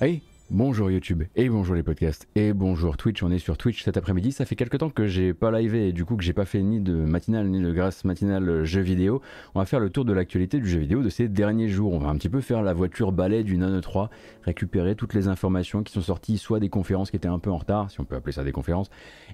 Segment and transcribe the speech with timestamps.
[0.00, 3.20] Hey, bonjour YouTube, et bonjour les podcasts, et bonjour Twitch.
[3.24, 4.30] On est sur Twitch cet après-midi.
[4.30, 6.62] Ça fait quelques temps que j'ai pas livé et du coup que j'ai pas fait
[6.62, 9.20] ni de matinale ni de grâce matinale jeu vidéo.
[9.56, 11.92] On va faire le tour de l'actualité du jeu vidéo de ces derniers jours.
[11.94, 14.08] On va un petit peu faire la voiture balai du Nano 3,
[14.44, 17.56] récupérer toutes les informations qui sont sorties, soit des conférences qui étaient un peu en
[17.56, 18.88] retard, si on peut appeler ça des conférences,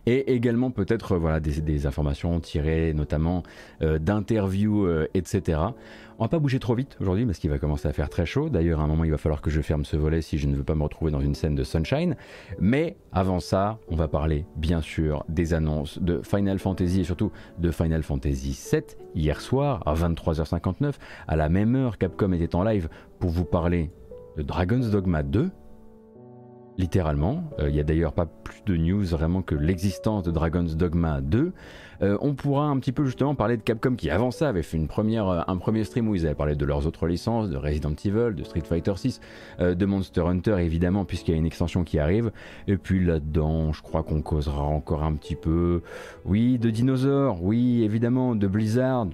[0.06, 3.42] et également peut-être voilà des, informations tirées notamment
[3.82, 5.58] euh, d'interviews, euh, etc.
[6.18, 8.48] On va pas bouger trop vite aujourd'hui parce qu'il va commencer à faire très chaud.
[8.48, 10.54] D'ailleurs, à un moment, il va falloir que je ferme ce volet si je ne
[10.54, 12.14] veux pas me retrouver dans une scène de Sunshine.
[12.60, 17.32] Mais avant ça, on va parler bien sûr des annonces de Final Fantasy et surtout
[17.58, 18.82] de Final Fantasy VII
[19.16, 20.92] hier soir à 23h59.
[21.26, 23.90] À la même heure, Capcom était en live pour vous parler
[24.36, 25.50] de Dragon's Dogma 2
[26.78, 27.44] littéralement.
[27.58, 31.20] Euh, il n'y a d'ailleurs pas plus de news vraiment que l'existence de Dragon's Dogma
[31.20, 31.52] 2.
[32.02, 34.76] Euh, on pourra un petit peu justement parler de Capcom qui avant ça avait fait
[34.76, 37.94] une euh, un premier stream où ils avaient parlé de leurs autres licences, de Resident
[38.04, 39.20] Evil, de Street Fighter 6,
[39.60, 42.30] de Monster Hunter évidemment puisqu'il y a une extension qui arrive.
[42.68, 45.82] Et puis là-dedans, je crois qu'on causera encore un petit peu,
[46.24, 49.06] oui, de dinosaures, oui évidemment, de Blizzard,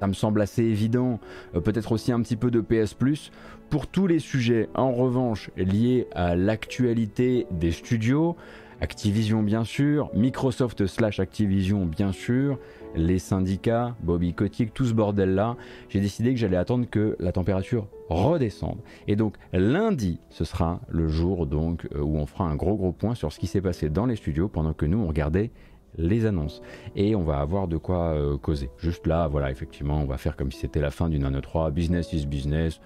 [0.00, 1.18] ça me semble assez évident,
[1.52, 3.32] peut-être aussi un petit peu de PS Plus.
[3.70, 8.36] Pour tous les sujets, en revanche, liés à l'actualité des studios,
[8.80, 12.58] Activision bien sûr, Microsoft slash Activision bien sûr,
[12.94, 15.56] les syndicats, Bobby Kotick, tout ce bordel là,
[15.88, 18.78] j'ai décidé que j'allais attendre que la température redescende.
[19.06, 22.92] Et donc lundi, ce sera le jour donc euh, où on fera un gros gros
[22.92, 25.50] point sur ce qui s'est passé dans les studios pendant que nous on regardait
[25.96, 26.62] les annonces.
[26.96, 28.70] Et on va avoir de quoi euh, causer.
[28.78, 31.70] Juste là, voilà, effectivement, on va faire comme si c'était la fin d'une année 3,
[31.70, 32.80] business is business.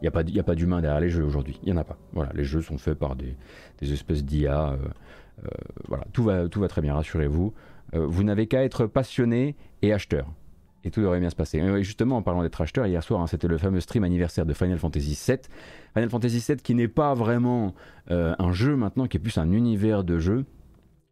[0.00, 1.58] Il n'y a pas, y a pas d'humain derrière les jeux aujourd'hui.
[1.62, 1.98] Il n'y en a pas.
[2.12, 3.36] Voilà, les jeux sont faits par des,
[3.80, 4.70] espèces d'IA.
[4.70, 4.76] Euh,
[5.88, 7.52] voilà, tout va, tout va très bien, rassurez-vous.
[7.94, 10.32] Euh, vous n'avez qu'à être passionné et acheteur.
[10.84, 11.58] Et tout devrait bien se passer.
[11.58, 14.52] Et justement, en parlant d'être acheteur, hier soir, hein, c'était le fameux stream anniversaire de
[14.52, 15.38] Final Fantasy VII.
[15.94, 17.74] Final Fantasy VII qui n'est pas vraiment
[18.08, 20.44] un jeu maintenant, qui est plus un univers de jeu.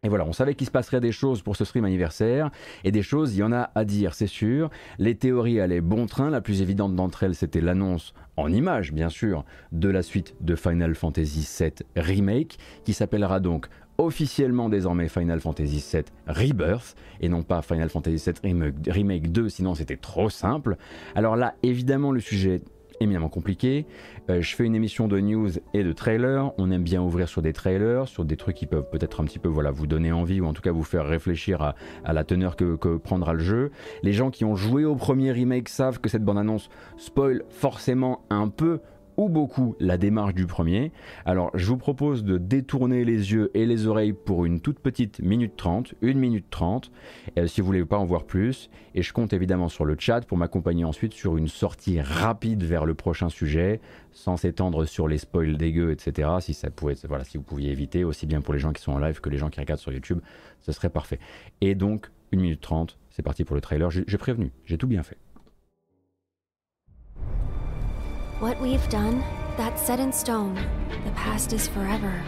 [0.04, 2.50] Et voilà, on savait qu'il se passerait des choses pour ce stream anniversaire,
[2.84, 4.70] et des choses, il y en a à dire, c'est sûr.
[4.98, 9.08] Les théories allaient bon train, la plus évidente d'entre elles, c'était l'annonce, en image bien
[9.08, 13.68] sûr, de la suite de Final Fantasy VII Remake, qui s'appellera donc
[13.98, 19.74] officiellement désormais Final Fantasy VII Rebirth et non pas Final Fantasy VII Remake 2 sinon
[19.74, 20.76] c'était trop simple.
[21.14, 22.60] Alors là évidemment le sujet
[23.00, 23.86] éminemment compliqué.
[24.30, 26.52] Euh, je fais une émission de news et de trailers.
[26.58, 29.38] On aime bien ouvrir sur des trailers, sur des trucs qui peuvent peut-être un petit
[29.38, 32.56] peu voilà, vous donner envie ou en tout cas vous faire réfléchir à, la teneur
[32.56, 33.70] que, que, prendra le jeu.
[34.02, 38.48] Les gens qui ont joué au premier remake savent que cette bande-annonce spoil forcément un
[38.48, 38.80] peu
[39.16, 40.92] ou beaucoup la démarche du premier.
[41.24, 45.20] Alors je vous propose de détourner les yeux et les oreilles pour une toute petite
[45.20, 46.90] minute 30, une minute 30,
[47.38, 48.70] euh, si vous voulez pas en voir plus.
[48.94, 52.84] Et je compte évidemment sur le chat pour m'accompagner ensuite sur une sortie rapide vers
[52.84, 53.80] le prochain sujet,
[54.12, 56.28] sans s'étendre sur les spoils dégueux, etc.
[56.40, 58.92] Si, ça pouvait, voilà, si vous pouviez éviter, aussi bien pour les gens qui sont
[58.92, 60.20] en live que les gens qui regardent sur YouTube,
[60.60, 61.18] ce serait parfait.
[61.60, 63.90] Et donc, une minute 30, c'est parti pour le trailer.
[63.90, 65.18] J'ai prévenu, j'ai tout bien fait.
[68.44, 69.24] What we've done,
[69.56, 70.56] that's set in stone.
[71.06, 72.22] The past is forever.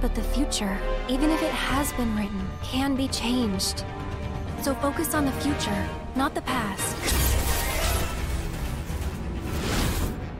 [0.00, 3.84] But the future, even if it has been written, can be changed.
[4.62, 6.94] So focus on the future, not the past.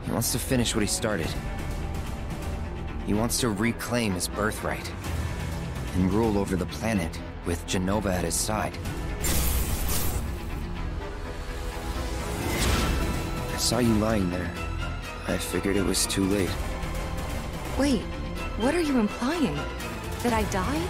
[0.05, 1.27] He wants to finish what he started.
[3.05, 4.89] He wants to reclaim his birthright.
[5.97, 8.79] And rule over the planet with Genova at his side.
[13.53, 14.49] I saw you lying there,
[15.29, 16.49] I figured it was too late.
[17.79, 18.01] Wait,
[18.61, 19.55] what are you implying?
[20.23, 20.89] That I died?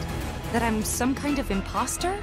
[0.52, 2.16] That I'm some kind of imposter?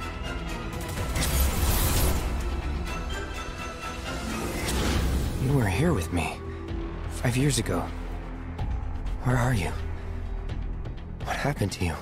[5.42, 6.38] You were here with me.
[7.10, 7.80] Five years ago.
[9.24, 9.70] Where are you?
[11.24, 11.94] What happened to you?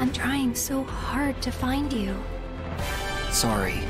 [0.00, 2.16] I'm trying so hard to find you.
[3.30, 3.80] Sorry.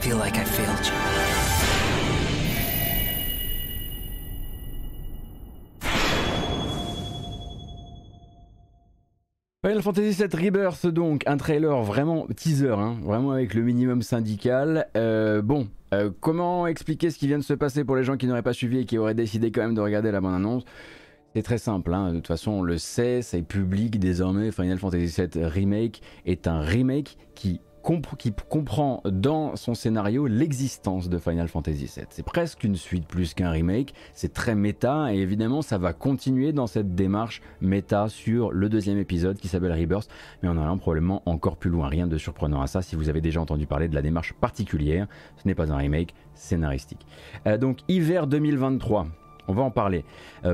[0.00, 1.49] Feel like I failed you.
[9.70, 14.88] Final Fantasy VII Rebirth, donc un trailer vraiment teaser, hein, vraiment avec le minimum syndical.
[14.96, 18.26] Euh, bon, euh, comment expliquer ce qui vient de se passer pour les gens qui
[18.26, 20.64] n'auraient pas suivi et qui auraient décidé quand même de regarder la bande-annonce?
[21.36, 22.10] C'est très simple, hein.
[22.10, 26.62] de toute façon on le sait, c'est public désormais, Final Fantasy VII Remake est un
[26.62, 27.60] remake qui
[28.16, 32.06] qui comprend dans son scénario l'existence de Final Fantasy VII.
[32.10, 36.52] C'est presque une suite plus qu'un remake, c'est très méta et évidemment ça va continuer
[36.52, 40.08] dans cette démarche méta sur le deuxième épisode qui s'appelle Rebirth,
[40.42, 41.88] mais en probablement encore plus loin.
[41.88, 45.06] Rien de surprenant à ça si vous avez déjà entendu parler de la démarche particulière,
[45.36, 47.06] ce n'est pas un remake scénaristique.
[47.46, 49.06] Euh, donc hiver 2023,
[49.50, 50.04] on va en parler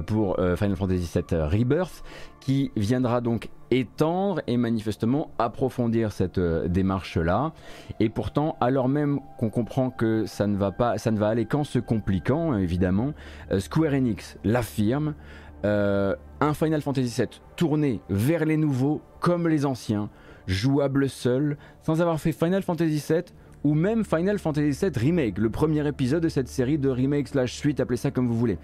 [0.06, 2.02] pour Final Fantasy VII Rebirth,
[2.40, 7.52] qui viendra donc étendre et manifestement approfondir cette démarche-là.
[8.00, 11.44] Et pourtant, alors même qu'on comprend que ça ne va pas, ça ne va aller
[11.44, 13.12] qu'en se compliquant, évidemment,
[13.58, 15.14] Square Enix l'affirme.
[15.64, 20.10] un Final Fantasy VII tourné vers les nouveaux comme les anciens,
[20.46, 23.24] jouable seul, sans avoir fait Final Fantasy VII
[23.66, 27.52] ou même Final Fantasy VII Remake, le premier épisode de cette série de remake slash
[27.54, 28.58] suite, appelez ça comme vous voulez.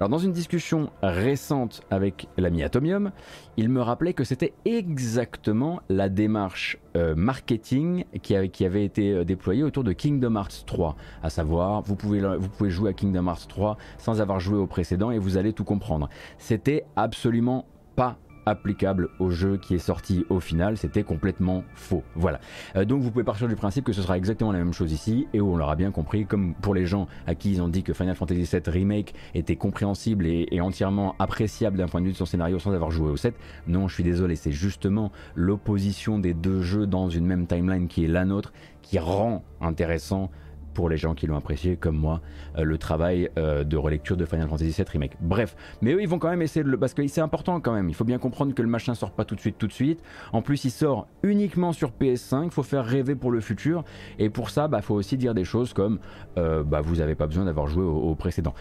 [0.00, 3.12] Alors dans une discussion récente avec l'ami Atomium,
[3.56, 9.62] il me rappelait que c'était exactement la démarche euh, marketing qui, avait été euh, déployée
[9.62, 10.96] autour de Kingdom Hearts 3.
[11.22, 14.66] À savoir, vous pouvez, vous pouvez jouer à Kingdom Hearts 3 sans avoir joué au
[14.66, 16.08] précédent et vous allez tout comprendre.
[16.38, 18.18] C'était absolument pas
[18.50, 22.02] applicable au jeu qui est sorti au final, c'était complètement faux.
[22.14, 22.40] Voilà.
[22.76, 25.28] Euh, donc vous pouvez partir du principe que ce sera exactement la même chose ici
[25.32, 27.92] et on l'aura bien compris, comme pour les gens à qui ils ont dit que
[27.92, 32.16] Final Fantasy VII Remake était compréhensible et, et entièrement appréciable d'un point de vue de
[32.16, 33.34] son scénario sans avoir joué au 7.
[33.66, 38.04] Non, je suis désolé, c'est justement l'opposition des deux jeux dans une même timeline qui
[38.04, 38.52] est la nôtre
[38.82, 40.30] qui rend intéressant
[40.74, 42.20] pour les gens qui l'ont apprécié comme moi
[42.56, 45.16] euh, le travail euh, de relecture de Final Fantasy VII Remake.
[45.20, 47.72] Bref, mais eux ils vont quand même essayer de le parce que c'est important quand
[47.72, 47.88] même.
[47.88, 50.00] Il faut bien comprendre que le machin sort pas tout de suite tout de suite.
[50.32, 52.44] En plus il sort uniquement sur PS5.
[52.44, 53.84] Il faut faire rêver pour le futur
[54.18, 55.98] et pour ça bah faut aussi dire des choses comme
[56.38, 58.54] euh, bah vous avez pas besoin d'avoir joué au précédent.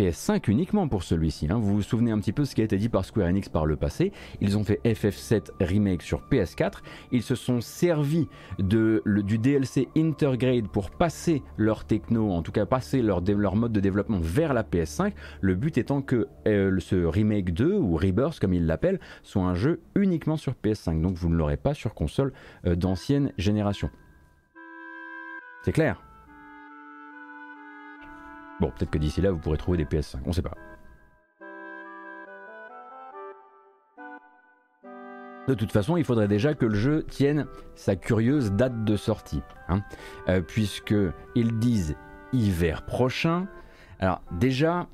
[0.00, 1.46] PS5 uniquement pour celui-ci.
[1.50, 1.58] Hein.
[1.58, 3.66] Vous vous souvenez un petit peu ce qui a été dit par Square Enix par
[3.66, 4.12] le passé.
[4.40, 6.78] Ils ont fait FF7 Remake sur PS4.
[7.12, 8.26] Ils se sont servis
[8.58, 13.80] du DLC Intergrade pour passer leur techno, en tout cas passer leur, leur mode de
[13.80, 15.12] développement vers la PS5.
[15.42, 19.54] Le but étant que euh, ce Remake 2 ou Rebirth comme ils l'appellent soit un
[19.54, 21.02] jeu uniquement sur PS5.
[21.02, 22.32] Donc vous ne l'aurez pas sur console
[22.66, 23.90] euh, d'ancienne génération.
[25.62, 26.02] C'est clair?
[28.60, 30.54] Bon, peut-être que d'ici là, vous pourrez trouver des PS5, on sait pas.
[35.48, 39.42] De toute façon, il faudrait déjà que le jeu tienne sa curieuse date de sortie,
[39.68, 39.82] hein,
[40.28, 41.96] euh, puisqu'ils disent
[42.32, 43.48] hiver prochain.
[43.98, 44.86] Alors déjà,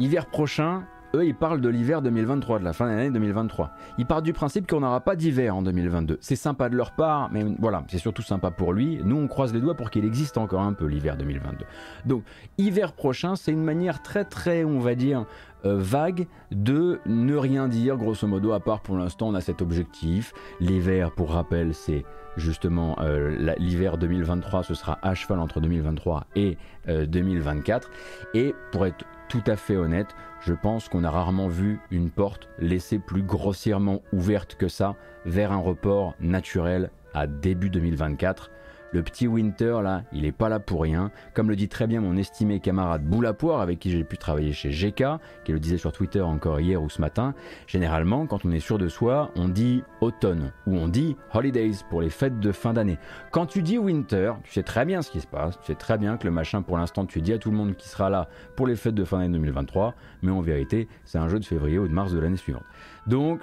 [0.00, 0.84] hiver prochain,
[1.14, 3.70] eux, ils parlent de l'hiver 2023, de la fin de l'année 2023.
[3.98, 6.18] Ils partent du principe qu'on n'aura pas d'hiver en 2022.
[6.20, 9.00] C'est sympa de leur part, mais voilà, c'est surtout sympa pour lui.
[9.04, 11.64] Nous, on croise les doigts pour qu'il existe encore un peu l'hiver 2022.
[12.06, 12.22] Donc,
[12.58, 15.26] hiver prochain, c'est une manière très très, on va dire,
[15.64, 19.62] euh, vague de ne rien dire, grosso modo, à part pour l'instant, on a cet
[19.62, 20.32] objectif.
[20.60, 22.04] L'hiver, pour rappel, c'est
[22.36, 26.56] justement euh, l'hiver 2023, ce sera à cheval entre 2023 et
[26.86, 27.88] 2024.
[27.88, 30.08] Euh, et pour être tout à fait honnête,
[30.40, 34.96] je pense qu'on a rarement vu une porte laissée plus grossièrement ouverte que ça
[35.26, 38.50] vers un report naturel à début 2024
[38.92, 41.10] le petit Winter, là, il est pas là pour rien.
[41.34, 44.70] Comme le dit très bien mon estimé camarade Boulapoire, avec qui j'ai pu travailler chez
[44.70, 45.04] GK,
[45.44, 47.34] qui le disait sur Twitter encore hier ou ce matin,
[47.66, 52.02] généralement, quand on est sûr de soi, on dit automne ou on dit holidays pour
[52.02, 52.98] les fêtes de fin d'année.
[53.30, 55.96] Quand tu dis winter, tu sais très bien ce qui se passe, tu sais très
[55.96, 58.28] bien que le machin, pour l'instant, tu dis à tout le monde qui sera là
[58.56, 61.78] pour les fêtes de fin d'année 2023, mais en vérité, c'est un jeu de février
[61.78, 62.64] ou de mars de l'année suivante.
[63.06, 63.40] Donc,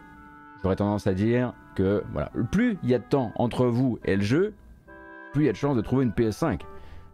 [0.62, 4.16] j'aurais tendance à dire que, voilà, plus il y a de temps entre vous et
[4.16, 4.54] le jeu,
[5.34, 6.62] plus il y a de chances de trouver une PS5.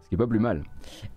[0.02, 0.62] Ce qui est pas plus mal.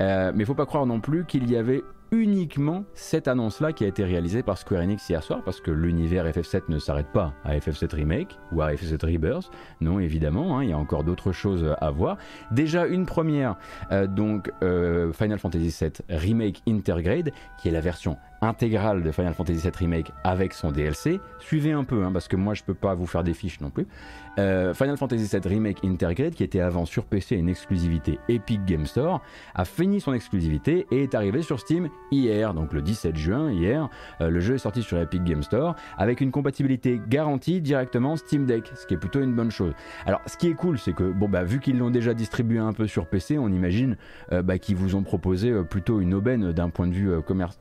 [0.01, 3.83] Euh, mais il faut pas croire non plus qu'il y avait uniquement cette annonce-là qui
[3.83, 7.33] a été réalisée par Square Enix hier soir, parce que l'univers FF7 ne s'arrête pas
[7.43, 9.51] à FF7 Remake ou à FF7 Rebirth.
[9.81, 12.17] Non, évidemment, hein, il y a encore d'autres choses à voir.
[12.51, 13.55] Déjà une première,
[13.91, 19.33] euh, donc euh, Final Fantasy VII Remake Intergrade, qui est la version intégrale de Final
[19.33, 21.19] Fantasy VII Remake avec son DLC.
[21.39, 23.69] Suivez un peu, hein, parce que moi je peux pas vous faire des fiches non
[23.69, 23.87] plus.
[24.39, 28.85] Euh, Final Fantasy VII Remake Intergrade, qui était avant sur PC une exclusivité Epic Game
[28.85, 29.21] Store,
[29.55, 33.89] a fini son exclusivité et est arrivé sur Steam hier, donc le 17 juin, hier.
[34.21, 38.45] Euh, le jeu est sorti sur Epic Game Store avec une compatibilité garantie directement Steam
[38.45, 39.73] Deck, ce qui est plutôt une bonne chose.
[40.05, 42.73] Alors, ce qui est cool, c'est que, bon, bah, vu qu'ils l'ont déjà distribué un
[42.73, 43.97] peu sur PC, on imagine
[44.31, 47.57] euh, bah, qu'ils vous ont proposé plutôt une aubaine d'un point de vue commerce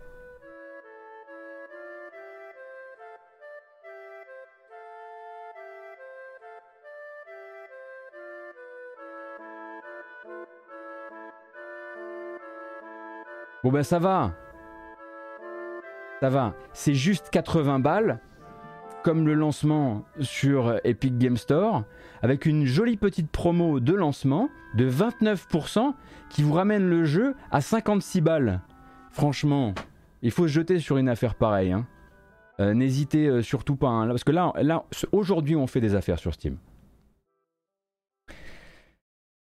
[13.67, 14.33] Bon ben ça va.
[16.21, 16.55] Ça va.
[16.73, 18.21] C'est juste 80 balles,
[19.03, 21.83] comme le lancement sur Epic Game Store,
[22.23, 25.95] avec une jolie petite promo de lancement de 29%
[26.31, 28.61] qui vous ramène le jeu à 56 balles.
[29.11, 29.75] Franchement,
[30.23, 31.73] il faut se jeter sur une affaire pareille.
[31.73, 31.89] Hein.
[32.61, 36.21] Euh, n'hésitez euh, surtout pas, hein, parce que là, là aujourd'hui on fait des affaires
[36.21, 36.57] sur Steam.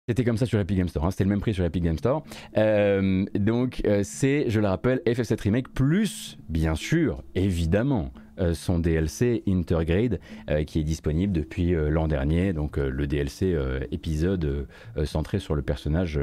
[0.09, 1.11] C'était comme ça sur Epic Game Store, hein.
[1.11, 2.23] c'était le même prix sur Epic Game Store.
[2.55, 8.79] Euh, donc euh, c'est, je le rappelle, FF7 Remake plus, bien sûr, évidemment, euh, son
[8.79, 10.21] DLC Intergrade
[10.65, 13.53] qui est disponible depuis l'an dernier, donc le DLC
[13.91, 14.67] épisode
[15.03, 16.21] centré sur le personnage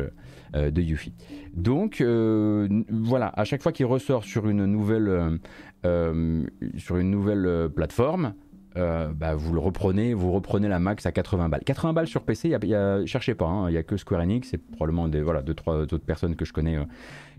[0.55, 1.13] de Yuffie.
[1.53, 5.41] Donc voilà, à chaque fois qu'il ressort sur une nouvelle,
[6.79, 8.33] sur une nouvelle plateforme,
[8.77, 11.63] euh, bah, vous le reprenez, vous reprenez la max à 80 balles.
[11.65, 13.69] 80 balles sur PC, y cherchez pas, hein.
[13.69, 16.45] il n'y a que Square Enix et probablement des, voilà, deux, trois autres personnes que
[16.45, 16.85] je connais, euh,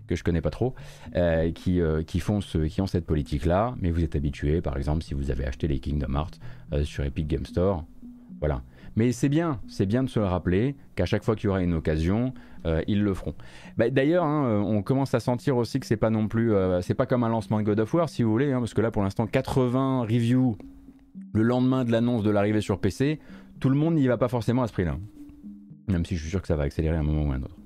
[0.06, 0.74] que je connais pas trop,
[1.14, 5.02] euh, qui, qui, font ce, qui ont cette politique-là, mais vous êtes habitué, par exemple,
[5.02, 7.84] si vous avez acheté les Kingdom Hearts sur Epic Game Store,
[8.40, 8.62] voilà.
[8.94, 11.60] Mais c'est bien, c'est bien de se le rappeler qu'à chaque fois qu'il y aura
[11.60, 12.32] une occasion,
[12.86, 13.34] ils le feront.
[13.76, 17.06] Bah, d'ailleurs, hein, on commence à sentir aussi que c'est pas non plus, c'est pas
[17.06, 19.02] comme un lancement de God of War, si vous voulez, hein, parce que là, pour
[19.02, 20.56] l'instant, 80 reviews
[21.32, 23.20] le lendemain de l'annonce de l'arrivée sur PC,
[23.60, 24.96] tout le monde n'y va pas forcément à ce prix-là.
[25.88, 27.42] Même si je suis sûr que ça va accélérer à un moment ou à un
[27.42, 27.56] autre.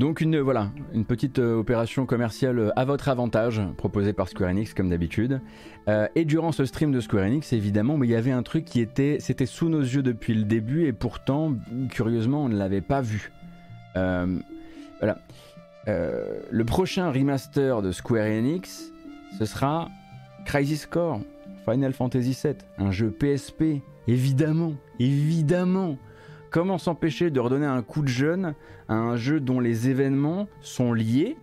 [0.00, 4.48] Donc une voilà, une petite euh, opération commerciale euh, à votre avantage proposée par Square
[4.48, 5.42] Enix comme d'habitude.
[5.88, 8.64] Euh, et durant ce stream de Square Enix, évidemment, mais il y avait un truc
[8.64, 11.54] qui était, c'était sous nos yeux depuis le début et pourtant,
[11.90, 13.30] curieusement, on ne l'avait pas vu.
[13.94, 15.18] voilà.
[15.86, 18.90] le prochain remaster de Square Enix,
[19.38, 19.90] ce sera
[20.46, 21.20] Crisis Core
[21.66, 25.98] Final Fantasy VII, un jeu PSP, évidemment, évidemment.
[26.50, 28.54] Comment s'empêcher de redonner un coup de jeune
[28.88, 31.36] à un jeu dont les événements sont liés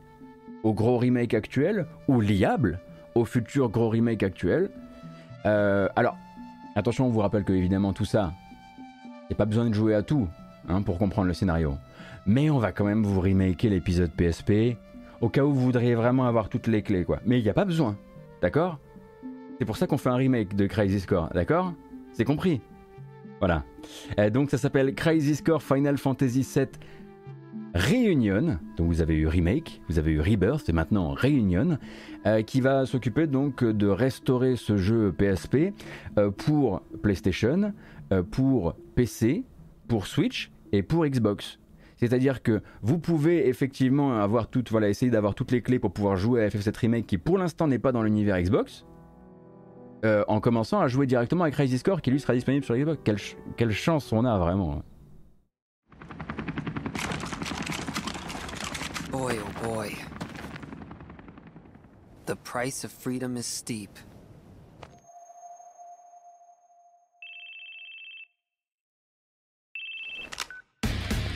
[0.63, 2.81] au gros remake actuel ou liables
[3.15, 4.69] au futur gros remake actuel?
[5.45, 6.17] Euh, Alors,
[6.75, 8.33] attention, on vous rappelle que évidemment tout ça,
[9.05, 10.27] il n'y a pas besoin de jouer à tout
[10.67, 11.75] hein, pour comprendre le scénario.
[12.25, 14.75] Mais on va quand même vous remaker l'épisode PSP
[15.21, 17.19] au cas où vous voudriez vraiment avoir toutes les clés, quoi.
[17.25, 17.95] Mais il n'y a pas besoin,
[18.41, 18.77] d'accord?
[19.57, 21.73] C'est pour ça qu'on fait un remake de Crazy Score, d'accord?
[22.11, 22.59] C'est compris
[23.39, 23.63] voilà.
[24.20, 26.67] Euh, donc ça s'appelle Crazy Score Final Fantasy VII
[27.74, 28.60] Reunion.
[28.77, 31.77] Donc vous avez eu Remake, vous avez eu Rebirth et maintenant Reunion,
[32.25, 35.74] euh, qui va s'occuper donc de restaurer ce jeu PSP
[36.17, 37.74] euh, pour PlayStation,
[38.32, 39.44] pour PC,
[39.89, 41.60] pour Switch et pour Xbox.
[41.98, 46.15] C'est-à-dire que vous pouvez effectivement avoir toutes, voilà, essayer d'avoir toutes les clés pour pouvoir
[46.15, 48.86] jouer à FF7 Remake qui pour l'instant n'est pas dans l'univers Xbox.
[50.06, 53.00] Euh, en commençant à jouer directement avec Crazy Score qui lui sera disponible sur Xbox.
[53.04, 53.18] Quelle,
[53.56, 54.84] quelle chance on a vraiment.
[59.12, 59.96] Boy oh boy.
[62.27, 63.89] The price of freedom is steep.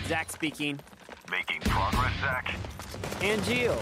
[0.08, 0.78] Zach speaking.
[1.32, 2.54] Making progress, Zach?
[3.24, 3.78] And Geo.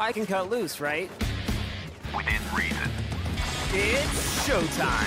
[0.00, 1.08] I can cut loose, right?
[2.12, 2.99] Within reason.
[3.72, 5.06] It's showtime!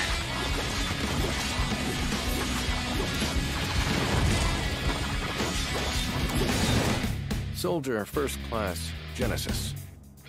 [7.56, 9.74] Soldier First Class Genesis.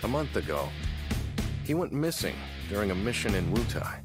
[0.02, 0.68] A month ago,
[1.64, 2.34] he went missing
[2.68, 4.00] during a mission in Wutai.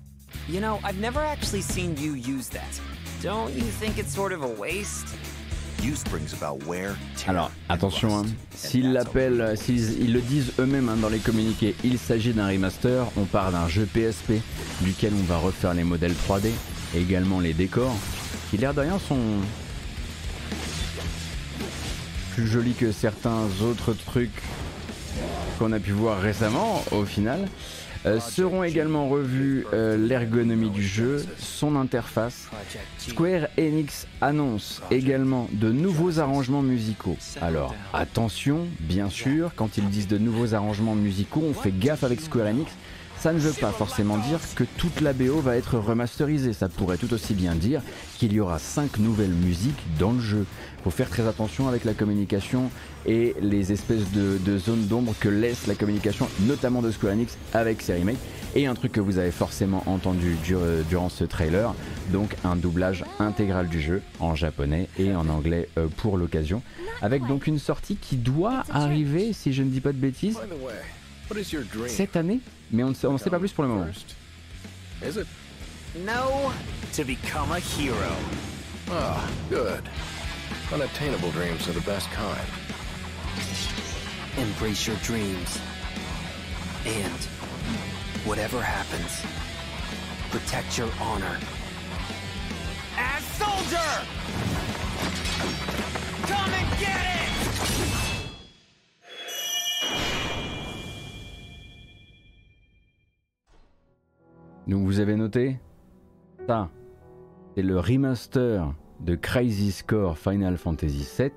[0.48, 2.80] You know, I've never actually seen you use that.
[3.24, 5.08] Don't you think it's sort of a waste?
[7.28, 8.26] Alors, attention, hein.
[8.54, 13.24] s'ils l'appellent, s'ils le disent eux-mêmes hein, dans les communiqués, il s'agit d'un remaster, on
[13.24, 14.42] part d'un jeu PSP,
[14.82, 16.50] duquel on va refaire les modèles 3D,
[16.96, 17.96] et également les décors,
[18.50, 19.20] qui l'air de rien sont
[22.34, 24.42] plus jolis que certains autres trucs
[25.58, 27.48] qu'on a pu voir récemment au final.
[28.06, 32.48] Euh, seront également revus euh, l'ergonomie du jeu, son interface.
[32.98, 37.18] Square Enix annonce également de nouveaux arrangements musicaux.
[37.42, 42.22] Alors attention, bien sûr, quand ils disent de nouveaux arrangements musicaux, on fait gaffe avec
[42.22, 42.72] Square Enix.
[43.20, 46.54] Ça ne veut pas forcément dire que toute la BO va être remasterisée.
[46.54, 47.82] Ça pourrait tout aussi bien dire
[48.18, 50.46] qu'il y aura 5 nouvelles musiques dans le jeu.
[50.86, 52.72] Faut faire très attention avec la communication
[53.06, 57.82] et les espèces de, zones d'ombre que laisse la communication, notamment de Square Enix avec
[57.82, 58.20] ses remakes.
[58.56, 61.76] Et un truc que vous avez forcément entendu euh, durant ce trailer,
[62.14, 66.64] donc un doublage intégral du jeu en japonais et en anglais euh, pour l'occasion,
[67.02, 70.40] avec donc une sortie qui doit arriver, si je ne dis pas de bêtises,
[71.88, 72.40] cette année,
[72.72, 73.88] mais on ne sait pas plus pour le moment.
[75.02, 75.28] Is it?
[76.06, 76.52] No,
[76.94, 78.16] to become a hero.
[78.92, 79.84] Ah, good.
[80.72, 82.48] Unattainable dreams are the best kind.
[84.38, 85.60] Embrace your dreams.
[86.86, 87.20] And
[88.26, 89.24] whatever happens,
[90.32, 91.38] protect your honor.
[92.98, 94.06] As soldier!
[96.28, 98.09] Come and get it!
[104.70, 105.58] Donc vous avez noté
[106.46, 106.70] Ça,
[107.56, 111.32] c'est le remaster de Crisis Core Final Fantasy VII,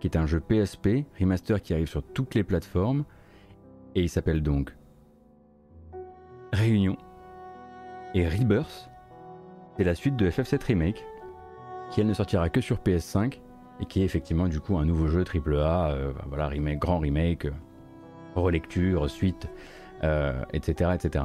[0.00, 3.06] qui est un jeu PSP, remaster qui arrive sur toutes les plateformes,
[3.94, 4.76] et il s'appelle donc
[6.52, 6.98] Réunion.
[8.14, 8.90] Et Rebirth,
[9.78, 11.02] c'est la suite de FF7 Remake,
[11.90, 13.40] qui elle ne sortira que sur PS5,
[13.80, 17.46] et qui est effectivement du coup un nouveau jeu AAA, euh, voilà, remake, grand remake,
[18.34, 19.48] relecture, suite,
[20.04, 21.24] euh, etc., etc.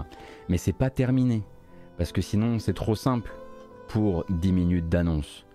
[0.49, 1.43] Mais c'est pas terminé,
[1.97, 3.31] parce que sinon c'est trop simple
[3.87, 5.45] pour 10 minutes d'annonce.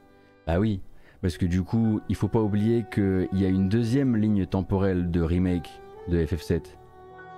[0.46, 0.80] Bah oui,
[1.20, 5.10] parce que du coup, il faut pas oublier qu'il y a une deuxième ligne temporelle
[5.10, 5.68] de remake
[6.08, 6.62] de FF7.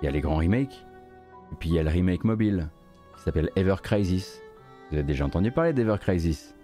[0.00, 0.84] Il y a les grands remakes,
[1.52, 2.68] et puis il y a le remake mobile,
[3.16, 4.40] qui s'appelle Ever Crisis.
[4.90, 6.54] Vous avez déjà entendu parler d'Ever Crisis?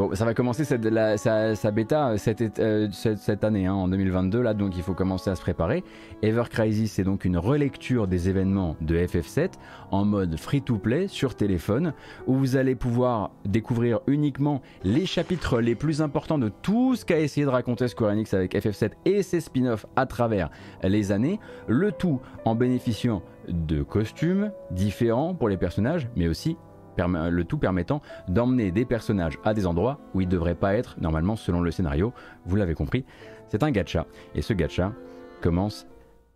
[0.00, 4.82] Bon, ça va commencer sa, bêta euh, cette, année, hein, en 2022, là, donc il
[4.82, 5.84] faut commencer à se préparer.
[6.22, 9.50] Ever Crisis, c'est donc une relecture des événements de FF7
[9.90, 11.92] en mode free-to-play sur téléphone,
[12.26, 17.20] où vous allez pouvoir découvrir uniquement les chapitres les plus importants de tout ce qu'a
[17.20, 20.48] essayé de raconter Square Enix avec FF7 et ses spin-offs à travers
[20.82, 26.56] les années, le tout en bénéficiant de costumes différents pour les personnages, mais aussi
[26.96, 30.96] le tout permettant d'emmener des personnages à des endroits où ils ne devraient pas être
[31.00, 32.12] normalement selon le scénario.
[32.44, 33.04] Vous l'avez compris,
[33.48, 34.06] c'est un gacha.
[34.34, 34.92] Et ce gacha
[35.40, 35.86] commence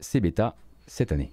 [0.00, 0.54] ses bêtas
[0.86, 1.32] cette année.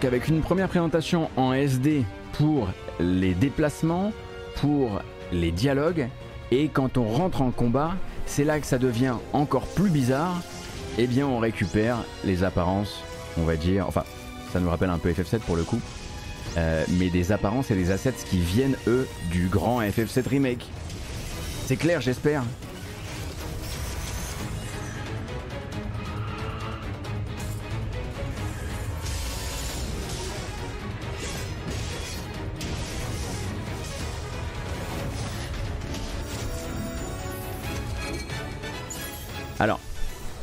[0.00, 2.68] Donc avec une première présentation en SD pour
[3.00, 4.14] les déplacements,
[4.56, 6.08] pour les dialogues,
[6.50, 10.40] et quand on rentre en combat, c'est là que ça devient encore plus bizarre,
[10.96, 13.02] et eh bien on récupère les apparences,
[13.36, 14.04] on va dire, enfin
[14.54, 15.82] ça nous rappelle un peu FF7 pour le coup,
[16.56, 20.66] euh, mais des apparences et des assets qui viennent eux du grand FF7 remake.
[21.66, 22.42] C'est clair j'espère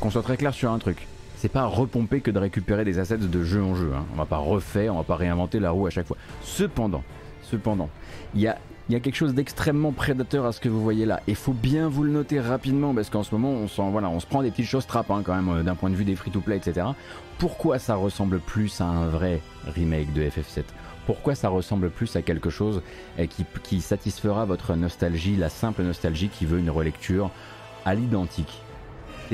[0.08, 1.06] qu'on soit très clair sur un truc.
[1.36, 3.90] C'est pas repomper que de récupérer des assets de jeu en jeu.
[3.94, 4.06] Hein.
[4.14, 6.16] On va pas refaire, on va pas réinventer la roue à chaque fois.
[6.40, 7.04] Cependant,
[7.42, 7.90] cependant,
[8.34, 8.56] il y a,
[8.88, 11.20] quelque chose d'extrêmement prédateur à ce que vous voyez là.
[11.28, 14.24] Et faut bien vous le noter rapidement parce qu'en ce moment, on, voilà, on se
[14.26, 16.56] prend des petites choses trappes hein, quand même euh, d'un point de vue des free-to-play,
[16.56, 16.86] etc.
[17.36, 20.62] Pourquoi ça ressemble plus à un vrai remake de FF7
[21.06, 22.82] pourquoi ça ressemble plus à quelque chose
[23.30, 27.30] qui, qui satisfera votre nostalgie, la simple nostalgie qui veut une relecture
[27.86, 28.60] à l'identique?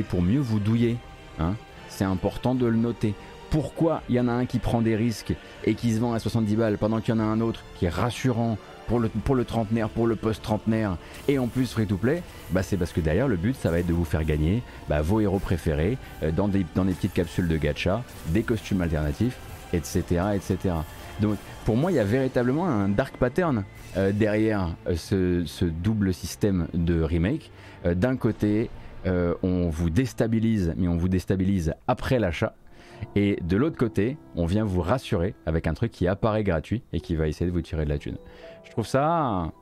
[0.02, 0.96] Pour mieux vous douiller.
[1.38, 1.54] Hein.
[1.88, 3.14] c'est important de le noter.
[3.50, 6.18] Pourquoi il y en a un qui prend des risques et qui se vend à
[6.18, 9.34] 70 balles pendant qu'il y en a un autre qui est rassurant pour le, pour
[9.34, 10.96] le trentenaire, pour le post-trentenaire
[11.28, 12.22] et en plus free to play?
[12.50, 15.02] Bah c'est parce que derrière le but ça va être de vous faire gagner bah,
[15.02, 19.38] vos héros préférés euh, dans, des, dans des petites capsules de gacha, des costumes alternatifs,
[19.72, 20.02] etc.
[20.34, 20.74] etc.
[21.20, 23.64] Donc pour moi il y a véritablement un dark pattern
[23.96, 27.50] euh, derrière euh, ce, double système de remake.
[27.84, 28.70] D'un côté,
[29.06, 32.54] euh, on vous déstabilise, mais on vous déstabilise après l'achat.
[33.16, 37.00] Et de l'autre côté, on vient vous rassurer avec un truc qui apparaît gratuit et
[37.00, 38.16] qui va essayer de vous tirer de la thune.
[38.62, 39.52] Je trouve ça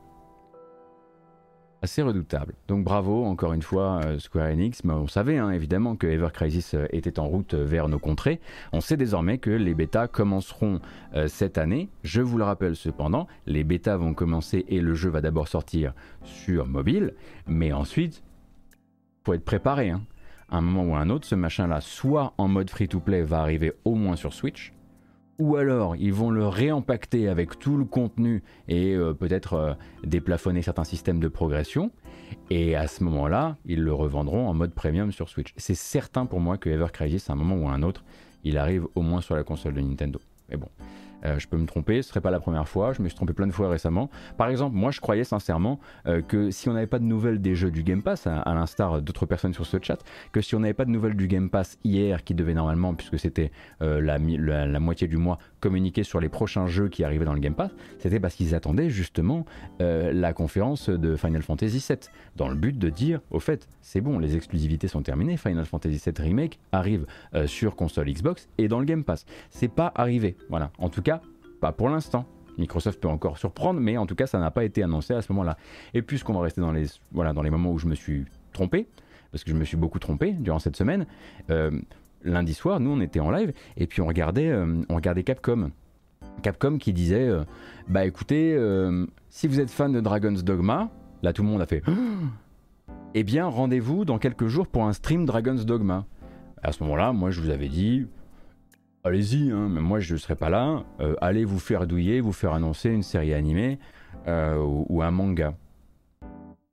[1.81, 2.53] assez redoutable.
[2.69, 4.85] Donc bravo encore une fois euh, Square Enix.
[4.85, 8.39] Mais on savait hein, évidemment que Ever Crisis euh, était en route vers nos contrées.
[8.71, 10.79] On sait désormais que les bêtas commenceront
[11.27, 11.89] cette année.
[12.03, 15.93] Je vous le rappelle cependant, les bêtas vont commencer et le jeu va d'abord sortir
[16.23, 17.13] sur mobile,
[17.45, 18.23] mais ensuite
[19.23, 19.89] faut être préparé.
[19.89, 20.01] Hein.
[20.49, 23.95] À un moment ou un autre, ce machin-là, soit en mode free-to-play, va arriver au
[23.95, 24.73] moins sur Switch,
[25.39, 30.61] ou alors ils vont le réempacter avec tout le contenu et euh, peut-être euh, déplafonner
[30.61, 31.91] certains systèmes de progression.
[32.49, 35.53] Et à ce moment-là, ils le revendront en mode premium sur Switch.
[35.57, 38.03] C'est certain pour moi que Ever Crisis, à un moment ou à un autre,
[38.43, 40.19] il arrive au moins sur la console de Nintendo.
[40.49, 40.67] Mais bon,
[41.25, 43.33] euh, je peux me tromper, ce serait pas la première fois, je me suis trompé
[43.33, 44.09] plein de fois récemment.
[44.37, 47.55] Par exemple, moi je croyais sincèrement euh, que si on n'avait pas de nouvelles des
[47.55, 49.99] jeux du Game Pass, à, l'instar d'autres personnes sur ce chat,
[50.31, 53.19] que si on n'avait pas de nouvelles du Game Pass hier, qui devait normalement, puisque
[53.19, 57.33] c'était euh, la, la, moitié du mois, communiquer sur les prochains jeux qui arrivaient dans
[57.33, 59.45] le Game Pass, c'était parce qu'ils attendaient justement
[59.79, 61.97] la conférence de Final Fantasy VII,
[62.35, 66.01] dans le but de dire, au fait, c'est bon, les exclusivités sont terminées, Final Fantasy
[66.03, 67.05] VII Remake arrive
[67.45, 69.25] sur console Xbox et dans le Game Pass.
[69.49, 70.71] C'est pas arrivé, voilà.
[70.77, 71.12] En tout cas,
[71.63, 72.25] pas pour l'instant.
[72.57, 75.31] Microsoft peut encore surprendre, mais en tout cas, ça n'a pas été annoncé à ce
[75.31, 75.57] moment-là.
[75.93, 78.85] Et puisqu'on va rester dans les, voilà, dans les moments où je me suis trompé,
[79.31, 81.05] parce que je me suis beaucoup trompé durant cette semaine.
[82.25, 84.53] lundi soir, nous on était en live et puis on regardait,
[84.89, 85.71] on regardait Capcom.
[86.41, 87.29] Capcom qui disait
[87.87, 88.59] Bah écoutez,
[89.29, 90.89] si vous êtes fan de Dragon's Dogma,
[91.21, 91.81] là tout le monde a fait
[93.15, 96.05] Eh bien, rendez-vous dans quelques jours pour un stream Dragon's Dogma.
[96.61, 98.05] À ce moment-là, moi je vous avais dit
[99.03, 100.83] allez-y, hein, mais moi je ne serai pas là.
[100.99, 103.79] Euh, allez vous faire douiller, vous faire annoncer une série animée
[104.27, 105.53] euh, ou, un manga.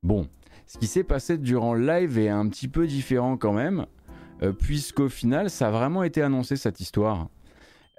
[0.03, 0.27] Bon,
[0.65, 3.85] ce qui s'est passé durant le live est un petit peu différent quand même,
[4.41, 7.27] euh, puisqu'au final, ça a vraiment été annoncé cette histoire.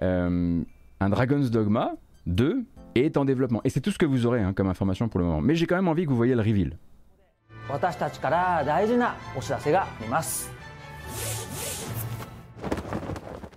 [0.01, 1.93] un Dragon's Dogma
[2.25, 2.65] 2
[2.95, 3.61] est en développement.
[3.63, 5.41] Et c'est tout ce que vous aurez hein, comme information pour le moment.
[5.41, 6.77] Mais j'ai quand même envie que vous voyez le reveal.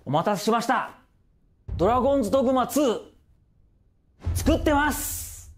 [0.06, 0.92] お待たせしました
[1.78, 3.00] ドラゴンズドグマ2
[4.34, 5.52] 作ってます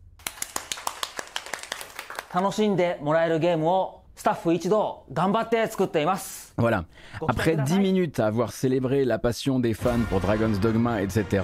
[2.33, 6.83] 楽しんでもらえるゲームをスタッフ一同頑張って作っています Voilà.
[7.27, 11.43] Après 10 minutes à avoir célébré la passion des fans pour Dragon's Dogma, etc.,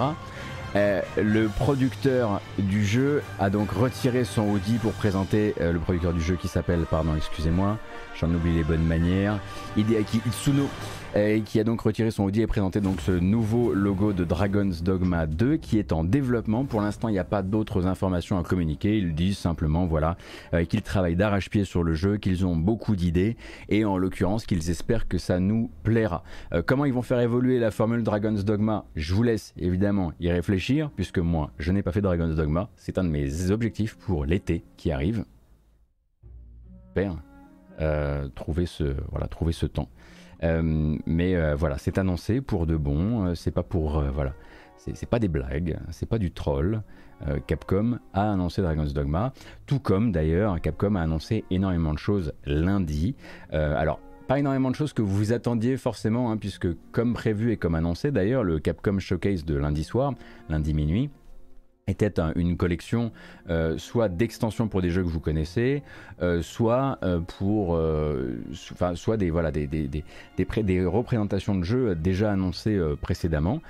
[0.75, 6.13] euh, le producteur du jeu a donc retiré son Audi pour présenter euh, le producteur
[6.13, 7.79] du jeu qui s'appelle, pardon, excusez-moi,
[8.19, 9.39] j'en oublie les bonnes manières,
[9.77, 10.67] Hideaki Itsuno,
[11.16, 14.82] et qui a donc retiré son Audi et présenté donc ce nouveau logo de Dragon's
[14.82, 16.64] Dogma 2 qui est en développement.
[16.64, 18.98] Pour l'instant, il n'y a pas d'autres informations à communiquer.
[18.98, 20.16] Ils disent simplement voilà
[20.54, 23.36] euh, qu'ils travaillent d'arrache-pied sur le jeu, qu'ils ont beaucoup d'idées
[23.68, 26.24] et en l'occurrence qu'ils espèrent que ça nous plaira.
[26.52, 28.84] Euh, comment ils vont faire évoluer la formule Dragon's Dogma?
[28.96, 32.70] Je vous laisse évidemment y réfléchir puisque moi je n'ai pas fait Dragon's Dogma.
[32.76, 35.24] C'est un de mes objectifs pour l'été qui arrive.
[36.92, 37.16] Père,
[37.80, 39.88] euh, trouver ce voilà trouver ce temps.
[40.42, 43.26] Euh, mais euh, voilà, c'est annoncé pour de bon.
[43.26, 44.34] Euh, c'est pas pour voilà,
[44.76, 46.82] c'est pas des blagues, c'est pas du troll.
[47.46, 49.32] Capcom a annoncé Dragon's Dogma,
[49.66, 53.14] tout comme d'ailleurs Capcom a annoncé énormément de choses lundi.
[53.50, 57.76] alors pas énormément de choses que vous attendiez forcément, hein, puisque comme prévu et comme
[57.76, 60.12] annoncé d'ailleurs, le Capcom Showcase de lundi soir,
[60.50, 61.08] lundi minuit,
[61.86, 63.12] était une collection
[63.50, 65.82] euh, soit d'extensions pour des jeux que vous connaissez,
[66.22, 67.78] euh, soit euh, pour,
[68.72, 73.60] enfin, soit des voilà des des, des, des, représentations de jeux déjà annoncées précédemment.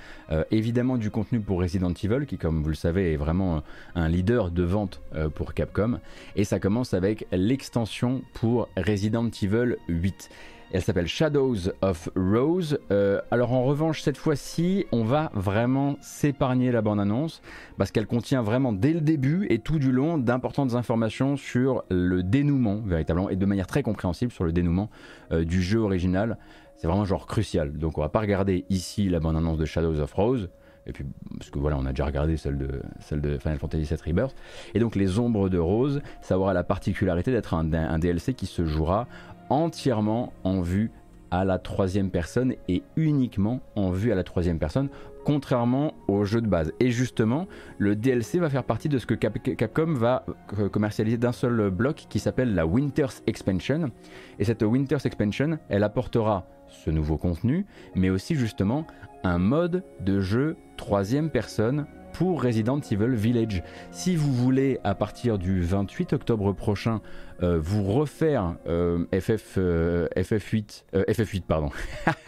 [0.51, 3.63] évidemment du contenu pour Resident Evil qui, comme vous le savez, est vraiment
[3.95, 5.01] un leader de vente
[5.35, 5.99] pour Capcom.
[6.35, 10.29] Et ça commence avec l'extension pour Resident Evil 8.
[10.71, 12.79] Elle s'appelle Shadows of Rose.
[12.91, 17.41] Euh, alors en revanche, cette fois-ci, on va vraiment s'épargner la bande-annonce
[17.77, 22.23] parce qu'elle contient vraiment dès le début et tout du long d'importantes informations sur le
[22.23, 24.89] dénouement, véritablement, et de manière très compréhensible sur le dénouement
[25.31, 26.37] euh, du jeu original.
[26.77, 27.77] C'est vraiment genre crucial.
[27.77, 30.49] Donc on va pas regarder ici la bande-annonce de Shadows of Rose.
[30.87, 31.05] Et puis,
[31.37, 34.35] parce que voilà, on a déjà regardé celle de, celle de Final Fantasy VII Rebirth.
[34.75, 38.45] Et donc, Les Ombres de Rose, ça aura la particularité d'être un, un, DLC qui
[38.45, 39.07] se jouera
[39.49, 40.91] entièrement en vue
[41.31, 44.89] à la troisième personne et uniquement en vue à la troisième personne,
[45.25, 46.71] contrairement au jeu de base.
[46.79, 50.25] Et justement, le DLC va faire partie de ce que Capcom va
[50.59, 53.91] euh, commercialiser d'un seul bloc qui s'appelle la Winter's Expansion.
[54.39, 58.85] Et cette Winter's Expansion, elle apportera ce nouveau contenu, mais aussi justement
[59.23, 61.85] un mode de jeu troisième personne
[62.17, 63.61] pour Resident Evil Village.
[63.91, 67.01] Si vous voulez, à partir du 28 octobre prochain,
[67.43, 71.69] euh, vous refaire FF, FF8, FF8 pardon,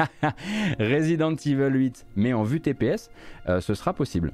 [0.80, 3.10] Resident Evil 8, mais en vue TPS,
[3.48, 4.34] euh, ce sera possible.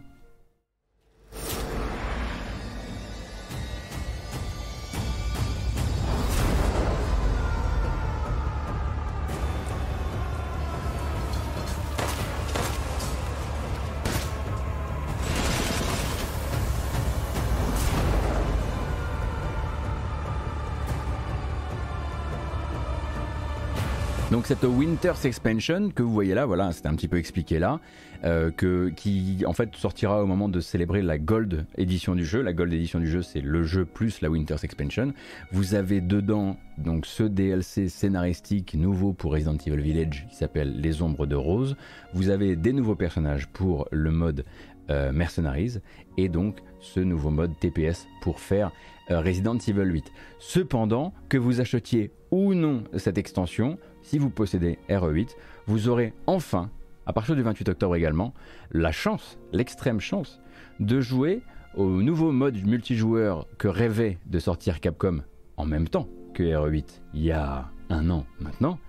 [24.43, 27.79] Donc cette Winter's Expansion que vous voyez là, voilà, c'était un petit peu expliqué là,
[28.25, 32.41] euh, qui en fait sortira au moment de célébrer la Gold édition du jeu.
[32.41, 35.13] La Gold édition du jeu, c'est le jeu plus la Winter's Expansion.
[35.53, 41.01] Vous avez dedans donc ce DLC scénaristique nouveau pour Resident Evil Village qui s'appelle Les
[41.01, 41.77] Ombres de Rose.
[42.13, 44.43] Vous avez des nouveaux personnages pour le mode
[44.89, 45.77] euh, Mercenaries
[46.17, 48.73] et donc ce nouveau mode TPS pour faire
[49.09, 50.11] Resident Evil 8.
[50.39, 55.35] Cependant, que vous achetiez ou non cette extension, si vous possédez RE8,
[55.67, 56.69] vous aurez enfin,
[57.05, 58.33] à partir du 28 octobre également,
[58.71, 60.41] la chance, l'extrême chance,
[60.79, 61.41] de jouer
[61.75, 65.23] au nouveau mode multijoueur que rêvait de sortir Capcom
[65.57, 68.79] en même temps que RE8 il y a un an maintenant.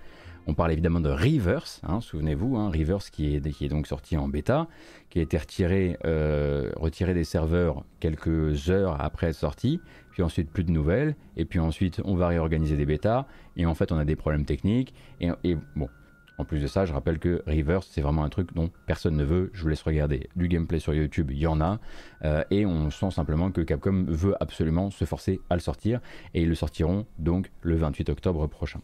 [0.47, 4.15] On parle évidemment de Reverse, hein, souvenez-vous, hein, Reverse qui est, qui est, donc sorti
[4.15, 4.67] en bêta,
[5.09, 9.79] qui a été retiré, euh, retiré des serveurs quelques heures après être sorti,
[10.15, 13.25] puis ensuite plus de nouvelles, et puis ensuite on va réorganiser des bêtas,
[13.57, 15.89] et en fait on a des problèmes techniques, et, bon,
[16.37, 19.25] en plus de ça, je rappelle que Reverse, c'est vraiment un truc dont personne ne
[19.25, 19.51] veut.
[19.53, 21.79] Je vous laisse regarder du gameplay sur YouTube, il y en a.
[22.23, 25.99] Euh, et on sent simplement que Capcom veut absolument se forcer à le sortir.
[26.33, 28.81] Et ils le sortiront donc le 28 octobre prochain.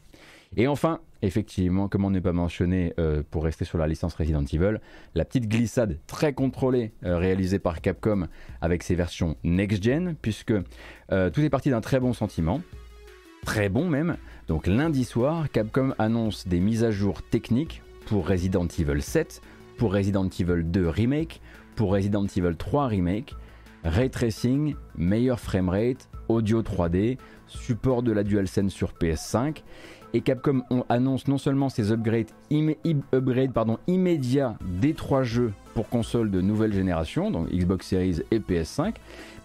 [0.57, 4.79] Et enfin, effectivement, comment ne pas mentionner, euh, pour rester sur la licence Resident Evil,
[5.15, 8.27] la petite glissade très contrôlée euh, réalisée par Capcom
[8.59, 10.53] avec ses versions next-gen, puisque
[11.09, 12.61] tout est parti d'un très bon sentiment,
[13.45, 14.17] très bon même.
[14.47, 19.41] Donc lundi soir, Capcom annonce des mises à jour techniques pour Resident Evil 7,
[19.77, 21.41] pour Resident Evil 2 Remake,
[21.75, 23.35] pour Resident Evil 3 Remake,
[23.83, 29.63] ray tracing, meilleur framerate, audio 3D, support de la DualSense sur PS5.
[30.13, 32.31] Et Capcom annonce non seulement ses upgrades,
[33.87, 38.95] immédiats des trois jeux pour consoles de nouvelle génération, donc Xbox Series et PS5,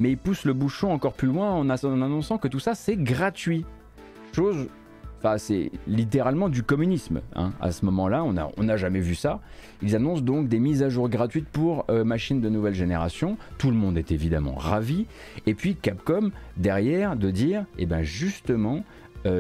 [0.00, 3.64] mais il pousse le bouchon encore plus loin en annonçant que tout ça c'est gratuit.
[4.33, 4.66] Chose
[5.18, 7.20] Enfin, c'est littéralement du communisme.
[7.35, 7.52] Hein.
[7.61, 9.40] À ce moment-là, on n'a on jamais vu ça.
[9.83, 13.38] Ils annoncent donc des mises à jour gratuites pour euh, machines de nouvelle génération.
[13.57, 15.07] Tout le monde est évidemment ravi.
[15.46, 18.85] Et puis Capcom, derrière, de dire, eh ben justement,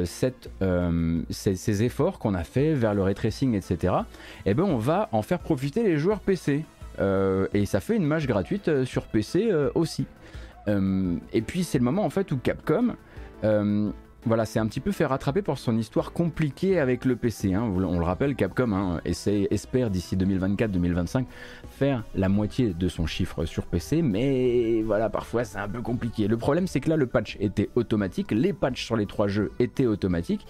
[0.04, 3.94] cette, euh, ces, efforts qu'on a fait vers le ray tracing, etc.,
[4.44, 6.64] eh ben on va en faire profiter les joueurs PC.
[6.98, 10.06] et ça fait une mâche gratuite sur PC aussi.
[10.68, 12.94] et puis c'est le moment en fait où Capcom
[14.24, 17.54] voilà, c'est un petit peu fait rattraper pour son histoire compliquée avec le PC.
[17.54, 17.62] Hein.
[17.62, 21.26] On le rappelle, Capcom hein, essaie, espère d'ici 2024-2025
[21.70, 26.26] faire la moitié de son chiffre sur PC, mais voilà, parfois c'est un peu compliqué.
[26.26, 29.52] Le problème, c'est que là, le patch était automatique, les patchs sur les trois jeux
[29.60, 30.46] étaient automatiques,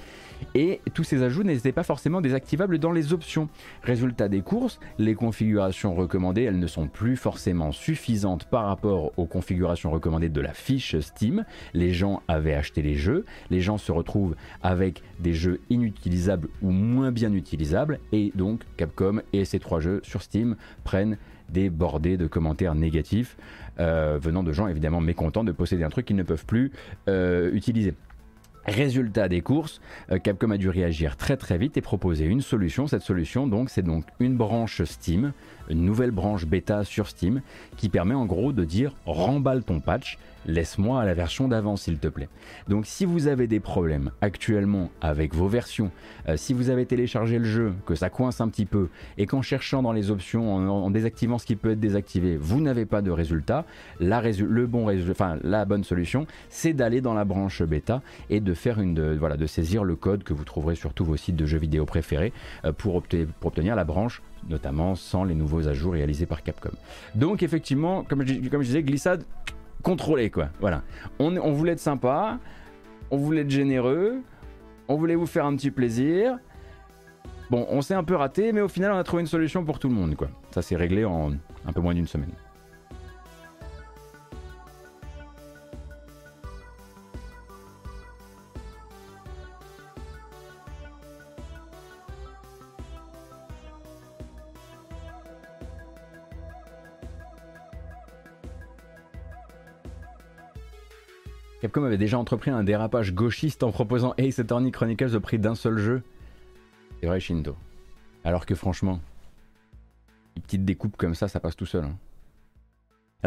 [0.55, 3.49] et tous ces ajouts n'étaient pas forcément désactivables dans les options.
[3.83, 9.27] Résultat des courses, les configurations recommandées, elles ne sont plus forcément suffisantes par rapport aux
[9.27, 11.45] configurations recommandées de la fiche Steam.
[11.75, 16.71] Les gens avaient acheté les jeux, les gens se retrouvent avec des jeux inutilisables ou
[16.71, 21.19] moins bien utilisables, et donc Capcom et ces trois jeux sur Steam prennent
[21.51, 23.37] des bordées de commentaires négatifs
[23.79, 26.73] euh, venant de gens évidemment mécontents de posséder un truc qu'ils ne peuvent plus
[27.09, 27.95] euh, utiliser.
[28.67, 32.89] Résultat des courses, euh, Capcom a dû réagir très très vite et proposer une solution.
[32.89, 35.33] Cette solution, donc, c'est donc une branche Steam,
[35.71, 37.43] une nouvelle branche bêta sur Steam,
[37.77, 42.09] qui permet en gros de dire remballe ton patch laisse-moi la version d'avant s'il te
[42.09, 42.29] plaît.
[42.69, 45.91] Donc si vous avez des problèmes actuellement avec vos versions,
[46.29, 49.43] euh, si vous avez téléchargé le jeu, que ça coince un petit peu, et qu'en
[49.43, 53.11] cherchant dans les options, en, désactivant ce qui peut être désactivé, vous n'avez pas de
[53.11, 53.65] résultat,
[54.01, 54.21] la,
[55.65, 59.85] bonne solution, c'est d'aller dans la branche bêta et de faire une, voilà, de saisir
[59.85, 62.33] le code que vous trouverez sur tous vos sites de jeux vidéo préférés
[62.65, 66.71] euh, pour, pour obtenir la branche notamment sans les nouveaux ajouts réalisés par Capcom.
[67.17, 69.25] Donc effectivement, comme je, comme je disais, glissade
[69.87, 70.49] contrôlé quoi.
[70.59, 70.83] Voilà.
[71.21, 72.41] On, on voulait être sympa,
[73.13, 74.21] on voulait être généreux,
[74.89, 76.39] on voulait vous faire un petit plaisir.
[77.51, 79.79] Bon, on s'est un peu raté, mais au final, on a trouvé une solution pour
[79.79, 80.29] tout le monde, quoi.
[80.51, 81.31] Ça s'est réglé en
[81.65, 82.33] un peu moins d'une semaine.
[101.67, 105.57] Capcom avait déjà entrepris un dérapage gauchiste en proposant Ace Attorney Chronicles au prix d'un
[105.57, 106.05] seul jeu.
[107.01, 107.57] C'est vrai, Shinto.
[108.23, 109.01] Alors que franchement,
[110.37, 111.87] une petite découpe comme ça, ça passe tout seul.
[111.87, 111.97] Hein.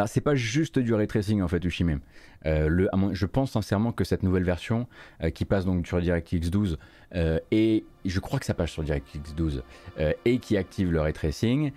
[0.08, 2.00] C'est pas juste du ray tracing en fait Ushime.
[2.46, 4.88] Euh, je pense sincèrement que cette nouvelle version
[5.24, 6.78] euh, qui passe donc sur DirectX 12
[7.16, 9.64] euh, et je crois que ça passe sur DirectX 12
[10.26, 11.72] et qui active le ray tracing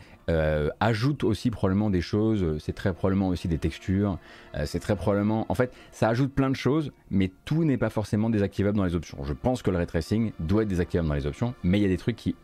[0.81, 2.59] ajoute aussi probablement des choses.
[2.59, 4.19] C'est très probablement aussi des textures.
[4.65, 8.31] c'est très probablement en fait ça ajoute plein de choses, mais tout n'est pas forcément
[8.31, 9.23] désactivable dans les options.
[9.25, 11.87] Je pense que le ray tracing doit être désactivable dans les options, mais il y
[11.87, 12.37] a des trucs qui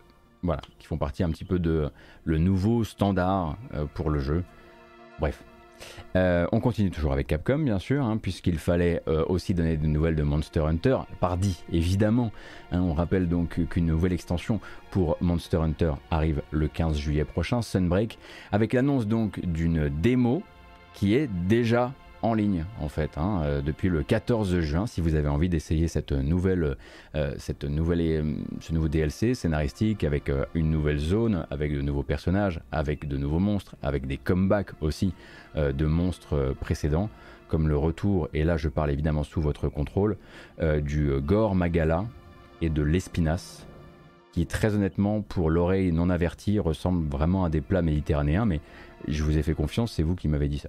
[0.42, 1.90] voilà qui font partie un petit peu de
[2.24, 3.56] le nouveau standard
[3.94, 4.44] pour le jeu.
[5.20, 5.42] Bref,
[6.16, 9.88] euh, on continue toujours avec Capcom, bien sûr, hein, puisqu'il fallait euh, aussi donner des
[9.88, 12.32] nouvelles de Monster Hunter, pardi évidemment.
[12.72, 14.60] Hein, on rappelle donc qu'une nouvelle extension
[14.90, 18.18] pour Monster Hunter arrive le 15 juillet prochain, Sunbreak,
[18.52, 20.42] avec l'annonce donc d'une démo
[20.94, 25.14] qui est déjà en ligne en fait hein, euh, depuis le 14 juin si vous
[25.14, 26.76] avez envie d'essayer cette nouvelle,
[27.14, 32.02] euh, cette nouvelle euh, ce nouveau DLC scénaristique avec une nouvelle zone avec de nouveaux
[32.02, 35.12] personnages avec de nouveaux monstres avec des comebacks aussi
[35.56, 37.08] de monstres précédents
[37.48, 40.16] comme le retour et là je parle évidemment sous votre contrôle
[40.82, 42.04] du Gore Magala
[42.60, 43.64] et de l'Espinas
[44.32, 48.60] qui très honnêtement, pour l'oreille non avertie, ressemblent vraiment à des plats méditerranéens, mais
[49.06, 50.68] je vous ai fait confiance, c'est vous qui m'avez dit ça.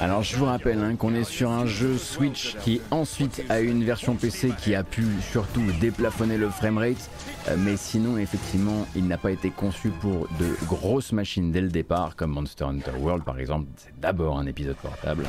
[0.00, 3.82] Alors je vous rappelle hein, qu'on est sur un jeu Switch qui ensuite a une
[3.82, 7.10] version PC qui a pu surtout déplafonner le framerate,
[7.48, 11.68] euh, mais sinon effectivement il n'a pas été conçu pour de grosses machines dès le
[11.68, 15.24] départ, comme Monster Hunter World par exemple, c'est d'abord un épisode portable.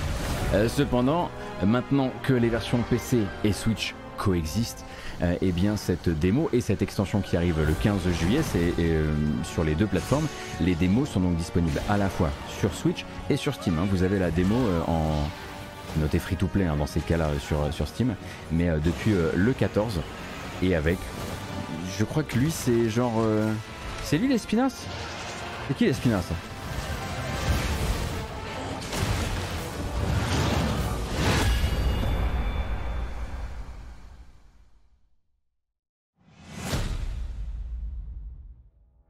[0.53, 1.29] Euh, cependant,
[1.65, 4.85] maintenant que les versions PC et Switch coexistent,
[5.21, 8.41] euh, eh bien cette démo et cette extension qui arrive le 15 juillet,
[8.79, 10.27] euh, sur les deux plateformes.
[10.61, 13.77] Les démos sont donc disponibles à la fois sur Switch et sur Steam.
[13.79, 13.87] Hein.
[13.91, 15.29] Vous avez la démo euh, en
[15.99, 18.15] noté free to play hein, dans ces cas-là sur, sur Steam,
[18.51, 20.01] mais depuis le 14
[20.63, 20.97] et avec,
[21.99, 23.23] je crois que lui c'est genre,
[24.03, 24.87] c'est lui l'Espinas
[25.67, 26.23] C'est qui l'Espinas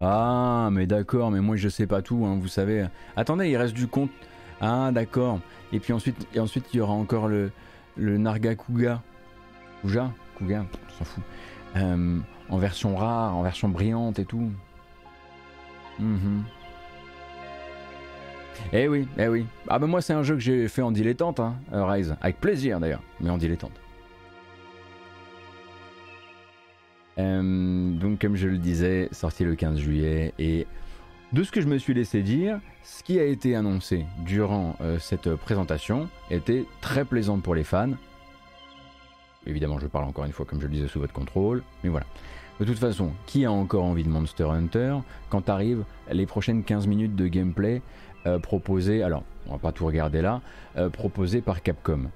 [0.05, 2.85] Ah, mais d'accord, mais moi je sais pas tout, hein, vous savez.
[3.15, 4.11] Attendez, il reste du compte.
[4.59, 5.39] Ah, d'accord.
[5.71, 7.51] Et puis ensuite, et ensuite il y aura encore le,
[7.95, 9.01] le Narga Kuga.
[9.81, 11.23] Kuga Kuga, on s'en fout.
[11.77, 14.51] Euh, en version rare, en version brillante et tout.
[15.99, 16.43] Mhm.
[18.73, 19.45] Eh oui, eh oui.
[19.69, 22.15] Ah bah moi c'est un jeu que j'ai fait en dilettante, hein, Rise.
[22.21, 23.71] Avec plaisir d'ailleurs, mais en dilettante.
[27.19, 30.65] Euh, donc comme je le disais, sorti le 15 juillet et
[31.31, 34.99] de ce que je me suis laissé dire, ce qui a été annoncé durant euh,
[34.99, 37.91] cette présentation était très plaisant pour les fans.
[39.45, 42.05] Évidemment, je parle encore une fois, comme je le disais, sous votre contrôle, mais voilà.
[42.59, 44.97] De toute façon, qui a encore envie de Monster Hunter
[45.29, 47.81] quand arrivent les prochaines 15 minutes de gameplay
[48.25, 50.39] euh, proposées, alors on va pas tout regarder là,
[50.93, 52.09] proposées par Capcom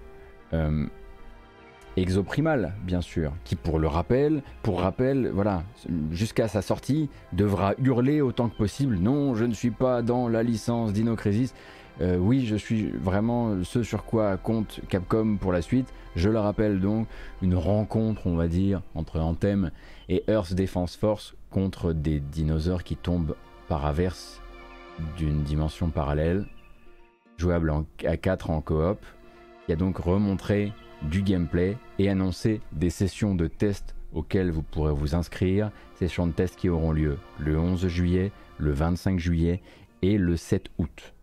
[1.97, 5.63] Exoprimal, bien sûr, qui pour le rappel, pour rappel, voilà,
[6.11, 10.43] jusqu'à sa sortie, devra hurler autant que possible non, je ne suis pas dans la
[10.43, 11.55] licence Dino Crisis.
[11.99, 15.91] Euh, oui, je suis vraiment ce sur quoi compte Capcom pour la suite.
[16.15, 17.07] Je le rappelle donc,
[17.41, 19.71] une rencontre, on va dire, entre Anthem
[20.07, 23.35] et Earth Defense Force contre des dinosaures qui tombent
[23.67, 24.39] par averse
[25.17, 26.45] d'une dimension parallèle,
[27.37, 27.73] jouable
[28.05, 28.99] à 4 en coop,
[29.65, 34.93] qui a donc remontré du gameplay et annoncer des sessions de test auxquelles vous pourrez
[34.93, 39.61] vous inscrire, sessions de test qui auront lieu le 11 juillet, le 25 juillet
[40.01, 41.13] et le 7 août.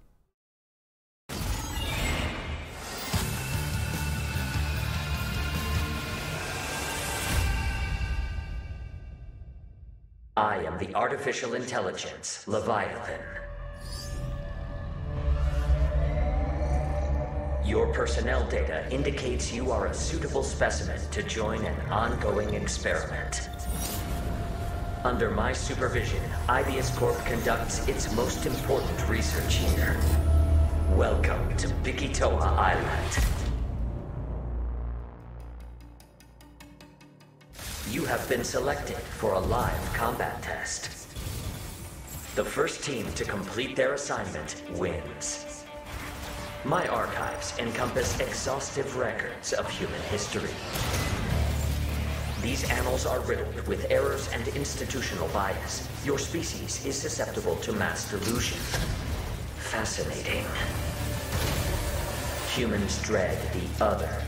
[10.37, 13.44] I am the artificial intelligence, Leviathan.
[17.65, 23.49] Your personnel data indicates you are a suitable specimen to join an ongoing experiment.
[25.03, 29.99] Under my supervision, Ibius Corp conducts its most important research here.
[30.91, 33.25] Welcome to Bikitoa Island.
[37.91, 40.91] You have been selected for a live combat test.
[42.37, 45.54] The first team to complete their assignment wins.
[46.65, 50.49] My archives encompass exhaustive records of human history.
[52.41, 55.87] These annals are riddled with errors and institutional bias.
[56.07, 58.57] Your species is susceptible to mass delusion.
[59.59, 60.47] Fascinating.
[62.55, 64.23] Humans dread the other.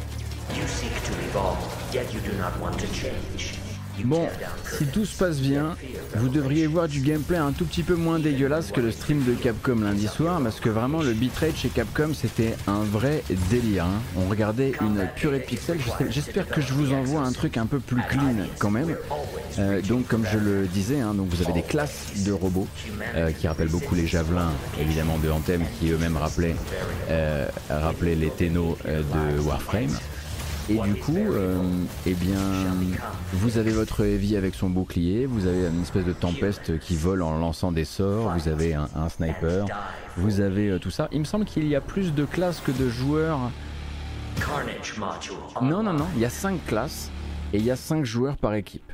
[0.55, 3.55] You seek to evolve, yet you do not want to change.
[4.05, 4.29] Bon,
[4.79, 5.77] si tout se passe bien,
[6.17, 9.35] vous devriez voir du gameplay un tout petit peu moins dégueulasse que le stream de
[9.35, 13.85] Capcom lundi soir, parce que vraiment le bitrate chez Capcom c'était un vrai délire.
[13.85, 14.01] Hein.
[14.17, 15.79] On regardait une purée de pixels,
[16.11, 18.97] j'espère que je vous envoie un truc un peu plus clean quand même.
[19.59, 22.69] Euh, donc comme je le disais, hein, donc vous avez des classes de robots
[23.15, 26.57] euh, qui rappellent beaucoup les javelins évidemment de Anthem qui eux-mêmes rappelaient,
[27.11, 29.97] euh, rappelaient les ténos de Warframe.
[30.69, 31.63] Et du coup, euh,
[32.07, 32.41] eh bien,
[33.33, 37.23] vous avez votre heavy avec son bouclier, vous avez une espèce de tempeste qui vole
[37.23, 39.67] en lançant des sorts, vous avez un, sniper,
[40.17, 41.09] vous avez euh, tout ça.
[41.13, 43.39] Il me semble qu'il y a plus de classes que de joueurs.
[45.63, 47.11] Non, non, non, il y a 5 classes
[47.53, 48.93] et il y a 5 joueurs par équipe.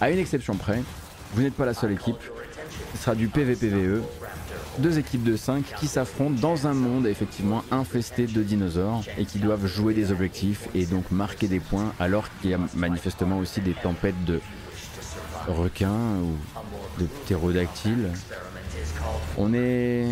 [0.00, 0.82] À une exception près,
[1.32, 2.16] vous n'êtes pas la seule équipe,
[2.94, 4.02] ce sera du PVPVE
[4.78, 9.38] deux équipes de 5 qui s'affrontent dans un monde effectivement infesté de dinosaures et qui
[9.38, 13.60] doivent jouer des objectifs et donc marquer des points alors qu'il y a manifestement aussi
[13.60, 14.40] des tempêtes de
[15.48, 18.10] requins ou de ptérodactyles.
[19.36, 20.06] On est,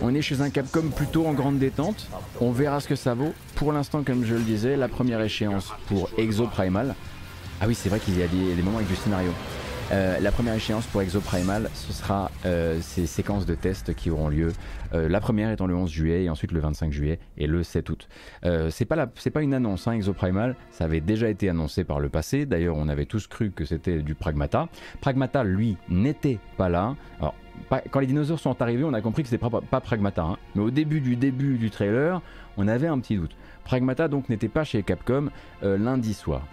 [0.00, 2.08] on est chez un Capcom plutôt en grande détente.
[2.40, 3.32] On verra ce que ça vaut.
[3.54, 6.94] Pour l'instant, comme je le disais, la première échéance pour Exo Primal.
[7.60, 9.32] Ah oui, c'est vrai qu'il y a des moments avec du scénario.
[9.92, 14.28] Euh, la première échéance pour Exoprimal, ce sera euh, ces séquences de tests qui auront
[14.28, 14.52] lieu.
[14.94, 17.90] Euh, la première étant le 11 juillet et ensuite le 25 juillet et le 7
[17.90, 18.08] août.
[18.70, 20.56] c'est pas pas une annonce, hein, Exoprimal.
[20.70, 22.46] Ça avait déjà été annoncé par le passé.
[22.46, 24.68] D'ailleurs, on avait tous cru que c'était du Pragmata.
[25.00, 26.96] Pragmata, lui, n'était pas là.
[27.90, 30.22] Quand les dinosaures sont arrivés, on a compris que c'était pas, pas, Pragmata.
[30.22, 30.36] Hein.
[30.54, 32.22] Mais au début du début du trailer,
[32.56, 33.36] on avait un petit doute.
[33.64, 35.28] Pragmata donc n'était pas chez Capcom
[35.62, 36.46] lundi soir.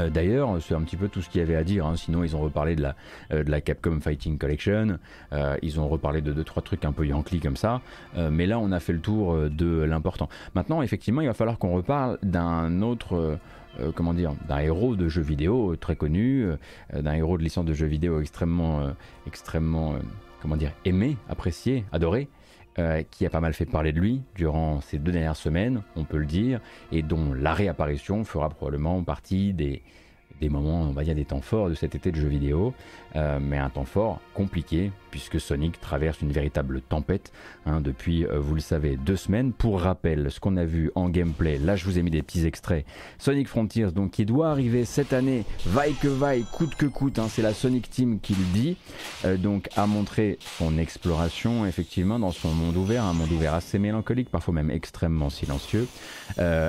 [0.00, 1.86] Euh, d'ailleurs, c'est un petit peu tout ce qu'il y avait à dire.
[1.86, 1.96] Hein.
[1.96, 2.96] Sinon, ils ont reparlé de la,
[3.32, 4.98] euh, Capcom Fighting Collection.
[5.32, 7.80] Euh, ils ont reparlé de deux trois trucs un peu yankee comme ça.
[8.16, 10.28] mais là, on a fait le tour de l'important.
[10.54, 13.38] Maintenant, effectivement, il va falloir qu'on reparle d'un autre.
[13.94, 16.46] comment dire, d'un héros de jeux vidéo très connu,
[16.92, 18.90] d'un héros de licence de jeux vidéo extrêmement,
[19.26, 19.94] extrêmement,
[20.42, 22.28] comment dire, aimé, apprécié, adoré,
[22.78, 26.04] euh, qui a pas mal fait parler de lui durant ces deux dernières semaines, on
[26.04, 26.60] peut le dire,
[26.92, 29.82] et dont la réapparition fera probablement partie des,
[30.48, 32.72] moments, on va dire des temps forts de cet été de jeux vidéo,
[33.16, 37.32] euh, mais un temps fort compliqué puisque Sonic traverse une véritable tempête
[37.66, 39.52] hein, depuis, euh, vous le savez, deux semaines.
[39.52, 42.46] Pour rappel, ce qu'on a vu en gameplay, là je vous ai mis des petits
[42.46, 42.84] extraits.
[43.18, 47.26] Sonic Frontiers, donc qui doit arriver cette année, vaille que vaille, coûte que coûte, hein,
[47.28, 48.76] c'est la Sonic Team qui le dit,
[49.24, 53.78] euh, donc a montré son exploration effectivement dans son monde ouvert, un monde ouvert assez
[53.78, 55.86] mélancolique, parfois même extrêmement silencieux,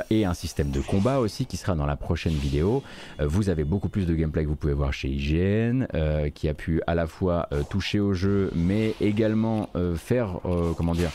[0.10, 2.84] et un système de combat aussi qui sera dans la prochaine vidéo.
[3.20, 6.54] vous avez beaucoup plus de gameplay que vous pouvez voir chez IGN, euh, qui a
[6.54, 10.40] pu à la fois euh, toucher au jeu, mais également euh, faire,
[10.78, 11.12] comment dire,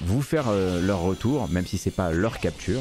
[0.00, 0.46] vous faire
[0.82, 2.80] leur retour, même si c'est pas leur capture.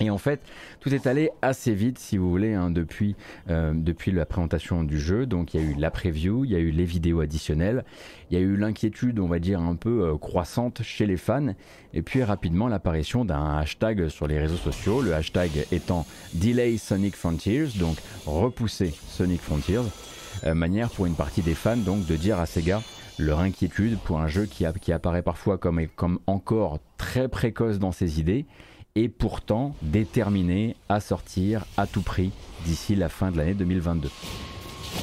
[0.00, 0.40] Et en fait,
[0.80, 3.16] tout est allé assez vite, si vous voulez, hein, depuis,
[3.50, 5.26] euh, depuis la présentation du jeu.
[5.26, 7.84] Donc il y a eu la preview, il y a eu les vidéos additionnelles,
[8.30, 11.54] il y a eu l'inquiétude, on va dire, un peu euh, croissante chez les fans,
[11.94, 17.16] et puis rapidement l'apparition d'un hashtag sur les réseaux sociaux, le hashtag étant Delay Sonic
[17.16, 19.82] Frontiers, donc repousser Sonic Frontiers, euh,
[20.54, 22.80] manière pour une partie des fans donc de dire à Sega
[23.18, 28.46] leur inquiétude pour un jeu qui, apparaît parfois comme, encore très précoce dans ses idées
[28.94, 32.30] et pourtant déterminé à sortir à tout prix
[32.64, 34.08] d'ici la fin de l'année 2022.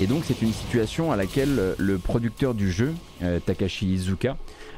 [0.02, 4.36] Et donc c'est une situation à laquelle euh, le producteur du jeu, euh, Takashi Izuka,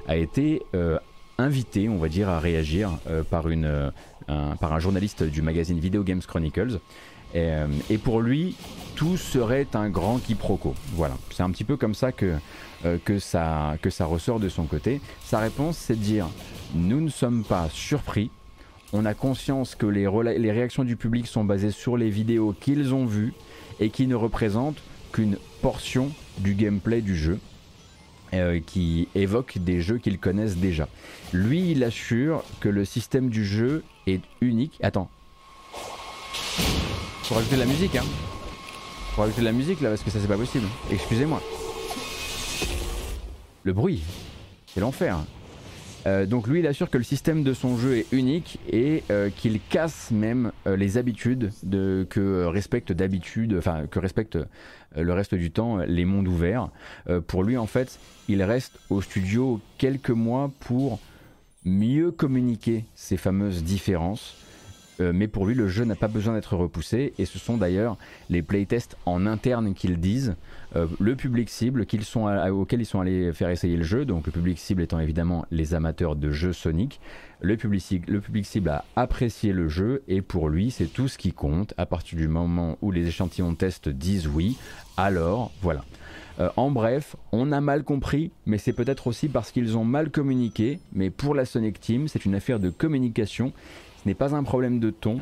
[0.07, 0.99] a été euh,
[1.37, 2.97] invité, on va dire, à réagir
[3.29, 6.79] par un journaliste du magazine Video Games Chronicles.
[7.33, 8.55] Et, pour lui,
[8.95, 10.73] tout serait un grand quiproquo.
[10.93, 12.33] Voilà, c'est un petit peu comme ça que,
[13.05, 15.01] que, ça que ça ressort de son côté.
[15.23, 16.27] Sa réponse, c'est de dire,
[16.73, 18.31] nous ne sommes pas surpris
[18.93, 20.07] on a conscience que les,
[20.51, 23.33] réactions du public sont basées sur les vidéos qu'ils ont vues
[23.79, 27.39] et qui ne représentent qu'une portion du gameplay du jeu.
[28.33, 30.89] Euh, qui évoque des jeux qu'ils connaissent déjà.
[31.31, 34.77] Lui, il assure que le système du jeu est unique.
[34.83, 35.09] Attends.
[37.23, 38.05] Faut rajouter de la musique, hein.
[39.15, 40.65] Faut rajouter de la musique là parce que ça c'est pas possible.
[40.91, 41.41] Excusez-moi.
[43.63, 44.01] Le bruit,
[44.67, 45.17] c'est l'enfer.
[46.07, 49.29] Euh, donc lui, il assure que le système de son jeu est unique et euh,
[49.29, 54.37] qu'il casse même euh, les habitudes de, que respecte d'habitude, enfin que respecte
[54.95, 56.69] le reste du temps les mondes ouverts.
[57.27, 60.99] pour lui, en fait, il reste au studio quelques mois pour
[61.65, 64.37] mieux communiquer ces fameuses différences
[64.99, 67.97] mais pour lui, le jeu n'a pas besoin d'être repoussé, et ce sont d'ailleurs
[68.29, 70.35] les playtests en interne qu'ils disent,
[70.75, 74.81] le public cible auquel ils sont allés faire essayer le jeu, donc le public cible
[74.81, 76.99] étant évidemment les amateurs de jeux Sonic.
[77.39, 81.17] Le public, le public cible a apprécié le jeu, et pour lui, c'est tout ce
[81.17, 81.73] qui compte.
[81.77, 84.57] À partir du moment où les échantillons de test disent oui,
[84.97, 85.83] alors voilà.
[86.39, 90.09] Euh, en bref, on a mal compris, mais c'est peut-être aussi parce qu'ils ont mal
[90.09, 90.79] communiqué.
[90.93, 93.53] Mais pour la Sonic Team, c'est une affaire de communication.
[94.07, 95.19] Ce n'est pas un problème de ton,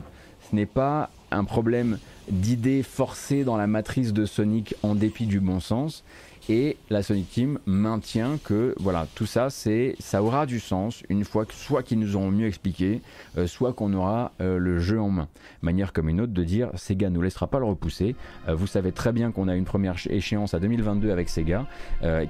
[0.48, 1.98] ce n'est pas un problème
[2.30, 6.04] d'idées forcées dans la matrice de Sonic en dépit du bon sens.
[6.48, 11.24] Et la Sonic Team maintient que voilà, tout ça, c'est, ça aura du sens une
[11.24, 13.02] fois que soit qu'ils nous auront mieux expliqué,
[13.38, 15.28] euh, soit qu'on aura euh, le jeu en main.
[15.64, 18.16] Manière comme une autre de dire Sega ne nous laissera pas le repousser.
[18.48, 21.66] Euh, vous savez très bien qu'on a une première échéance à 2022 avec Sega,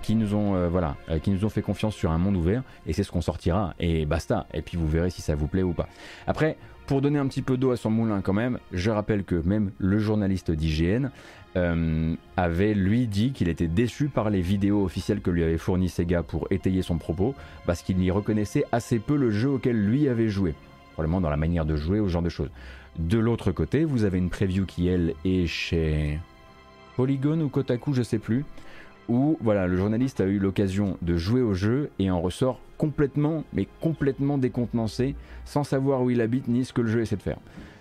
[0.02, 3.04] qui nous ont voilà, qui nous ont fait confiance sur un monde ouvert, et c'est
[3.04, 3.74] ce qu'on sortira.
[3.80, 4.48] Et basta.
[4.54, 5.88] Et puis vous verrez si ça vous plaît ou pas.
[6.28, 6.58] Après.
[6.88, 9.72] Pour donner un petit peu d'eau à son moulin quand même, je rappelle que même
[9.80, 11.10] le journaliste d'IGN
[11.56, 15.90] euh, avait lui dit qu'il était déçu par les vidéos officielles que lui avait fournies
[15.90, 17.34] Sega pour étayer son propos,
[17.66, 20.54] parce qu'il y reconnaissait assez peu le jeu auquel lui avait joué,
[20.94, 22.52] probablement dans la manière de jouer ou ce genre de choses.
[23.00, 26.20] De l'autre côté, vous avez une preview qui elle est chez
[26.96, 28.46] Polygon ou Kotaku, je sais plus,
[29.10, 33.44] où voilà, le journaliste a eu l'occasion de jouer au jeu et en ressort complètement,
[33.54, 37.22] mais complètement décontenancé, sans savoir où il habite ni ce que le jeu essaie de
[37.22, 37.40] faire.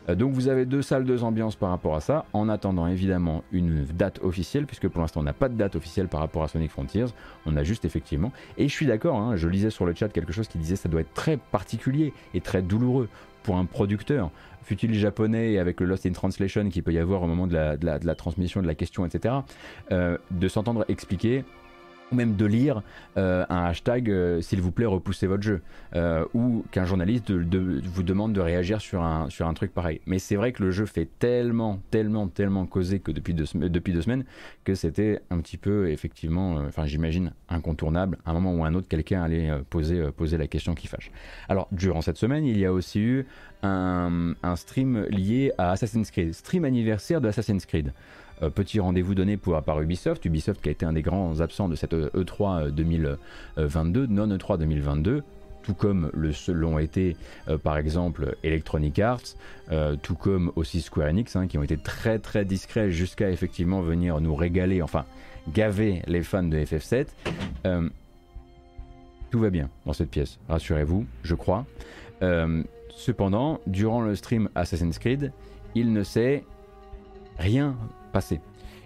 [0.08, 3.42] Euh, donc vous avez deux salles, deux ambiances par rapport à ça, en attendant évidemment
[3.52, 6.48] une date officielle, puisque pour l'instant on n'a pas de date officielle par rapport à
[6.48, 7.06] Sonic Frontiers,
[7.46, 10.32] on a juste effectivement, et je suis d'accord, hein, je lisais sur le chat quelque
[10.32, 13.08] chose qui disait ça doit être très particulier et très douloureux
[13.44, 14.30] pour un producteur,
[14.64, 18.14] fut-il japonais avec le Lost in Translation qu'il peut y avoir au moment de la,
[18.16, 19.36] transmission de la question, etc.,
[19.92, 21.44] euh, de s'entendre expliquer
[22.14, 22.82] ou même de lire
[23.16, 25.60] euh, un hashtag euh, s'il vous plaît repoussez votre jeu
[25.96, 30.00] euh, ou qu'un journaliste vous demande de réagir sur un, sur un truc pareil.
[30.06, 34.24] Mais c'est vrai que le jeu fait tellement, tellement, tellement causer que depuis deux, semaines
[34.64, 38.88] que c'était un petit peu effectivement, enfin j'imagine incontournable, à un moment ou un autre
[38.88, 41.10] quelqu'un allait poser, poser la question qui fâche.
[41.48, 43.26] Alors durant cette semaine il y a aussi eu
[43.62, 47.92] un stream lié à Assassin's Creed, stream anniversaire de Assassin's Creed.
[48.42, 50.24] Euh, petit rendez-vous donné pour, par Ubisoft.
[50.24, 55.22] Ubisoft qui a été un des grands absents de cette E3 2022, non E3 2022
[55.62, 57.16] tout comme le l'ont été
[57.48, 59.22] euh, par exemple Electronic Arts,
[59.72, 63.80] euh, tout comme aussi Square Enix, hein, qui ont été très très discrets jusqu'à effectivement
[63.80, 65.06] venir nous régaler, enfin
[65.54, 67.06] gaver les fans de FF7.
[69.30, 71.64] tout va bien dans cette pièce, rassurez-vous, je crois.
[72.90, 75.32] cependant, durant le stream Assassin's Creed,
[75.74, 76.44] il ne s'est
[77.38, 77.74] rien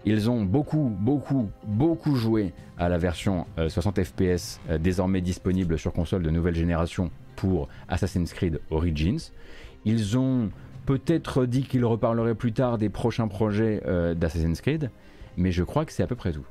[0.05, 6.23] Ils ont beaucoup, beaucoup, beaucoup joué à la version 60 fps désormais disponible sur console
[6.23, 9.33] de nouvelle génération pour Assassin's Creed Origins.
[9.85, 10.51] Ils ont
[10.89, 14.91] peut-être dit qu'ils reparleraient plus tard des prochains projets euh, d'Assassin's Creed,
[15.37, 16.47] mais je crois que c'est à peu près tout.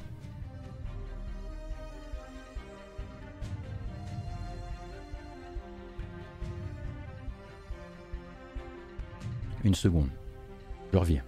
[9.63, 10.09] Une seconde.
[10.93, 11.23] Je reviens.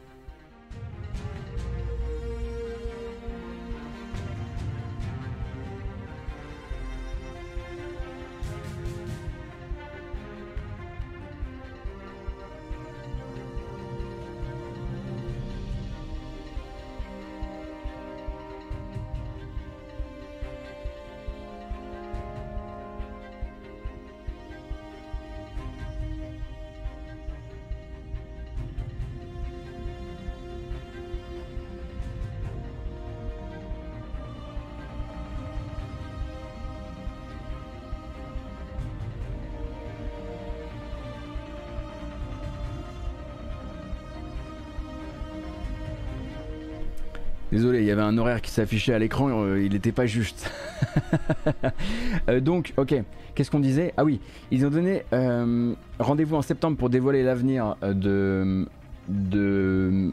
[47.51, 50.51] Désolé, il y avait un horaire qui s'affichait à l'écran, euh, il n'était pas juste.
[52.29, 52.95] Euh, donc, ok,
[53.33, 53.93] qu'est-ce qu'on disait?
[53.97, 54.19] Ah oui,
[54.51, 58.65] ils ont donné euh, rendez-vous en septembre pour dévoiler l'avenir de,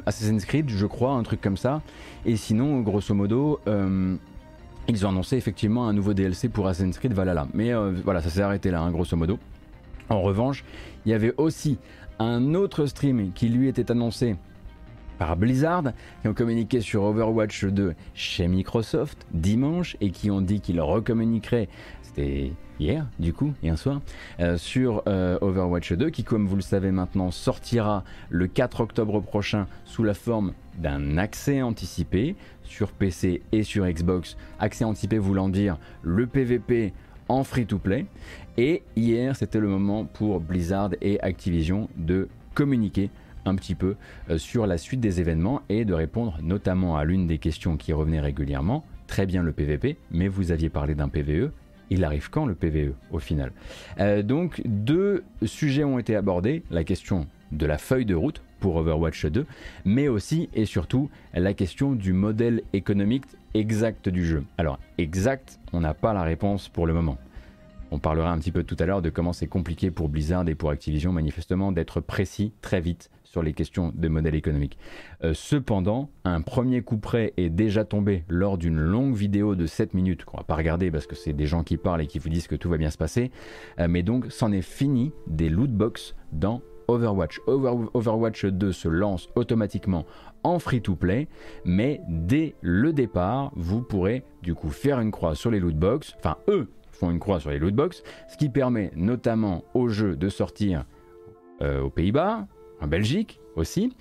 [0.07, 1.83] Assassin's Creed, je crois, un truc comme ça.
[2.25, 3.61] Et sinon, grosso modo,
[4.89, 7.49] ils ont annoncé effectivement un nouveau DLC pour Assassin's Creed Valhalla.
[7.55, 7.73] Mais
[8.05, 9.39] voilà, ça s'est arrêté là, hein, grosso modo.
[10.09, 10.65] En revanche,
[11.05, 11.79] il y avait aussi
[12.19, 14.37] un autre stream qui lui était annoncé
[15.19, 15.85] par Blizzard,
[16.23, 21.69] qui ont communiqué sur Overwatch 2 chez Microsoft dimanche et qui ont dit qu'ils recommuniqueraient,
[22.03, 24.01] c'était hier du coup, et un soir,
[24.41, 29.21] euh, sur euh, Overwatch 2 qui comme vous le savez maintenant sortira le 4 octobre
[29.21, 34.37] prochain sous la forme d'un accès anticipé sur PC et sur Xbox.
[34.59, 36.93] Accès anticipé voulant dire le PVP
[37.29, 38.07] en free to play.
[38.57, 43.11] Et hier c'était le moment pour Blizzard et Activision de communiquer
[43.47, 43.97] un petit peu
[44.31, 47.93] euh, sur la suite des événements et de répondre notamment à l'une des questions qui
[47.93, 48.85] revenait régulièrement.
[49.07, 51.51] Très bien le PVP, mais vous aviez parlé d'un PVE.
[51.91, 53.53] Il arrive quand le PVE au final?
[54.01, 56.65] Euh, Donc deux sujets ont été abordés.
[56.71, 59.47] La question de la feuille de route pour Overwatch 2,
[59.85, 63.25] mais aussi et surtout la question du modèle économique
[63.55, 64.45] exact du jeu.
[64.59, 67.19] Alors exact, on n'a pas la réponse pour le moment.
[67.93, 70.57] On parlera un petit peu tout à l'heure de comment c'est compliqué pour Blizzard et
[70.57, 74.79] pour Activision manifestement d'être précis très vite sur les questions de modèle économique.
[75.23, 79.93] Euh, cependant, un premier coup près est déjà tombé lors d'une longue vidéo de 7
[79.93, 82.31] minutes qu'on va pas regarder parce que c'est des gens qui parlent et qui vous
[82.31, 83.31] disent que tout va bien se passer.
[83.79, 87.43] Euh, mais donc, c'en est fini des loot box dans Overwatch.
[87.47, 90.07] Overwatch 2 se lance automatiquement
[90.43, 91.29] en free-to-play,
[91.67, 96.15] mais dès le départ, vous pourrez du coup faire une croix sur les loot box.
[96.21, 100.17] Enfin, eux font une croix sur les loot box, ce qui permet notamment au jeu
[100.17, 100.87] de sortir
[101.61, 102.47] euh, aux Pays-Bas,
[102.81, 103.93] en Belgique aussi,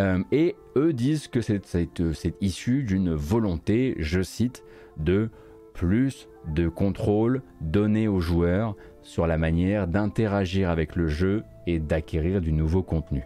[0.00, 4.64] euh, et eux disent que c'est issu d'une volonté, je cite,
[4.96, 5.28] de
[5.74, 12.40] plus de contrôle donné aux joueurs sur la manière d'interagir avec le jeu et d'acquérir
[12.40, 13.24] du nouveau contenu.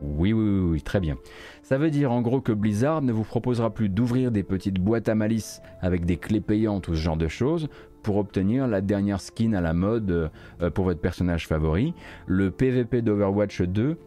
[0.00, 1.16] Oui, oui, oui, oui, très bien.
[1.62, 5.08] Ça veut dire en gros que Blizzard ne vous proposera plus d'ouvrir des petites boîtes
[5.08, 7.68] à malice avec des clés payantes ou ce genre de choses
[8.02, 10.30] pour obtenir la dernière skin à la mode
[10.62, 11.94] euh, pour votre personnage favori.
[12.26, 13.98] Le PvP d'Overwatch 2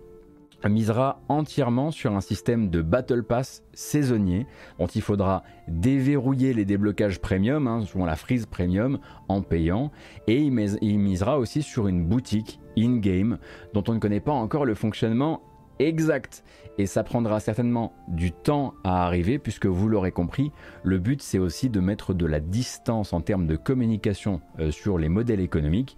[0.70, 4.46] misera entièrement sur un système de Battle Pass saisonnier
[4.80, 9.92] dont il faudra déverrouiller les déblocages premium, hein, la frise premium, en payant,
[10.28, 13.38] et il, misera aussi sur une boutique in-game
[13.74, 15.42] dont on ne connaît pas encore le fonctionnement
[15.80, 16.44] exact.
[16.78, 20.52] Et ça prendra certainement du temps à arriver puisque vous l'aurez compris,
[20.84, 24.98] le but c'est aussi de mettre de la distance en termes de communication euh, sur
[24.98, 25.98] les modèles économiques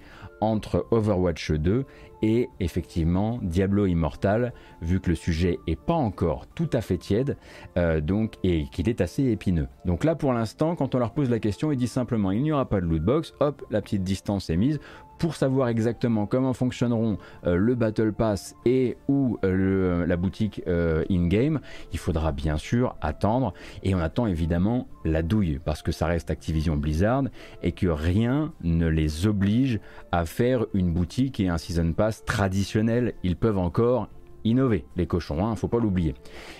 [0.51, 1.85] entre Overwatch 2
[2.21, 7.37] et effectivement Diablo Immortal, vu que le sujet est pas encore tout à fait tiède,
[7.77, 9.67] euh, donc et qu'il est assez épineux.
[9.85, 12.51] Donc là, pour l'instant, quand on leur pose la question, ils disent simplement il n'y
[12.51, 13.33] aura pas de loot box.
[13.41, 14.79] Hop, la petite distance est mise
[15.23, 21.61] pour savoir exactement comment fonctionneront euh, le Battle Pass et ou euh, la boutique in-game,
[21.93, 23.53] il faudra bien sûr attendre
[23.83, 27.23] et on attend évidemment la douille parce que ça reste Activision Blizzard
[27.61, 29.79] et que rien ne les oblige
[30.11, 34.09] à faire une boutique et un Season Pass traditionnels, ils peuvent encore
[34.43, 36.15] innover, les cochons, ne hein, faut pas l'oublier.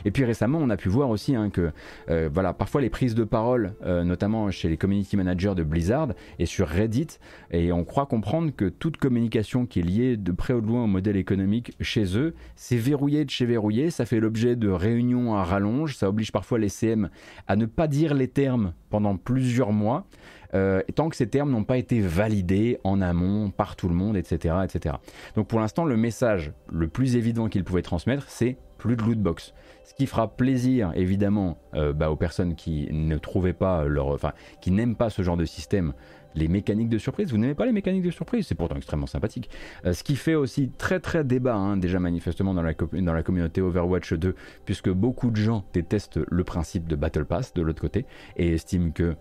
[0.06, 1.72] Et puis récemment, on a pu voir aussi hein, que
[2.10, 6.10] euh, voilà, parfois les prises de parole, euh, notamment chez les community managers de Blizzard
[6.40, 7.20] et sur Reddit,
[7.52, 10.84] et on croit comprendre que toute communication qui est liée de près ou de loin
[10.84, 15.36] au modèle économique chez eux, c'est verrouillé de chez verrouillé, ça fait l'objet de réunions
[15.36, 17.10] à rallonge, ça oblige parfois les CM
[17.48, 20.06] à ne pas dire les termes pendant plusieurs mois.
[20.54, 24.18] Euh, tant que ces termes n'ont pas été validés en amont par tout le monde,
[24.18, 24.56] etc.
[24.64, 24.96] etc.
[25.36, 29.20] Donc pour l'instant, le message le plus évident qu'ils pouvaient transmettre, c'est plus de loot
[29.20, 29.54] box.
[29.86, 34.34] Ce qui fera plaisir évidemment euh, bah, aux personnes qui ne trouvaient pas leur, enfin,
[34.62, 35.94] qui n'aiment pas ce genre de système,
[36.36, 37.32] les mécaniques de surprise.
[37.32, 39.50] Vous n'aimez pas les mécaniques de surprise, c'est pourtant extrêmement sympathique.
[39.86, 43.24] Euh, ce qui fait aussi très très débat, hein, déjà manifestement dans la, dans la
[43.24, 44.36] communauté Overwatch 2,
[44.66, 48.92] puisque beaucoup de gens détestent le principe de Battle Pass de l'autre côté et estiment
[48.92, 49.16] que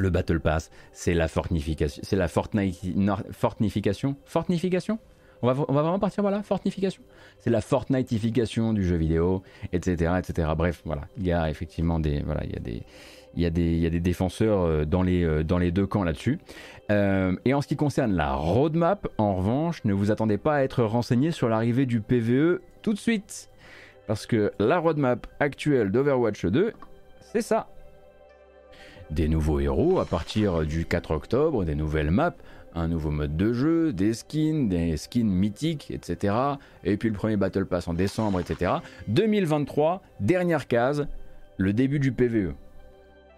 [0.00, 2.80] le Battle Pass, c'est la fortification, c'est la Fortnite,
[3.32, 4.98] fortification, fortification?
[5.42, 7.02] On va, on va vraiment partir voilà, fortification?
[7.38, 9.42] C'est la Fortniteification du jeu vidéo,
[9.72, 10.50] etc., etc.
[10.56, 12.82] Bref, voilà, il y a effectivement des, voilà, il y a des,
[13.34, 13.50] il y a
[13.90, 16.38] des, défenseurs euh, dans les, euh, dans les deux camps là-dessus.
[16.90, 20.62] Euh, et en ce qui concerne la roadmap, en revanche, ne vous attendez pas à
[20.62, 23.48] être renseigné sur l'arrivée du PVE tout de suite.
[24.06, 26.72] Parce que la roadmap actuelle d'Overwatch 2,
[27.20, 27.68] c'est ça
[29.10, 32.34] des nouveaux héros à partir du 4 octobre, des nouvelles maps,
[32.74, 36.34] un nouveau mode de jeu, des skins, des skins mythiques, etc.
[36.84, 38.72] Et puis le premier Battle Pass en décembre, etc.
[39.08, 41.06] 2023, dernière case,
[41.56, 42.54] le début du PVE.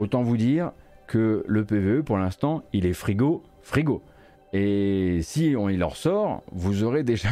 [0.01, 0.73] Autant vous dire
[1.07, 4.03] que le PVE, pour l'instant, il est frigo, frigo.
[4.53, 7.31] Et si on il en sort, vous aurez déjà,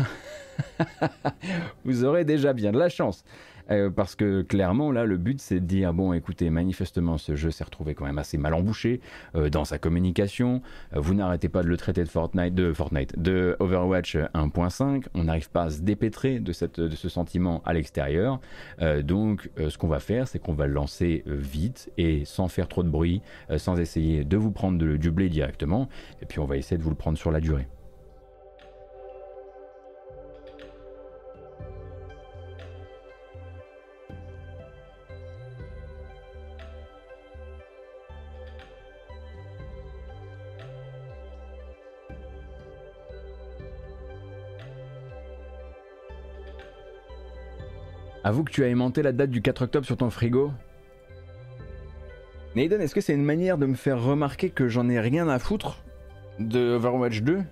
[1.85, 3.25] vous aurez déjà bien de la chance.
[3.71, 7.51] Euh, parce que clairement, là, le but, c'est de dire bon, écoutez, manifestement, ce jeu
[7.51, 9.01] s'est retrouvé quand même assez mal embouché
[9.35, 10.63] euh, dans sa communication.
[10.95, 15.07] Euh, vous n'arrêtez pas de le traiter de Fortnite, de Fortnite, de Overwatch 1.5.
[15.15, 16.53] On n'arrive pas à se dépêtrer de,
[16.87, 18.41] de ce sentiment à l'extérieur.
[19.03, 22.83] donc, ce qu'on va faire, c'est qu'on va le lancer vite et sans faire trop
[22.83, 23.23] de bruit,
[23.57, 25.89] sans essayer de vous prendre du blé directement.
[26.23, 27.67] Et puis, on va essayer de vous le prendre sur la durée.
[48.31, 50.53] Avoue que tu as aimanté la date du 4 octobre sur ton frigo.
[52.55, 55.41] Naiden, est-ce que c'est une manière de me faire remarquer que j'en ai rien à
[55.41, 55.83] foutre
[56.39, 57.43] de Overwatch 2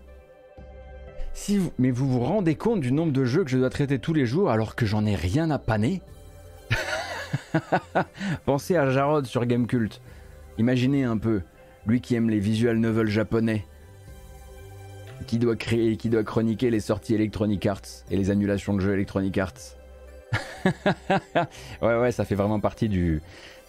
[1.33, 4.15] si Mais vous vous rendez compte du nombre de jeux que je dois traiter tous
[4.15, 6.01] les jours alors que j'en ai rien à paner?
[8.45, 10.01] Pensez à Jarod sur Gamecult.
[10.59, 11.41] Imaginez un peu,
[11.89, 13.67] lui qui aime les visual novels japonais,
[15.27, 18.95] qui doit créer, qui doit chroniquer les sorties Electronic Arts et les annulations de jeux
[18.95, 19.78] Electronic Arts.
[21.83, 23.23] ouais ouais, ça fait vraiment partie du,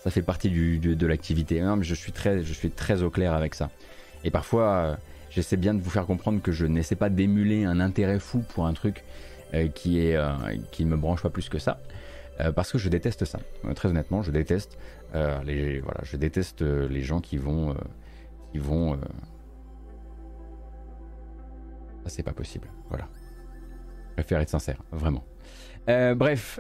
[0.03, 1.62] ça fait partie du, de l'activité.
[1.82, 3.70] Je suis très, je suis très au clair avec ça.
[4.24, 4.95] Et parfois, euh,
[5.30, 8.66] j'essaie bien de vous faire comprendre que je n'essaie pas d'émuler un intérêt fou pour
[8.66, 9.03] un truc
[9.53, 10.32] euh, qui est, euh,
[10.72, 11.80] qui me branche pas plus que ça.
[12.55, 13.39] parce que je déteste ça.
[13.76, 14.78] très honnêtement, je déteste
[15.43, 17.76] les, voilà, je déteste les gens qui vont,
[18.51, 18.97] qui vont.
[22.03, 22.70] Ça c'est pas possible.
[22.88, 23.10] Voilà.
[24.10, 25.26] Je préfère être sincère, vraiment.
[26.15, 26.59] Bref.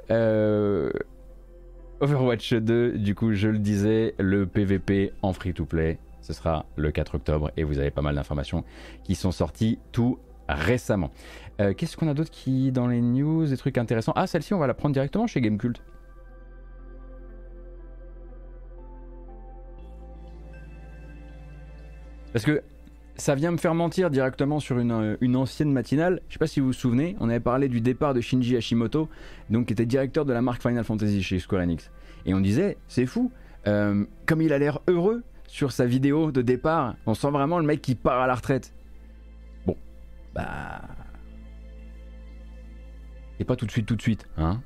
[2.01, 7.15] Overwatch 2, du coup, je le disais, le PVP en free-to-play, ce sera le 4
[7.15, 8.63] octobre et vous avez pas mal d'informations
[9.03, 10.17] qui sont sorties tout
[10.47, 11.11] récemment.
[11.59, 14.13] Euh, qu'est-ce qu'on a d'autre qui dans les news, des trucs intéressants?
[14.15, 15.81] Ah, celle-ci, on va la prendre directement chez Gamecult.
[22.31, 22.61] Parce que
[23.19, 26.21] ça vient me faire mentir directement sur une, une, ancienne matinale.
[26.27, 29.09] Je sais pas si vous vous souvenez, on avait parlé du départ de Shinji Hashimoto,
[29.49, 31.91] donc qui était directeur de la marque Final Fantasy chez Square Enix.
[32.25, 33.31] Et on disait, c'est fou,
[33.67, 37.65] euh, comme il a l'air heureux sur sa vidéo de départ, on sent vraiment le
[37.65, 38.73] mec qui part à la retraite.
[39.65, 39.75] Bon,
[40.33, 40.81] bah.
[43.39, 44.61] Et pas tout de suite, tout de suite, hein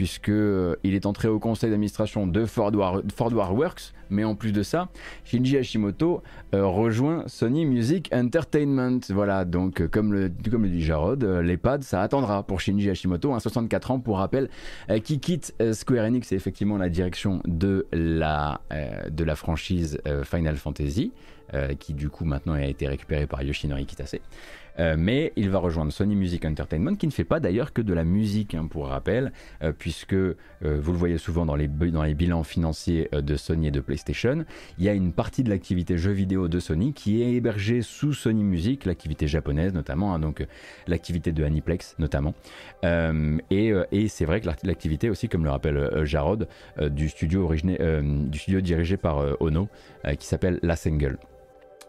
[0.00, 4.62] puisqu'il euh, est entré au conseil d'administration de Ford War, Works, mais en plus de
[4.62, 4.88] ça,
[5.24, 6.22] Shinji Hashimoto
[6.54, 9.00] euh, rejoint Sony Music Entertainment.
[9.10, 13.90] Voilà, donc euh, comme, le, dit Jarod, l'EHPAD, ça attendra pour Shinji Hashimoto, un 64
[13.90, 14.48] ans pour rappel,
[15.04, 18.62] qui quitte Square Enix et effectivement la direction de la,
[19.10, 21.12] de la franchise Final Fantasy,
[21.78, 24.16] qui du coup maintenant a été récupérée par Yoshinori Kitase.
[24.80, 27.92] Euh, mais il va rejoindre Sony Music Entertainment, qui ne fait pas d'ailleurs que de
[27.92, 32.42] la musique, hein, pour rappel, euh, puisque euh, vous le voyez souvent dans les, bilans
[32.42, 34.44] financiers de Sony et de PlayStation,
[34.78, 38.14] il y a une partie de l'activité jeux vidéo de Sony qui est hébergée sous
[38.14, 40.46] Sony Music, l'activité japonaise notamment, hein, donc
[40.86, 42.34] l'activité de Aniplex notamment.
[42.82, 46.48] et, c'est vrai que l'activité aussi, comme le rappelle Jarod,
[46.90, 47.50] du studio
[48.60, 49.68] dirigé par Ono,
[50.18, 51.18] qui s'appelle La Single.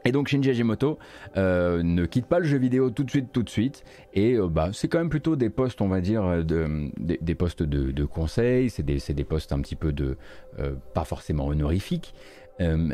[0.06, 0.98] Et donc Shinji Hashimoto
[1.38, 3.84] euh, ne quitte pas le jeu vidéo tout de suite, tout de suite.
[4.14, 7.64] Et euh, bah, c'est quand même plutôt des postes, on va dire, de, des, postes
[7.64, 8.70] de, de conseil.
[8.70, 10.18] C'est des, des, postes un petit peu de,
[10.60, 12.14] euh, pas forcément honorifiques.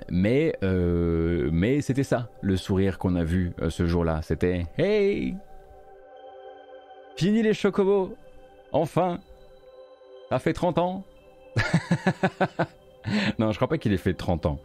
[0.10, 4.22] mais mais c'était ça, le sourire qu'on a vu ce jour-là.
[4.22, 5.36] C'était Hey
[7.16, 8.16] Fini les chocobos
[8.72, 9.20] Enfin
[10.30, 11.04] Ça fait 30 ans
[13.40, 14.60] non, je crois pas qu'il ait fait 30 ans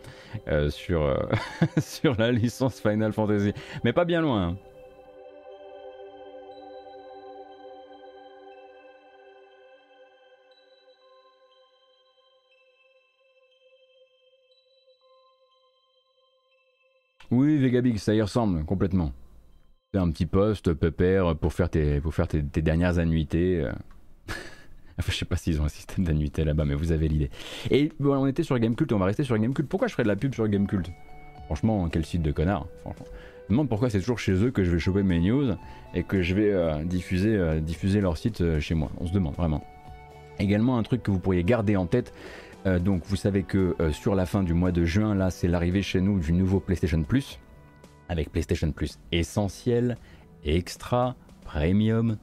[0.49, 1.17] euh, sur, euh,
[1.81, 3.53] sur la licence Final Fantasy.
[3.85, 4.49] Mais pas bien loin.
[4.49, 4.57] Hein.
[17.31, 19.13] Oui, Vegabig, ça y ressemble complètement.
[19.93, 23.67] C'est un petit poste, pépère, pour faire tes, pour faire tes, tes dernières annuités.
[24.99, 27.31] Enfin, je sais pas s'ils ont un système d'annuité là-bas, mais vous avez l'idée.
[27.71, 29.69] Et on était sur Gamecult, on va rester sur Gamecult.
[29.69, 30.91] Pourquoi je ferais de la pub sur Gamecult?
[31.47, 32.67] Franchement, quel site de connard.
[32.83, 33.07] Franchement.
[33.49, 35.57] Je me demande pourquoi c'est toujours chez eux que je vais choper mes news
[35.95, 38.91] et que je vais euh, diffuser, euh, diffuser leur site euh, chez moi.
[38.99, 39.65] On se demande vraiment.
[40.39, 42.15] Également un truc que vous pourriez garder en tête.
[42.65, 46.01] donc vous savez que sur la fin du mois de juin, là, c'est l'arrivée chez
[46.01, 47.39] nous du nouveau PlayStation Plus.
[48.09, 49.99] Avec PlayStation Plus essentiel,
[50.45, 51.15] extra,
[51.45, 52.17] premium,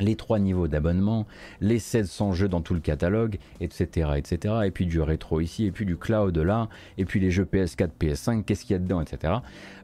[0.00, 1.26] les trois niveaux d'abonnement,
[1.60, 4.54] les 700 jeux dans tout le catalogue, etc., etc.
[4.64, 6.68] Et puis du rétro ici, et puis du cloud là,
[6.98, 9.34] et puis les jeux PS4, PS5, qu'est-ce qu'il y a dedans, etc.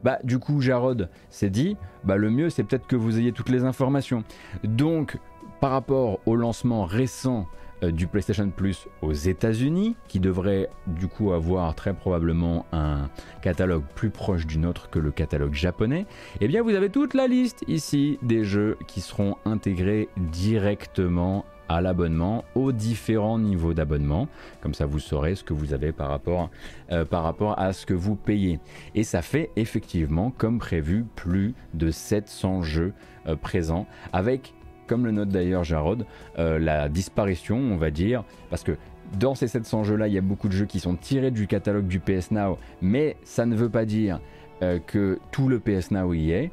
[0.03, 3.49] Bah du coup, Jarod s'est dit, bah le mieux c'est peut-être que vous ayez toutes
[3.49, 4.23] les informations.
[4.63, 5.17] Donc,
[5.59, 7.47] par rapport au lancement récent
[7.81, 13.09] du PlayStation Plus aux États-Unis, qui devrait du coup avoir très probablement un
[13.41, 16.01] catalogue plus proche du nôtre que le catalogue japonais,
[16.35, 21.45] et eh bien vous avez toute la liste ici des jeux qui seront intégrés directement
[21.75, 24.27] à l'abonnement aux différents niveaux d'abonnement.
[24.61, 26.49] Comme ça, vous saurez ce que vous avez par rapport,
[26.91, 28.59] euh, par rapport à ce que vous payez.
[28.93, 32.93] Et ça fait effectivement, comme prévu, plus de 700 jeux
[33.27, 34.53] euh, présents avec
[34.91, 36.05] comme le note d'ailleurs Jarod,
[36.37, 38.75] euh, la disparition, on va dire, parce que
[39.17, 41.87] dans ces 700 jeux-là, il y a beaucoup de jeux qui sont tirés du catalogue
[41.87, 44.19] du PS Now, mais ça ne veut pas dire
[44.61, 46.51] euh, que tout le PS Now y est.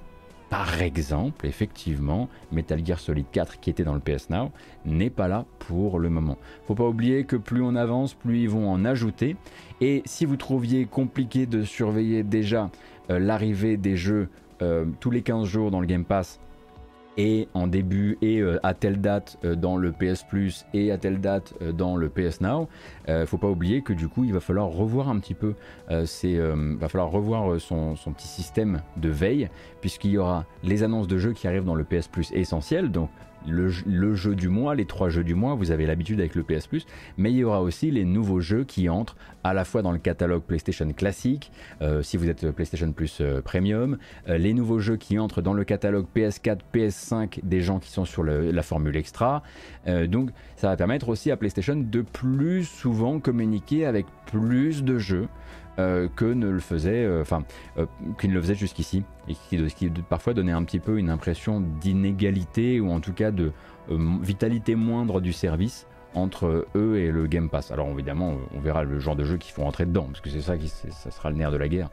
[0.51, 4.53] par exemple, effectivement, Metal Gear Solid 4 qui était dans le PS Now
[4.85, 6.39] n'est pas là pour le moment.
[6.69, 9.35] Faut pas oublier que plus on avance, plus ils vont en ajouter.
[9.81, 12.71] Et si vous trouviez compliqué de surveiller déjà
[13.11, 14.29] euh, l'arrivée des jeux
[14.99, 16.41] tous les 15 jours dans le Game Pass,
[17.19, 20.99] et en début et euh, à telle date euh, dans le PS Plus et à
[20.99, 22.69] telle date euh, dans le PS Now,
[23.27, 25.55] faut pas oublier que du coup il va falloir revoir un petit peu
[26.05, 29.49] c'est va falloir revoir son, son, petit système de veille
[29.81, 33.09] puisqu'il y aura les annonces de jeux qui arrivent dans le PS Plus essentiel donc
[33.47, 36.67] le, jeu du mois, les trois jeux du mois, vous avez l'habitude avec le PS
[36.67, 36.87] Plus,
[37.17, 39.99] mais il y aura aussi les nouveaux jeux qui entrent à la fois dans le
[39.99, 44.97] catalogue PlayStation classique, euh, si vous êtes PlayStation Plus euh, Premium, euh, les nouveaux jeux
[44.97, 49.43] qui entrent dans le catalogue PS4, PS5 des gens qui sont sur la formule extra.
[50.07, 55.29] donc ça va permettre aussi à PlayStation de plus souvent communiquer avec plus de jeux.
[55.79, 57.45] Euh, que ne le faisait, euh, enfin,
[57.77, 57.87] euh,
[58.19, 62.81] qu'il ne le faisait jusqu'ici, et qui, parfois donnait un petit peu une impression d'inégalité
[62.81, 63.53] ou en tout cas de
[63.89, 67.71] vitalité moindre du service entre eux et le Game Pass.
[67.71, 70.41] Alors évidemment, on verra le genre de jeu qu'ils font entrer dedans, parce que c'est
[70.41, 71.91] ça qui ça sera le nerf de la guerre.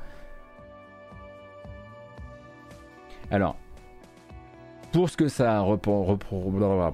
[3.29, 3.55] Alors,
[4.91, 6.91] pour ce que ça on va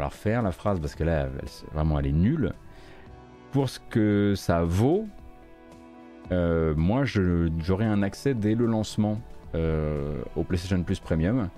[0.00, 1.28] la refaire la phrase parce que là,
[1.72, 2.54] vraiment, elle est nulle.
[3.52, 5.06] Pour ce que ça vaut,
[6.30, 9.20] moi j'aurai un accès dès le lancement
[9.54, 11.48] euh, au PlayStation Plus Premium.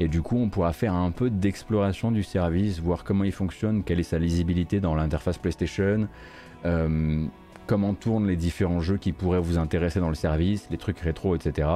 [0.00, 3.84] Et du coup, on pourra faire un peu d'exploration du service, voir comment il fonctionne,
[3.84, 6.08] quelle est sa lisibilité dans l'interface PlayStation,
[6.64, 7.26] euh,
[7.68, 11.36] comment tournent les différents jeux qui pourraient vous intéresser dans le service, les trucs rétro,
[11.36, 11.68] etc.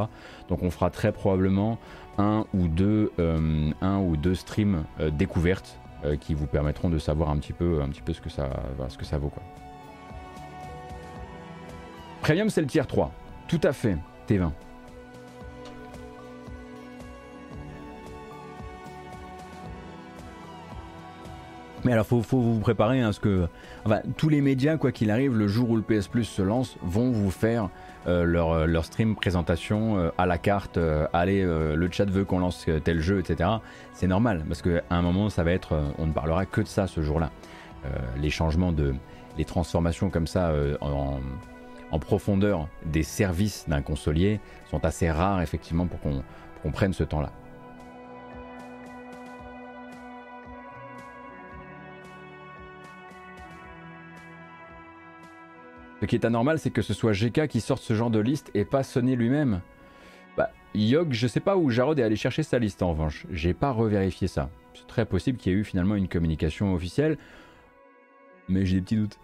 [0.48, 1.78] Donc, on fera très probablement
[2.18, 3.12] un ou deux,
[3.80, 4.82] un ou deux streams
[5.12, 5.78] découvertes
[6.20, 8.50] qui vous permettront de savoir un petit peu, un petit peu ce que ça,
[8.88, 9.44] ce que ça vaut, quoi.
[12.20, 13.12] Premium, c'est le tier 3.
[13.46, 13.96] Tout à fait,
[14.28, 14.50] T20.
[21.84, 23.46] Mais alors, faut, faut vous préparer à ce que.
[23.84, 26.76] Enfin, tous les médias, quoi qu'il arrive, le jour où le PS Plus se lance,
[26.82, 27.70] vont vous faire
[28.06, 30.76] euh, leur, leur, stream présentation euh, à la carte.
[30.76, 33.48] Euh, allez, le chat veut qu'on lance tel jeu, etc.
[33.92, 35.80] C'est normal, parce qu'à un moment, ça va être.
[35.98, 37.30] on ne parlera que de ça ce jour-là.
[38.20, 38.94] les changements de.
[39.36, 41.20] Les transformations comme ça en
[41.98, 47.32] profondeur des services d'un consolier sont assez rares effectivement pour qu'on prenne ce temps-là.
[56.00, 58.50] Ce qui est anormal, c'est que ce soit GK qui sorte ce genre de liste
[58.54, 59.60] et pas Sony lui-même.
[60.36, 63.26] Bah, Yog, je sais pas où Jarod est allé chercher sa liste en revanche.
[63.32, 64.48] J'ai pas revérifié ça.
[64.74, 67.18] C'est très possible qu'il y ait eu finalement une communication officielle,
[68.48, 69.18] mais j'ai des petits doutes.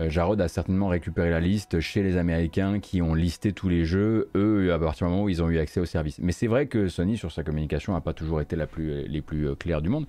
[0.00, 3.84] Euh, Jarod a certainement récupéré la liste chez les Américains qui ont listé tous les
[3.84, 6.18] jeux, eux, à partir du moment où ils ont eu accès au service.
[6.18, 9.22] Mais c'est vrai que Sony, sur sa communication, n'a pas toujours été la plus, les
[9.22, 10.06] plus euh, claires du monde.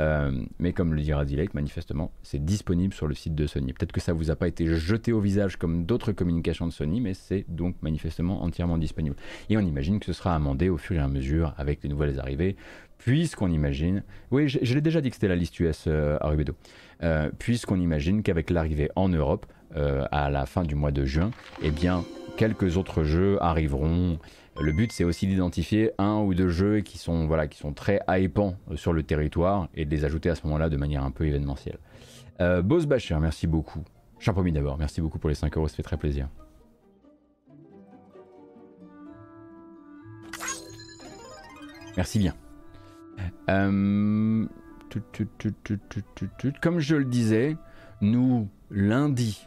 [0.00, 3.72] Euh, mais comme le dira Dilek, manifestement, c'est disponible sur le site de Sony.
[3.72, 7.00] Peut-être que ça vous a pas été jeté au visage comme d'autres communications de Sony,
[7.00, 9.16] mais c'est donc manifestement entièrement disponible.
[9.48, 12.20] Et on imagine que ce sera amendé au fur et à mesure avec les nouvelles
[12.20, 12.56] arrivées,
[12.98, 14.02] puisqu'on imagine.
[14.30, 16.54] Oui, je, l'ai déjà dit que c'était la liste US à Rubedo.
[17.02, 21.30] Euh, puisqu'on imagine qu'avec l'arrivée en Europe euh, à la fin du mois de juin,
[21.62, 22.04] eh bien,
[22.36, 24.18] quelques autres jeux arriveront.
[24.60, 28.00] Le but, c'est aussi d'identifier un ou deux jeux qui sont, voilà, qui sont très
[28.08, 31.26] hypants sur le territoire et de les ajouter à ce moment-là de manière un peu
[31.26, 31.78] événementielle.
[32.40, 33.82] Euh, Boss Bacher, merci beaucoup.
[34.18, 36.28] Champomy d'abord, merci beaucoup pour les 5 euros, ça fait très plaisir.
[41.96, 42.34] Merci bien.
[43.48, 44.46] Euh,
[46.60, 47.56] comme je le disais,
[48.00, 49.46] nous, lundi,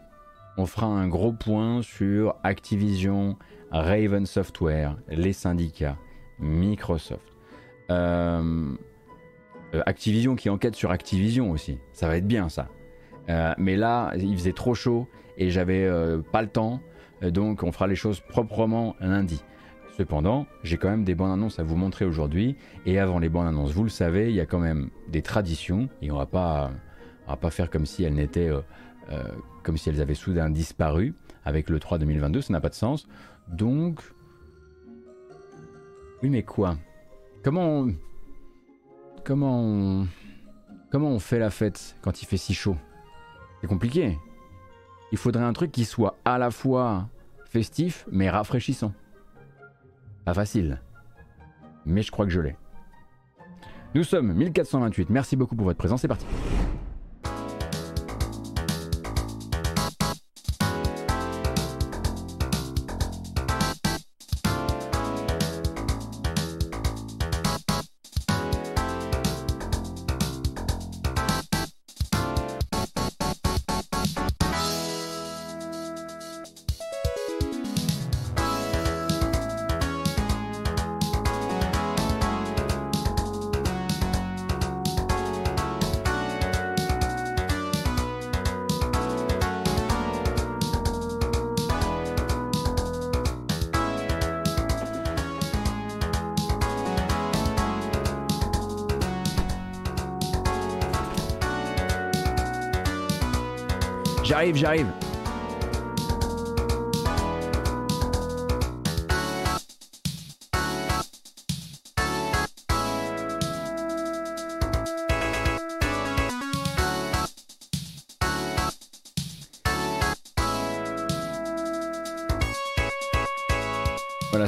[0.58, 3.38] on fera un gros point sur Activision,
[3.72, 5.98] Raven Software, les syndicats,
[6.40, 7.28] Microsoft.
[7.92, 8.74] Euh,
[9.74, 11.78] euh, Activision qui enquête sur Activision aussi.
[11.94, 12.70] Ça va être bien ça.
[13.30, 15.90] Euh, mais là, il faisait trop chaud et j'avais
[16.32, 16.80] pas le temps.
[17.22, 19.44] Donc on fera les choses proprement lundi.
[19.98, 22.58] Cependant, j'ai quand même des bonnes annonces à vous montrer aujourd'hui.
[22.86, 25.88] Et avant les bonnes annonces, vous le savez, il y a quand même des traditions.
[26.02, 26.72] Et on va pas,
[27.28, 28.60] va pas faire comme si elles n'étaient, euh,
[29.10, 29.24] euh,
[29.64, 31.14] comme si elles avaient soudain disparu
[31.46, 32.42] avec le 3 2022.
[32.42, 33.08] Ça n'a pas de sens.
[33.48, 34.02] Donc,
[36.22, 36.78] oui, mais quoi?
[37.42, 37.88] Comment,
[39.24, 40.06] comment,
[40.92, 42.76] comment on fait la fête quand il fait si chaud?
[43.62, 44.18] C'est compliqué.
[45.14, 47.08] Il faudrait un truc qui soit à la fois
[47.46, 48.92] festif mais rafraîchissant.
[50.26, 50.82] Pas facile.
[51.86, 52.56] Mais je crois que je l'ai.
[53.94, 55.10] Nous sommes 1428.
[55.10, 56.02] Merci beaucoup pour votre présence.
[56.02, 56.26] C'est parti.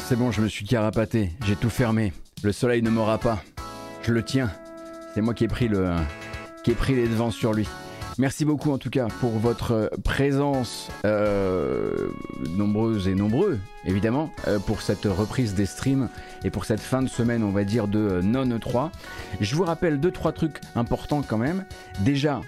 [0.08, 2.14] C'est bon, je me suis carapaté, j'ai tout fermé.
[2.42, 3.44] Le soleil ne m'aura pas.
[4.04, 4.50] Je le tiens.
[5.14, 7.68] C'est moi qui ai pris les devants sur lui.
[8.18, 12.08] Merci beaucoup en tout cas pour votre présence euh,
[12.56, 16.08] nombreuse et nombreux, évidemment, euh, pour cette reprise des streams
[16.46, 18.94] et pour cette fin de semaine, on va dire, de non 3.
[19.42, 21.66] Je vous rappelle deux, trois trucs importants quand même.
[22.00, 22.40] Déjà,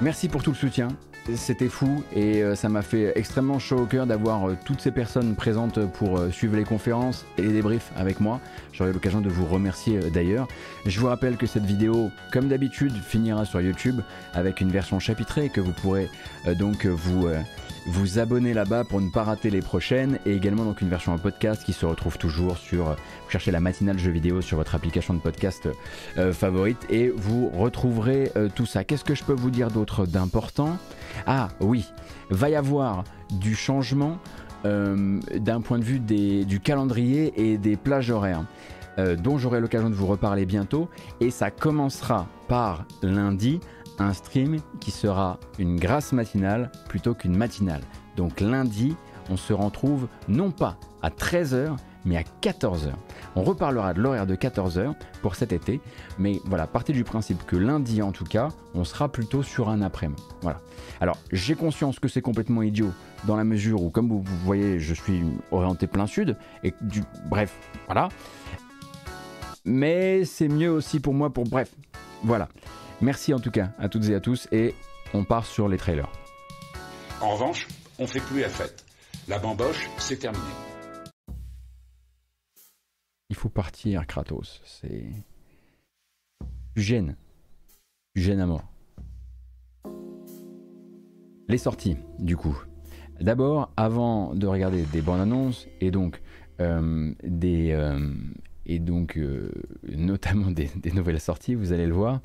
[0.00, 0.88] merci pour tout le soutien
[1.36, 4.90] c'était fou et euh, ça m'a fait extrêmement chaud au cœur d'avoir euh, toutes ces
[4.90, 8.40] personnes présentes pour euh, suivre les conférences et les débriefs avec moi.
[8.72, 10.48] J'aurai l'occasion de vous remercier d'ailleurs.
[10.86, 14.00] Je vous rappelle que cette vidéo, comme d'habitude, finira sur YouTube
[14.32, 16.08] avec une version chapitrée que vous pourrez
[16.58, 17.28] donc vous
[17.88, 21.18] vous abonner là-bas pour ne pas rater les prochaines et également donc une version en
[21.18, 25.14] podcast qui se retrouve toujours sur vous cherchez la matinale jeux vidéo sur votre application
[25.14, 25.68] de podcast
[26.32, 28.84] favorite et vous retrouverez tout ça.
[28.84, 30.78] Qu'est-ce que je peux vous dire d'autre d'important?
[31.26, 31.86] Ah oui,
[32.30, 34.18] va y avoir du changement
[34.64, 38.44] euh, d'un point de vue du calendrier et des plages horaires,
[38.98, 40.88] euh, dont j'aurai l'occasion de vous reparler bientôt.
[41.20, 43.60] Et ça commencera par lundi,
[43.98, 47.82] un stream qui sera une grâce matinale plutôt qu'une matinale.
[48.16, 48.96] Donc lundi,
[49.30, 52.90] on se retrouve non pas à 13h, mais à 14h.
[53.36, 55.80] On reparlera de l'horaire de 14h pour cet été,
[56.18, 59.82] mais voilà, partez du principe que lundi en tout cas, on sera plutôt sur un
[59.82, 60.22] après-midi.
[60.42, 60.60] Voilà.
[61.00, 62.90] Alors, j'ai conscience que c'est complètement idiot
[63.26, 67.02] dans la mesure où, comme vous, voyez, je suis orienté plein sud, et du.
[67.26, 67.54] Bref,
[67.86, 68.08] voilà.
[69.64, 71.44] Mais c'est mieux aussi pour moi pour.
[71.44, 71.70] Bref,
[72.22, 72.48] voilà.
[73.00, 74.74] Merci en tout cas à toutes et à tous, et
[75.14, 76.10] on part sur les trailers.
[77.20, 77.68] En revanche,
[77.98, 78.84] on fait plus la fête.
[79.28, 80.44] La bamboche, c'est terminé.
[83.30, 84.60] Il faut partir, Kratos.
[84.64, 85.06] C'est.
[86.74, 87.16] Tu gênes.
[88.14, 88.64] Tu gênes à mort.
[91.48, 92.56] Les sorties, du coup.
[93.20, 96.20] D'abord, avant de regarder des bandes annonces et donc
[96.60, 98.12] euh, des euh,
[98.66, 99.50] et donc euh,
[99.88, 102.20] notamment des, des, nouvelles sorties, vous allez le voir.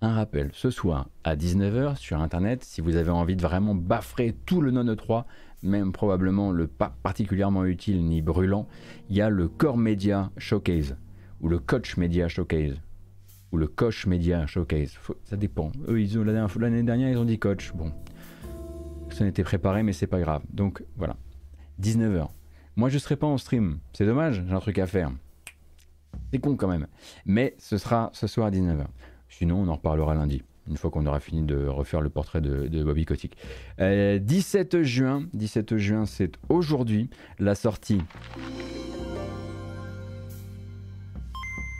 [0.00, 4.36] Un rappel, ce soir à 19h sur internet, si vous avez envie de vraiment baffrer
[4.46, 5.26] tout le non 3
[5.64, 8.68] même probablement le pas particulièrement utile ni brûlant,
[9.10, 10.96] il y a le Core Media Showcase,
[11.40, 12.76] ou le Coach Media Showcase,
[13.50, 14.96] ou le Coach Media Showcase.
[15.24, 15.72] ça dépend.
[15.88, 16.22] Eux, ont
[16.60, 17.72] l'année dernière, ils ont dit Coach.
[17.74, 17.92] Bon,
[19.10, 20.42] ça n'était préparé, mais c'est pas grave.
[20.52, 21.16] Donc voilà,
[21.82, 22.28] 19h.
[22.76, 23.80] Moi, je serai pas en stream.
[23.92, 25.10] C'est dommage, j'ai un truc à faire.
[26.32, 26.86] C'est con quand même.
[27.26, 28.86] Mais ce sera ce soir à 19h.
[29.28, 32.84] Sinon, on en reparlera lundi une fois qu'on aura fini de refaire le portrait de,
[32.84, 33.36] Bobby Kotick.
[33.78, 37.08] 17 euh, juin, 17 juin, c'est aujourd'hui
[37.38, 38.02] la sortie.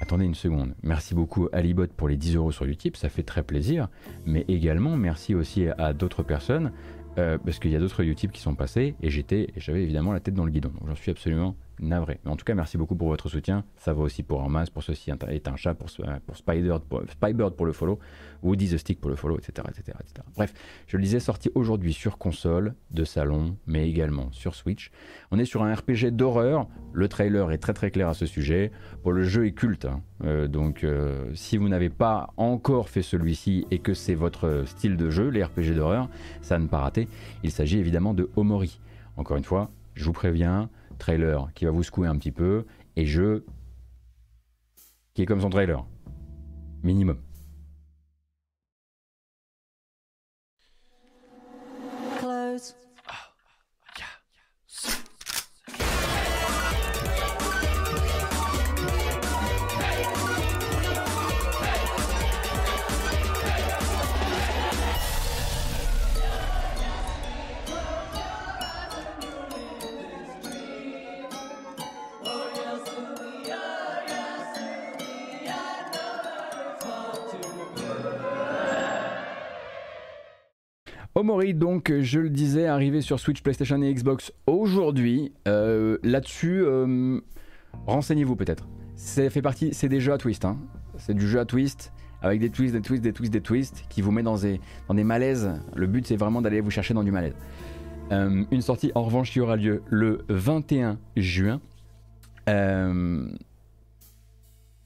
[0.01, 0.75] Attendez une seconde.
[0.83, 3.89] Merci beaucoup Alibot pour les 10 euros sur Utip, ça fait très plaisir.
[4.25, 6.73] Mais également, merci aussi à d'autres personnes,
[7.19, 10.21] euh, parce qu'il y a d'autres Utip qui sont passés et j'étais, j'avais évidemment la
[10.21, 10.73] tête dans le guidon.
[10.87, 12.21] J'en suis absolument navré.
[12.25, 13.65] Mais en tout cas, merci beaucoup pour votre soutien.
[13.77, 15.89] Ça va aussi pour Armas, pour ceci est un chat, pour,
[16.27, 17.99] pour, Spider, pour Spybird pour le follow,
[18.43, 19.67] Woody the Stick pour le follow, etc.
[19.69, 20.27] etc., etc.
[20.37, 20.55] Bref,
[20.87, 24.91] je le disais, sorti aujourd'hui sur console, de salon, mais également sur Switch.
[25.31, 26.69] On est sur un RPG d'horreur.
[26.93, 28.73] Le trailer est très très clair à ce sujet.
[29.05, 29.85] Bon, le jeu est culte.
[29.85, 30.03] Hein.
[30.25, 34.97] Euh, donc, euh, si vous n'avez pas encore fait celui-ci et que c'est votre style
[34.97, 36.09] de jeu, les RPG d'horreur,
[36.43, 37.09] ça ne pas rater.
[37.43, 38.81] Il s'agit évidemment de Omori.
[39.17, 43.07] Encore une fois, je vous préviens, trailer qui va vous secouer un petit peu, et
[43.07, 43.47] jeu
[45.15, 45.85] qui est comme son trailer.
[46.83, 47.19] Minimum.
[81.29, 85.33] Donc, je le disais, arrivé sur Switch, PlayStation et Xbox aujourd'hui.
[85.47, 87.21] Euh, là-dessus, euh,
[87.87, 88.67] renseignez-vous peut-être.
[88.97, 89.29] C'est
[89.73, 90.47] c'est des jeux à twist.
[90.47, 90.57] Hein.
[90.97, 94.01] C'est du jeu à twist avec des twists, des twists, des twists, des twists qui
[94.01, 95.51] vous met dans des, malaises.
[95.77, 97.35] Le but, c'est vraiment d'aller vous chercher dans du malaise.
[98.11, 101.61] Euh, une sortie, en revanche, qui aura lieu le 21 juin.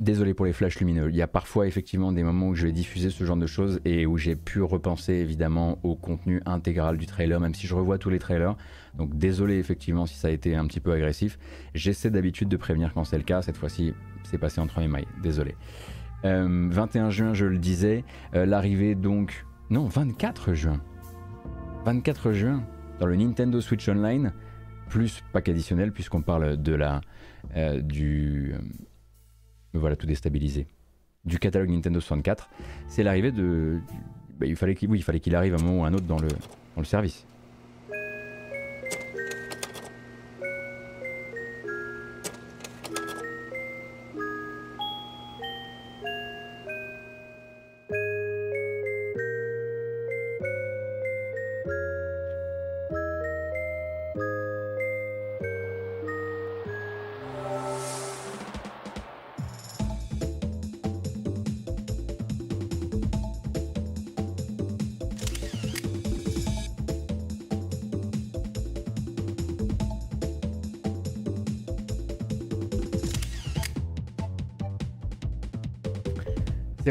[0.02, 1.10] Désolé pour les flashs lumineux.
[1.10, 3.78] Il y a parfois effectivement des moments où je vais diffuser ce genre de choses
[3.84, 7.98] et où j'ai pu repenser évidemment au contenu intégral du trailer, même si je revois
[7.98, 8.56] tous les trailers.
[8.96, 11.38] Donc désolé effectivement si ça a été un petit peu agressif.
[11.76, 13.42] J'essaie d'habitude de prévenir quand c'est le cas.
[13.42, 13.94] Cette fois-ci,
[14.24, 15.06] c'est passé entre mes mailles.
[15.22, 15.54] Désolé.
[16.24, 18.02] 21 juin, je le disais.
[18.32, 19.46] L'arrivée donc...
[19.70, 20.80] Non, 24 juin.
[21.84, 22.64] 24 juin,
[22.98, 24.32] dans le Nintendo Switch Online,
[24.88, 27.02] plus pack additionnel puisqu'on parle de la...
[27.82, 28.56] du
[29.78, 30.66] voilà tout déstabilisé,
[31.24, 32.50] du catalogue Nintendo 64,
[32.88, 33.78] c'est l'arrivée de...
[34.38, 36.28] Bah, il fallait qu'il fallait qu'il arrive à un moment ou un autre dans le,
[36.28, 37.26] dans le service.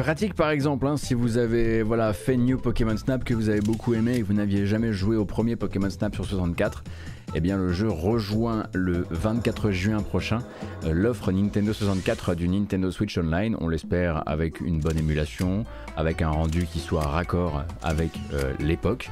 [0.02, 3.62] Pratique par exemple, hein, si vous avez voilà, fait New Pokémon Snap que vous avez
[3.62, 6.84] beaucoup aimé et que vous n'aviez jamais joué au premier Pokémon Snap sur 64,
[7.36, 10.39] eh bien le jeu rejoint le 24 juin prochain
[10.90, 13.56] l'offre Nintendo 64 du Nintendo Switch Online.
[13.60, 15.66] On l'espère avec une bonne émulation,
[15.98, 19.10] avec un rendu qui soit raccord avec euh, l'époque.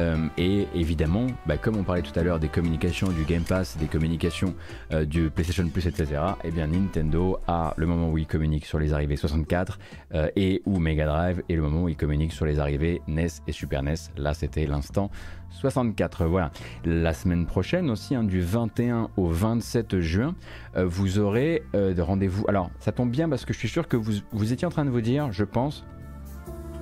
[0.00, 3.76] Euh, et évidemment, bah, comme on parlait tout à l'heure des communications du Game Pass,
[3.78, 4.54] des communications
[4.92, 6.06] euh, du PlayStation Plus, etc.,
[6.44, 9.78] et eh bien Nintendo a le moment où il communique sur les arrivées 64
[10.14, 13.28] euh, et ou Mega Drive et le moment où il communique sur les arrivées NES
[13.46, 13.94] et Super NES.
[14.16, 15.10] Là, c'était l'instant
[15.50, 16.24] 64.
[16.24, 16.50] Voilà.
[16.84, 20.34] La semaine prochaine aussi, hein, du 21 au 27 juin,
[20.74, 22.44] vous aurez de rendez-vous.
[22.48, 24.84] Alors, ça tombe bien parce que je suis sûr que vous, vous étiez en train
[24.84, 25.84] de vous dire, je pense,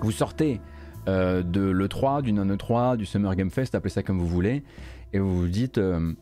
[0.03, 0.61] vous sortez
[1.09, 4.62] euh, de l'E3, du non-E3, du Summer Game Fest, appelez ça comme vous voulez,
[5.12, 6.12] et vous vous dites euh,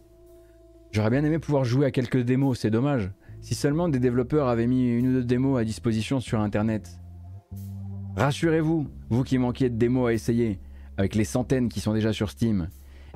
[0.92, 3.10] J'aurais bien aimé pouvoir jouer à quelques démos, c'est dommage.
[3.40, 6.98] Si seulement des développeurs avaient mis une ou deux démos à disposition sur Internet.
[8.16, 10.60] Rassurez-vous, vous qui manquiez de démos à essayer,
[10.96, 12.68] avec les centaines qui sont déjà sur Steam,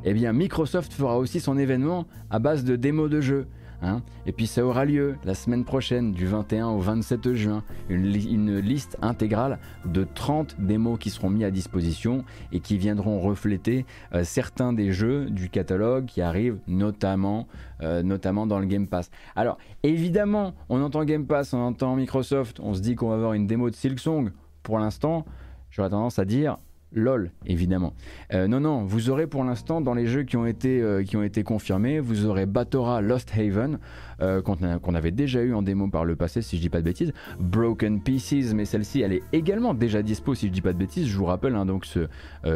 [0.04, 3.46] eh bien Microsoft fera aussi son événement à base de démos de jeux.
[3.82, 4.02] Hein.
[4.26, 8.96] et puis ça aura lieu la semaine prochaine, du 21 au 27 juin, une, liste
[9.02, 14.72] intégrale de 30 démos qui seront mis à disposition et qui viendront refléter euh, certains
[14.72, 17.48] des jeux du catalogue qui arrivent notamment,
[17.82, 19.10] euh, notamment dans le Game Pass.
[19.34, 23.32] Alors évidemment, on entend Game Pass, on entend Microsoft, on se dit qu'on va avoir
[23.32, 24.30] une démo de Silksong.
[24.62, 25.24] Pour l'instant,
[25.70, 26.56] j'aurais tendance à dire
[26.94, 27.94] LOL, évidemment.
[28.32, 31.16] Euh, non, non, vous aurez pour l'instant dans les jeux qui ont été, euh, qui
[31.16, 33.78] ont été confirmés, vous aurez Batora Lost Haven,
[34.20, 36.84] euh, qu'on avait déjà eu en démo par le passé, si je dis pas de
[36.84, 37.12] bêtises.
[37.40, 41.06] Broken Pieces, mais celle-ci, elle est également déjà dispo, si je dis pas de bêtises.
[41.06, 42.08] Je vous rappelle, hein, donc ce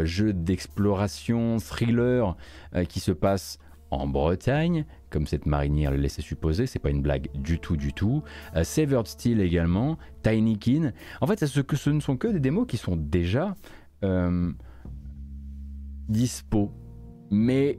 [0.05, 2.37] jeu d'exploration, thriller,
[2.89, 3.59] qui se passe
[3.91, 7.93] en Bretagne, comme cette marinière le laissait supposer, c'est pas une blague du tout, du
[7.93, 8.23] tout.
[8.63, 10.93] Severed Steel également, Tiny Kin.
[11.21, 13.55] En fait, ce, ce ne sont que des démos qui sont déjà
[16.09, 16.73] dispo.
[17.31, 17.79] Mais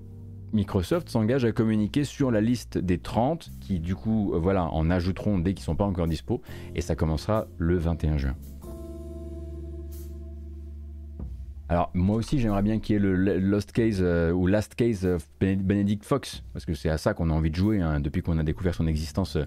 [0.53, 4.89] Microsoft s'engage à communiquer sur la liste des 30 qui du coup euh, voilà en
[4.89, 6.41] ajouteront dès qu'ils sont pas encore dispo
[6.73, 8.35] et ça commencera le 21 juin.
[11.69, 15.05] Alors moi aussi j'aimerais bien qu'il y ait le Lost Case euh, ou Last Case
[15.05, 18.21] of Benedict Fox parce que c'est à ça qu'on a envie de jouer hein, depuis
[18.21, 19.37] qu'on a découvert son existence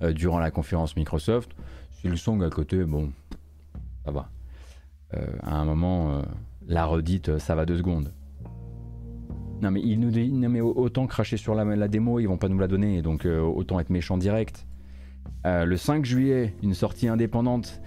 [0.00, 1.52] durant la conférence Microsoft.
[2.00, 3.12] Si le song à côté, bon,
[4.04, 4.28] ça va.
[5.14, 6.22] Euh, à un moment, euh,
[6.66, 8.12] la redite, euh, ça va deux secondes.
[9.62, 12.58] Non mais, il nous non autant cracher sur la, la, démo, ils vont pas nous
[12.58, 14.68] la donner, donc autant être méchant direct.
[15.44, 17.80] le 5 juillet, une sortie indépendante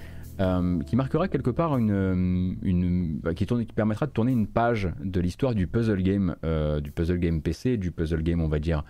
[0.86, 4.90] qui marquera quelque part une, une bah, qui, tourne, qui, permettra de tourner une page
[5.02, 6.36] de l'histoire du puzzle game,
[6.84, 8.84] du puzzle game PC, du puzzle game on va dire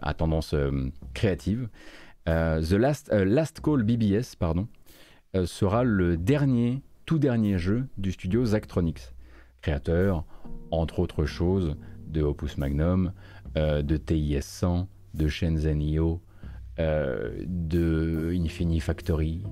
[0.00, 0.54] à tendance
[1.12, 1.68] créative.
[2.24, 4.68] The Last, Last Call BBS pardon,
[5.44, 6.80] sera le dernier
[7.10, 9.16] tout dernier jeu du studio Zachtronics,
[9.62, 10.24] créateur,
[10.70, 11.74] entre autres choses,
[12.06, 13.12] de Opus Magnum,
[13.56, 16.22] euh, de TIS 100, de Shenzhen IO,
[16.78, 19.42] euh, de Infini Factory,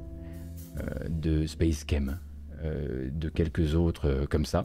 [0.79, 2.21] euh, de Space Chem,
[2.63, 4.65] de quelques autres comme ça.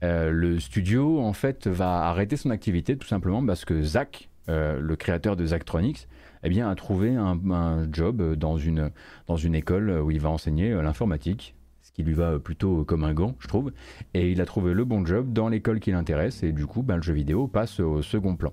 [0.00, 5.36] le studio en fait va arrêter son activité tout simplement parce que Zach, le créateur
[5.36, 6.08] de Zachtronics,
[6.42, 8.92] eh bien, a trouvé un, un, job dans une,
[9.26, 11.54] dans une école où il va enseigner l'informatique
[11.94, 13.72] qui lui va plutôt comme un gant, je trouve.
[14.12, 16.96] Et il a trouvé le bon job dans l'école qui l'intéresse, et du coup, ben,
[16.96, 18.52] le jeu vidéo passe au second plan.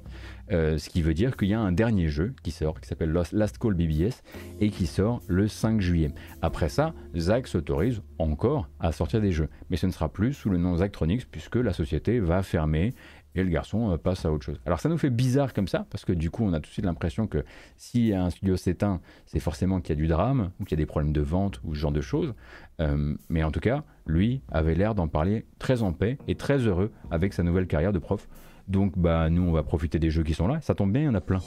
[0.52, 3.12] Euh, ce qui veut dire qu'il y a un dernier jeu qui sort, qui s'appelle
[3.12, 4.22] Last Call BBS,
[4.60, 6.12] et qui sort le 5 juillet.
[6.42, 9.50] Après ça, Zach s'autorise encore à sortir des jeux.
[9.70, 12.94] Mais ce ne sera plus sous le nom Zachtronics, puisque la société va fermer
[13.36, 14.60] et le garçon euh, passe à autre chose.
[14.66, 16.74] Alors ça nous fait bizarre comme ça, parce que du coup on a tout de
[16.74, 17.44] suite l'impression que
[17.78, 20.84] si un studio s'éteint, c'est forcément qu'il y a du drame, ou qu'il y a
[20.84, 22.34] des problèmes de vente, ou ce genre de choses.
[22.82, 26.58] Euh, mais en tout cas, lui avait l'air d'en parler très en paix et très
[26.58, 28.28] heureux avec sa nouvelle carrière de prof.
[28.68, 31.06] Donc bah nous on va profiter des jeux qui sont là, ça tombe bien, il
[31.06, 31.40] y en a plein.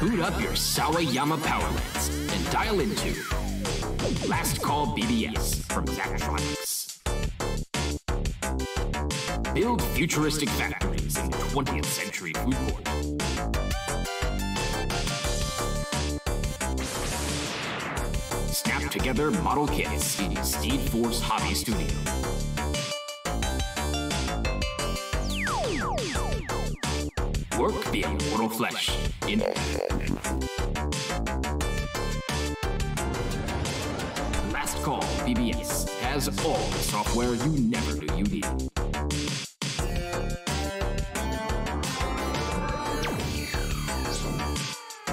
[0.00, 3.14] Boot up your Sawayama Power Lens and dial into
[4.28, 6.98] Last Call BBS from Zachtronics.
[9.54, 13.27] Build futuristic factories in 20th century food court.
[18.90, 21.86] Together model kits in Steed Force Hobby Studio.
[27.58, 28.90] Work the immortal flesh
[29.28, 29.40] in
[34.52, 38.70] Last Call BBS has all the software you never knew you needed.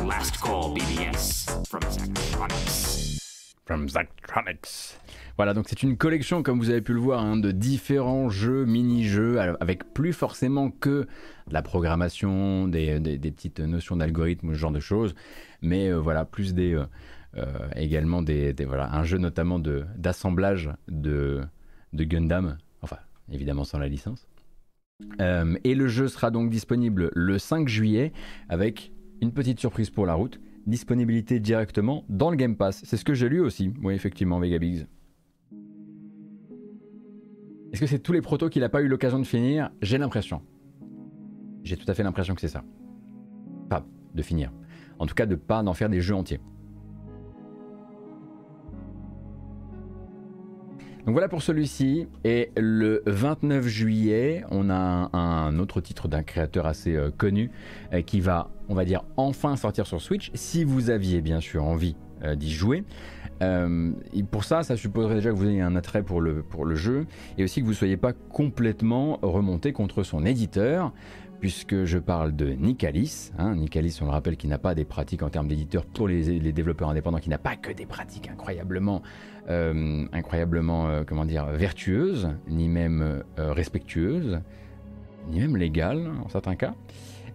[0.06, 3.15] Last Call BBS from Zachtronics.
[3.66, 3.88] From.
[5.38, 8.64] Voilà, donc c'est une collection, comme vous avez pu le voir, hein, de différents jeux,
[8.66, 11.08] mini-jeux, avec plus forcément que
[11.48, 15.16] de la programmation, des, petites notions d'algorithme, ce genre de choses,
[15.64, 16.86] mais euh, voilà, plus des, euh,
[17.38, 21.42] euh, également des, voilà, un jeu notamment d'assemblage de,
[21.94, 22.98] de, Gundam, enfin
[23.32, 24.28] évidemment sans la licence.
[25.20, 28.14] et le jeu sera donc disponible le 5 juillet
[28.48, 32.82] avec une petite surprise pour la route, disponibilité directement dans le Game Pass.
[32.86, 34.88] C'est ce que j'ai lu aussi, oui effectivement, Vegabigs.
[37.72, 39.70] Est-ce que c'est tous les protos qu'il n'a pas eu l'occasion de finir?
[39.82, 40.42] J'ai l'impression.
[41.64, 42.64] J'ai tout à fait l'impression que c'est ça.
[43.70, 44.52] Pas de finir.
[44.98, 46.40] En tout cas, de pas d'en faire des jeux entiers.
[51.06, 52.08] Donc voilà pour celui-ci.
[52.24, 57.52] Et le 29 juillet, on a un, autre titre d'un créateur assez euh, connu
[57.94, 60.32] euh, qui va, on va dire, enfin sortir sur Switch.
[60.34, 62.84] Si vous aviez bien sûr envie euh, d'y jouer.
[64.32, 67.06] pour ça, ça supposerait déjà que vous ayez un attrait pour le, pour le jeu
[67.38, 70.92] et aussi que vous ne soyez pas complètement remonté contre son éditeur
[71.40, 73.32] puisque je parle de Nicalis.
[73.38, 73.56] Hein.
[73.56, 76.90] Nicalis, on le rappelle, qui n'a pas des pratiques en termes d'éditeur pour les, développeurs
[76.90, 79.02] indépendants, qui n'a pas que des pratiques incroyablement
[79.50, 84.42] euh, euh, comment dire, vertueuse, ni même euh, respectueuse,
[85.28, 86.74] ni même légale en certains cas.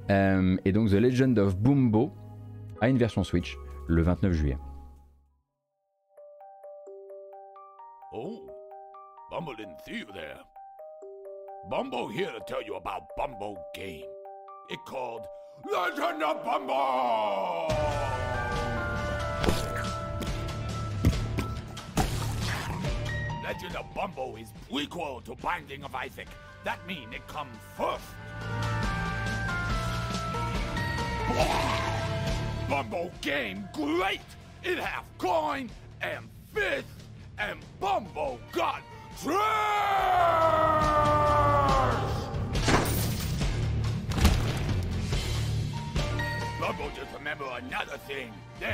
[0.08, 2.10] et donc The Legend of Bumbo
[2.80, 3.56] a une version Switch
[3.86, 4.58] le 29 juillet.
[8.12, 8.46] Oh.
[11.68, 14.06] Bumbo here to tell you about Bumbo game.
[14.70, 15.26] It called
[15.70, 17.68] Legend of Bumbo!
[23.44, 26.28] Legend of Bumbo is prequel to Binding of Isaac.
[26.64, 28.04] That mean it come first.
[32.68, 34.20] Bumbo game great!
[34.64, 35.70] It have coin
[36.00, 36.86] and fist
[37.38, 38.82] and Bumbo got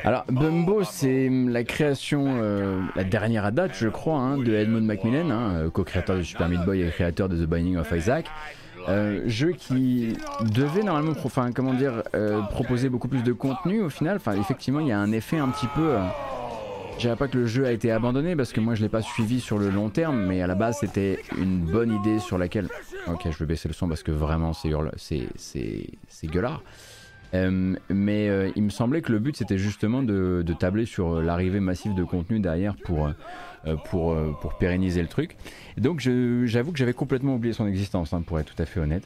[0.04, 4.84] Alors, Bumbo, c'est la création, euh, la dernière à date, je crois, hein, de Edmund
[4.84, 8.26] Macmillan, hein, euh, co-créateur de Super Meat Boy et créateur de The Binding of Isaac.
[8.88, 10.16] Euh, jeu qui
[10.52, 11.14] devait normalement,
[11.54, 12.02] comment dire,
[12.50, 14.20] proposer beaucoup plus de contenu au final.
[14.38, 15.96] Effectivement, il y a un effet un petit peu.
[16.96, 19.02] Je dirais pas que le jeu a été abandonné parce que moi je l'ai pas
[19.02, 22.68] suivi sur le long terme, mais à la base c'était une bonne idée sur laquelle.
[23.06, 24.72] Ok, je vais baisser le son parce que vraiment c'est
[25.36, 26.62] c'est gueulard.
[27.34, 31.22] Euh, mais euh, il me semblait que le but c'était justement de, tabler sur euh,
[31.22, 33.10] l'arrivée massive de contenu derrière pour,
[33.84, 35.36] pour, pour pérenniser le truc.
[35.76, 39.04] donc j'avoue que j'avais complètement oublié son existence, hein, pour être tout à fait honnête.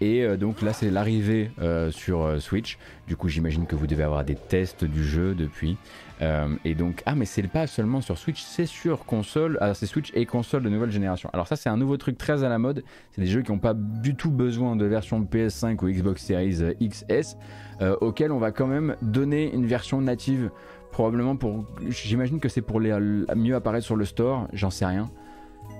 [0.00, 1.50] et donc là c'est l'arrivée
[1.90, 2.78] sur Switch.
[3.06, 5.76] Du coup j'imagine que vous devez avoir des tests du jeu depuis.
[6.22, 9.58] Euh, et donc, ah, mais c'est pas seulement sur Switch, c'est sur console.
[9.60, 11.28] Alors, c'est Switch et console de nouvelle génération.
[11.32, 12.84] Alors, ça, c'est un nouveau truc très à la mode.
[13.12, 16.76] C'est des jeux qui n'ont pas du tout besoin de version PS5 ou Xbox Series
[16.80, 17.36] XS,
[17.80, 20.50] euh, auxquels on va quand même donner une version native.
[20.94, 21.64] Probablement pour.
[21.88, 25.10] J'imagine que c'est pour mieux apparaître sur le store, j'en sais rien.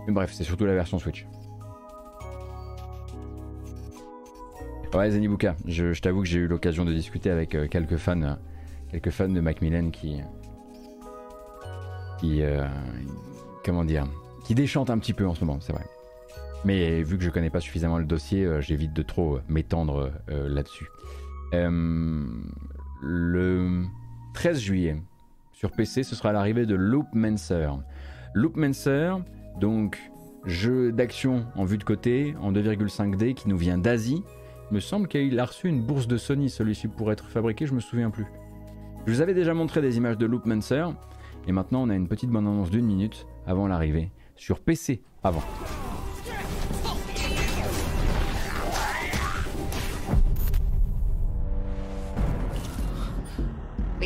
[0.09, 1.25] Mais bref, c'est surtout la version Switch.
[4.93, 8.39] Ouais, Zenibuka, je, t'avoue que j'ai eu l'occasion de discuter avec euh, quelques fans
[8.91, 10.21] quelques fans de Macmillan qui.
[12.19, 12.43] qui.
[12.43, 12.67] Euh,
[13.65, 14.09] comment dire
[14.45, 15.85] Qui déchantent un petit peu en ce moment, c'est vrai.
[16.65, 20.89] Mais vu que je connais pas suffisamment le dossier, euh, j'évite de trop m'étendre là-dessus.
[23.01, 23.85] le
[24.35, 24.97] 13 juillet,
[25.53, 27.71] sur PC, ce sera l'arrivée de Loopmancer.
[28.35, 29.15] Loopmancer,
[29.61, 29.99] donc
[30.45, 34.23] jeu d'action en vue de côté, en 2,5D, qui nous vient d'Asie.
[34.71, 37.75] Il me semble qu'il a reçu une bourse de Sony, celui-ci, pour être fabriqué, je
[37.75, 38.27] me souviens plus.
[39.07, 40.85] Je vous avais déjà montré des images de Loopmancer,
[41.47, 45.43] et maintenant on a une petite bonne annonce d'une minute avant l'arrivée, sur PC avant.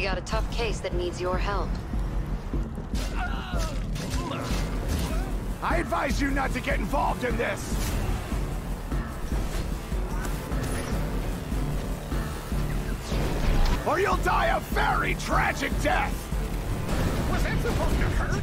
[0.08, 1.68] Got a tough case that needs your help.
[5.62, 7.60] I advise you not to get involved in this!
[13.86, 16.14] Or you'll die a very tragic death!
[17.30, 18.42] Was that supposed to hurt?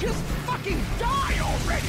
[0.00, 1.86] Just fucking die already!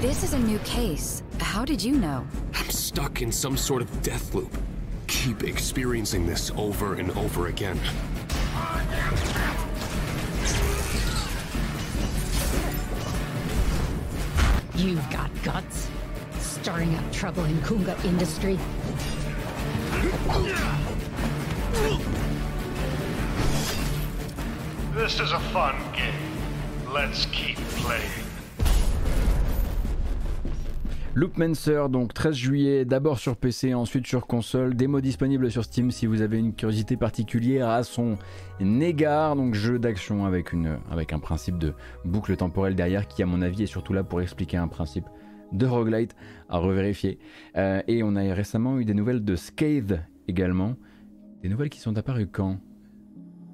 [0.00, 1.24] This is a new case.
[1.40, 2.24] How did you know?
[2.54, 4.56] I'm stuck in some sort of death loop.
[5.10, 7.78] Keep experiencing this over and over again.
[14.76, 15.88] You've got guts.
[16.38, 18.56] Stirring up trouble in Kunga industry.
[24.94, 26.14] This is a fun game.
[26.88, 28.19] Let's keep playing.
[31.16, 36.06] Loopmancer, donc 13 juillet, d'abord sur PC, ensuite sur console, démo disponible sur Steam si
[36.06, 38.16] vous avez une curiosité particulière à son
[38.60, 40.52] égard, donc jeu d'action avec,
[40.88, 41.74] avec un principe de
[42.04, 45.06] boucle temporelle derrière qui à mon avis est surtout là pour expliquer un principe
[45.50, 46.14] de roguelite
[46.48, 47.18] à revérifier.
[47.56, 50.76] Euh, et on a récemment eu des nouvelles de Scathe également,
[51.42, 52.60] des nouvelles qui sont apparues quand?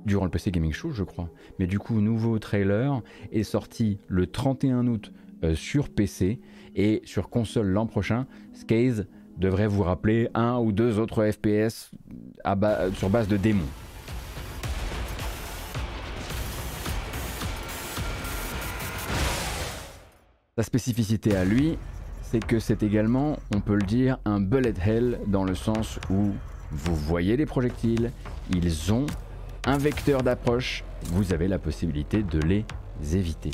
[0.05, 1.31] Durant le PC Gaming Show je crois.
[1.59, 3.01] Mais du coup, nouveau trailer
[3.33, 5.11] est sorti le 31 août
[5.55, 6.41] sur PC
[6.75, 8.27] et sur console l'an prochain.
[8.53, 9.07] Skaze
[9.37, 11.91] devrait vous rappeler un ou deux autres FPS
[12.95, 13.65] sur base de démons.
[20.57, 21.77] Sa spécificité à lui,
[22.23, 26.33] c'est que c'est également, on peut le dire, un bullet hell dans le sens où
[26.71, 28.11] vous voyez les projectiles,
[28.51, 29.05] ils ont
[29.67, 30.83] un vecteur d'approche,
[31.13, 32.65] vous avez la possibilité de les
[33.15, 33.51] éviter.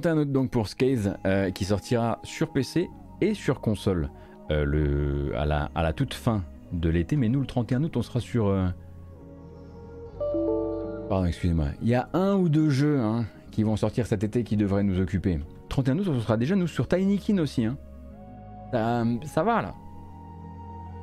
[0.00, 2.88] 31 août donc pour Skaze euh, qui sortira sur PC
[3.20, 4.10] et sur console
[4.50, 7.16] euh, le, à, la, à, la, toute fin de l'été.
[7.16, 8.46] Mais nous, le 31 août, on sera sur.
[8.46, 8.68] Euh,
[11.08, 11.66] pardon, excusez-moi.
[11.82, 14.84] Il y a un ou deux jeux hein, qui vont sortir cet été qui devraient
[14.84, 15.40] nous occuper.
[15.68, 17.64] 31 août, on sera déjà nous sur Tinykin aussi.
[17.64, 17.76] Hein.
[19.24, 19.74] ça va là.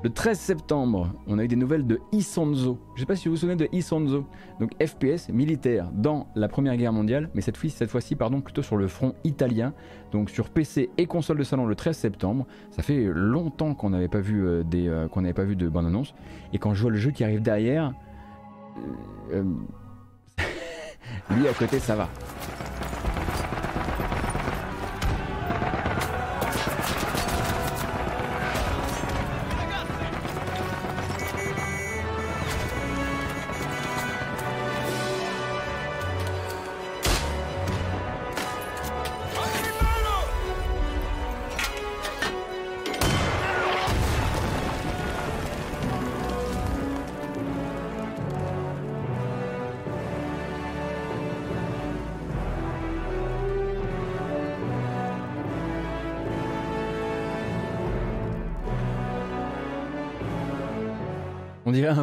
[0.05, 2.77] Le 13 septembre, on a eu des nouvelles de Isonzo.
[2.89, 4.27] Je ne sais pas si vous vous souvenez de Isonzo.
[4.59, 8.87] Donc FPS militaire dans la Première Guerre mondiale, mais cette fois-ci, pardon, plutôt sur le
[8.87, 9.73] front italien.
[10.11, 12.45] Donc sur PC et console de salon le 13 septembre.
[12.69, 16.13] Ça fait longtemps qu'on n'avait pas vu euh, euh, de bande annonce.
[16.53, 17.91] Et quand je vois le jeu qui arrive derrière,
[19.33, 19.43] euh,
[21.31, 22.09] lui à côté, ça va.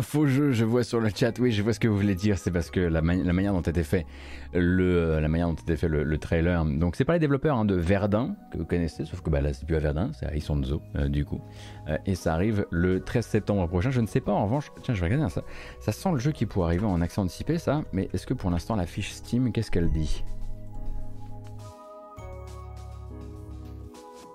[0.03, 1.39] Faux jeu, je vois sur le chat.
[1.39, 2.39] Oui, je vois ce que vous voulez dire.
[2.39, 4.07] C'est parce que la, manière dont était fait
[4.53, 6.65] le, la manière dont était fait le, trailer.
[6.65, 9.53] Donc, c'est pas les développeurs hein, de Verdun que vous connaissez, sauf que bah, là,
[9.53, 11.41] c'est plus à Verdun, c'est à Isonzo, euh, du coup.
[11.89, 13.91] Euh, et ça arrive le 13 septembre prochain.
[13.91, 15.43] Je ne sais pas, en revanche, tiens, je vais regarder ça.
[15.81, 17.83] Ça sent le jeu qui pourrait arriver en accès anticipé, ça.
[17.93, 20.25] Mais est-ce que pour l'instant, la fiche Steam, qu'est-ce qu'elle dit?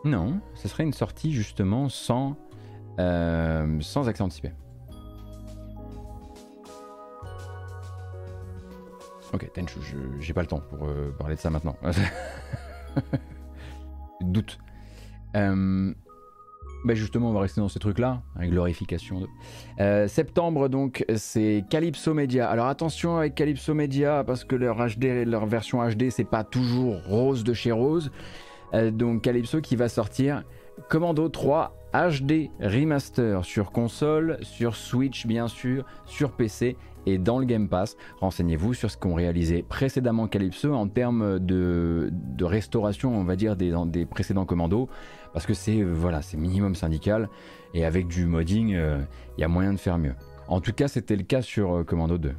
[0.04, 2.38] Non, ce serait une sortie justement sans,
[3.00, 4.52] euh, sans accès anticipé.
[9.34, 9.76] Ok, Tench,
[10.20, 11.76] j'ai pas le temps pour euh, parler de ça maintenant.
[14.22, 14.58] Doute.
[15.36, 15.94] Euh,
[16.86, 19.28] bah justement, on va rester dans ces trucs-là, glorification.
[19.80, 22.50] Euh, septembre, donc, c'est Calypso Media.
[22.50, 27.04] Alors attention avec Calypso Media, parce que leur, HD, leur version HD, c'est pas toujours
[27.06, 28.12] rose de chez Rose.
[28.74, 30.44] donc Calypso qui va sortir
[30.90, 36.78] Commando 3 HD Remaster sur console, sur Switch bien sûr, sur PC
[37.08, 37.98] et dans le Game Pass.
[38.20, 42.12] Renseignez-vous sur ce qu'ont réalisé précédemment Calypso en termes de,
[42.42, 44.90] restauration, on va dire, des, précédents commandos,
[45.34, 47.30] parce que c'est voilà, minimum syndical
[47.74, 49.00] et avec du modding, euh,
[49.38, 50.16] il y a moyen de faire mieux.
[50.48, 52.34] En tout cas, c'était le cas sur euh, Commando 2.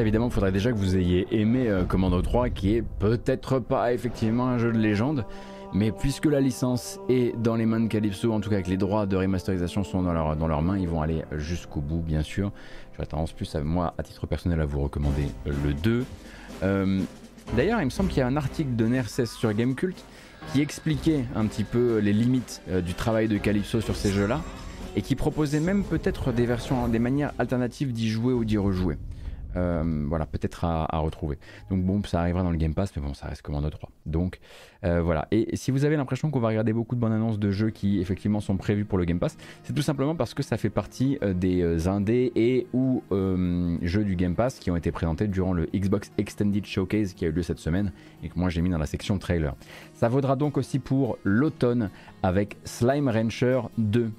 [0.00, 3.92] Évidemment, il faudrait déjà que vous ayez aimé euh, Commando 3, qui est peut-être pas
[3.92, 5.24] effectivement un jeu de légende,
[5.72, 8.76] mais puisque la licence est dans les mains de Calypso, en tout cas que les
[8.76, 12.22] droits de remasterisation sont dans, leur, dans leurs mains, ils vont aller jusqu'au bout, bien
[12.22, 12.52] sûr.
[12.94, 16.04] J'aurais tendance plus à moi, à titre personnel, à vous recommander le 2.
[16.62, 17.00] Euh,
[17.56, 19.96] d'ailleurs, il me semble qu'il y a un article de Nerses sur Gamecult
[20.52, 24.40] qui expliquait un petit peu les limites euh, du travail de Calypso sur ces jeux-là
[24.94, 28.96] et qui proposait même peut-être des versions, des manières alternatives d'y jouer ou d'y rejouer.
[29.56, 31.38] Euh, voilà, peut-être à, retrouver.
[31.70, 33.90] Donc bon, ça arrivera dans le Game Pass, mais bon, ça reste Commando 3.
[34.04, 34.38] Donc
[34.84, 35.28] euh, voilà.
[35.30, 38.00] Et si vous avez l'impression qu'on va regarder beaucoup de bonnes annonces de jeux qui
[38.00, 41.18] effectivement sont prévus pour le Game Pass, c'est tout simplement parce que ça fait partie
[41.22, 43.02] euh, des indés et ou
[43.82, 47.28] jeux du Game Pass qui ont été présentés durant le Xbox Extended Showcase qui a
[47.28, 47.92] eu lieu cette semaine
[48.22, 49.54] et que moi j'ai mis dans la section trailer.
[49.94, 51.90] Ça vaudra donc aussi pour l'automne
[52.22, 54.10] avec Slime Rancher 2.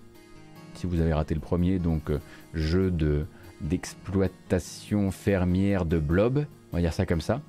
[0.73, 2.11] Si vous avez raté le premier, donc
[2.53, 3.25] jeu de
[3.61, 7.41] d'exploitation fermière de blob, on va dire ça comme ça.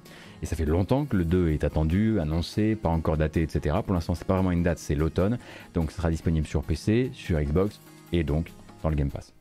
[0.42, 3.76] Et ça fait longtemps que le 2 est attendu, annoncé, pas encore daté, etc.
[3.84, 5.38] Pour l'instant, c'est pas vraiment une date, c'est l'automne.
[5.74, 7.80] Donc, ça sera disponible sur PC, sur Xbox
[8.12, 8.52] et donc
[8.82, 9.37] dans le Game Pass.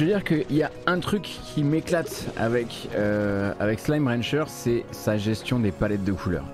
[0.00, 4.86] Veux dire qu'il y a un truc qui m'éclate avec, euh, avec Slime Rancher, c'est
[4.92, 6.46] sa gestion des palettes de couleurs.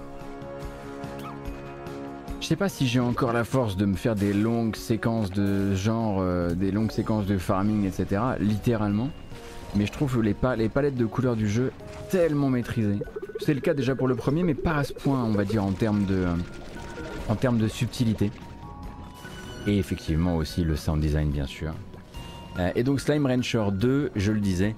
[2.41, 5.77] Je sais pas si j'ai encore la force de me faire des longues séquences de
[5.77, 8.21] genre, euh, des longues séquences de farming, etc.
[8.41, 9.11] Littéralement.
[9.77, 11.71] Mais je trouve les, les palettes de couleurs du jeu
[12.11, 12.99] tellement maîtrisées.
[13.39, 15.63] C'est le cas déjà pour le premier, mais pas à ce point, on va dire,
[15.63, 16.25] en termes de,
[17.29, 18.33] en termes de subtilité.
[19.69, 21.75] Et effectivement aussi le sound design, bien sûr.
[22.59, 24.75] Euh, et donc Slime Rancher 2, je le disais,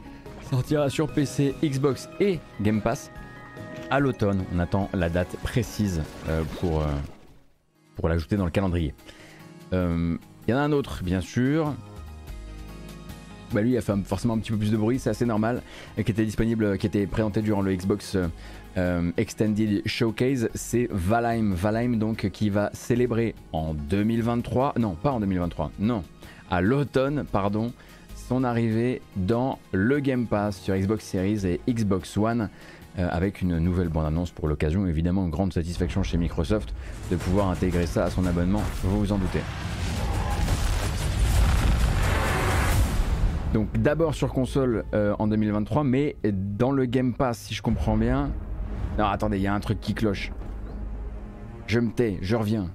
[0.51, 3.11] sortira sur PC, Xbox et Game Pass
[3.91, 4.45] à l'automne.
[4.55, 6.87] On attend la date précise euh, pour, euh,
[7.97, 8.95] pour l'ajouter dans le calendrier.
[9.73, 10.19] Il
[10.49, 11.75] y en a un autre, bien sûr.
[13.53, 15.63] Bah lui, il a fait forcément un petit peu plus de bruit, c'est assez normal,
[15.97, 18.17] et qui était disponible, qui était présenté durant le Xbox
[19.17, 21.53] Extended Showcase, c'est Valheim.
[21.55, 26.03] Valheim, donc, qui va célébrer en 2023, non, pas en 2023, non,
[26.51, 27.73] à l'automne, pardon,
[28.15, 32.49] son arrivée dans le Game Pass sur Xbox Series et Xbox One.
[32.99, 34.87] avec une nouvelle bande-annonce pour l'occasion.
[34.87, 36.75] Évidemment, une grande satisfaction chez Microsoft
[37.11, 39.41] de pouvoir intégrer ça à son abonnement, vous vous en doutez.
[43.55, 48.31] Donc d'abord sur console en 2023, mais dans le Game Pass, si je comprends bien.
[48.99, 50.33] Non, attendez, il y a un truc qui cloche.
[51.67, 52.71] Je me tais, je reviens.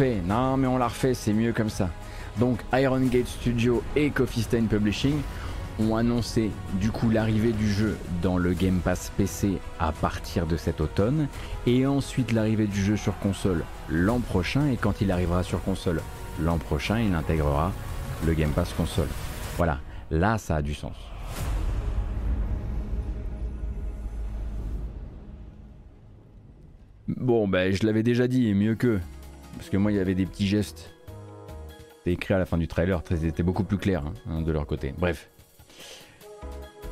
[0.00, 1.90] Non, mais on la refait, c'est mieux comme ça.
[2.38, 5.20] Donc, Iron Gate Studio et Coffee Stain Publishing
[5.78, 10.56] ont annoncé du coup l'arrivée du jeu dans le Game Pass PC à partir de
[10.56, 11.28] cet automne
[11.66, 16.02] et ensuite l'arrivée du jeu sur console l'an prochain et quand il arrivera sur console
[16.40, 17.72] l'an prochain il intégrera
[18.26, 19.08] le Game Pass console.
[19.56, 20.96] Voilà, là ça a du sens.
[27.08, 29.00] Bon ben je l'avais déjà dit, mieux que.
[29.56, 30.92] Parce que moi, il y avait des petits gestes.
[31.98, 34.66] C'était écrit à la fin du trailer, c'était beaucoup plus clair hein, hein, de leur
[34.66, 34.92] côté.
[34.98, 35.30] Bref.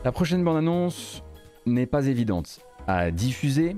[0.04, 1.22] La prochaine bande-annonce
[1.66, 3.76] n'est pas évidente à diffuser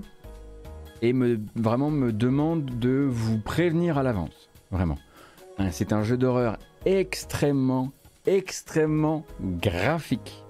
[1.00, 4.50] et me, vraiment me demande de vous prévenir à l'avance.
[4.70, 4.98] Vraiment.
[5.58, 7.92] Hein, c'est un jeu d'horreur extrêmement,
[8.26, 10.44] extrêmement graphique.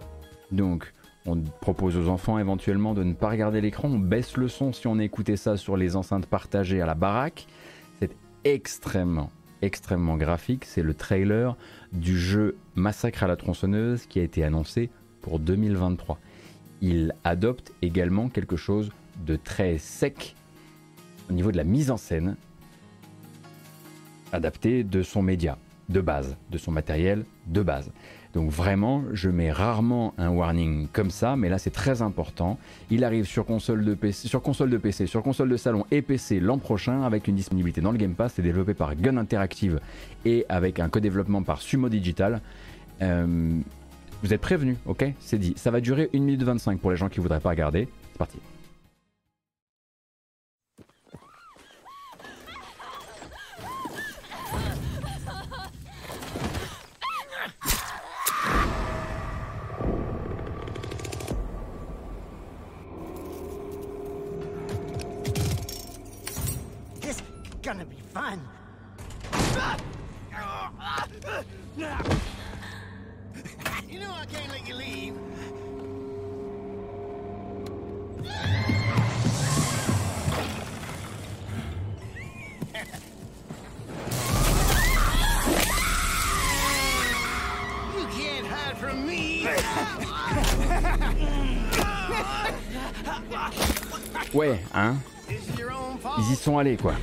[0.51, 0.93] Donc,
[1.27, 3.89] on propose aux enfants éventuellement de ne pas regarder l'écran.
[3.89, 7.47] On baisse le son si on écoutait ça sur les enceintes partagées à la baraque
[8.45, 9.31] extrêmement,
[9.63, 10.65] extrêmement graphique.
[10.65, 11.57] C'est le trailer
[11.93, 14.91] du jeu Massacre à la tronçonneuse qui a été annoncé
[15.21, 16.19] pour 2023.
[16.81, 18.91] Il adopte également quelque chose
[19.25, 20.35] de très sec
[21.31, 22.37] au niveau de la mise en scène,
[24.33, 25.59] adapté de son média
[25.89, 27.91] de base, de son matériel de base.
[28.35, 32.59] Donc vraiment, je mets rarement un warning comme ça, mais là c'est très important.
[32.91, 34.29] Il arrive sur console de PC,
[35.07, 38.35] sur console de salon et PC l'an prochain avec une disponibilité dans le Game Pass.
[38.37, 39.81] C'est développé par Gun Interactive
[40.25, 42.41] et avec un co-développement par Sumo Digital.
[43.03, 43.61] Euh,
[44.23, 45.05] vous êtes prévenus, ok?
[45.19, 45.55] C'est dit.
[45.57, 47.89] Ça va durer 1 minute 25 pour les gens qui voudraient pas regarder.
[48.13, 48.39] C'est parti.
[94.35, 94.97] Ouais, hein
[96.19, 96.95] Ils y sont allés, quoi.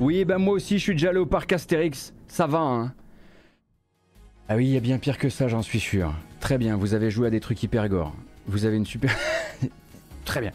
[0.00, 2.12] Oui, ben moi aussi je suis déjà allé au parc Astérix.
[2.28, 2.92] Ça va, hein
[4.48, 6.12] Ah oui, il y a bien pire que ça, j'en suis sûr.
[6.40, 8.12] Très bien, vous avez joué à des trucs hyper gore.
[8.46, 9.16] Vous avez une super...
[10.26, 10.52] Très bien.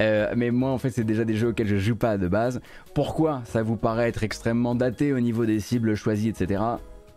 [0.00, 2.60] Euh, mais moi, en fait, c'est déjà des jeux auxquels je joue pas de base.
[2.94, 6.62] Pourquoi ça vous paraît être extrêmement daté au niveau des cibles choisies, etc.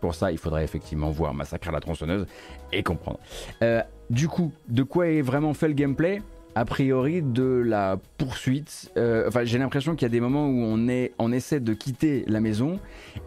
[0.00, 2.26] Pour ça, il faudrait effectivement voir Massacre la tronçonneuse
[2.72, 3.20] et comprendre.
[3.62, 6.20] Euh, du coup, de quoi est vraiment fait le gameplay?
[6.54, 8.92] A priori de la poursuite.
[8.96, 11.72] Euh, enfin, j'ai l'impression qu'il y a des moments où on, est, on essaie de
[11.72, 12.78] quitter la maison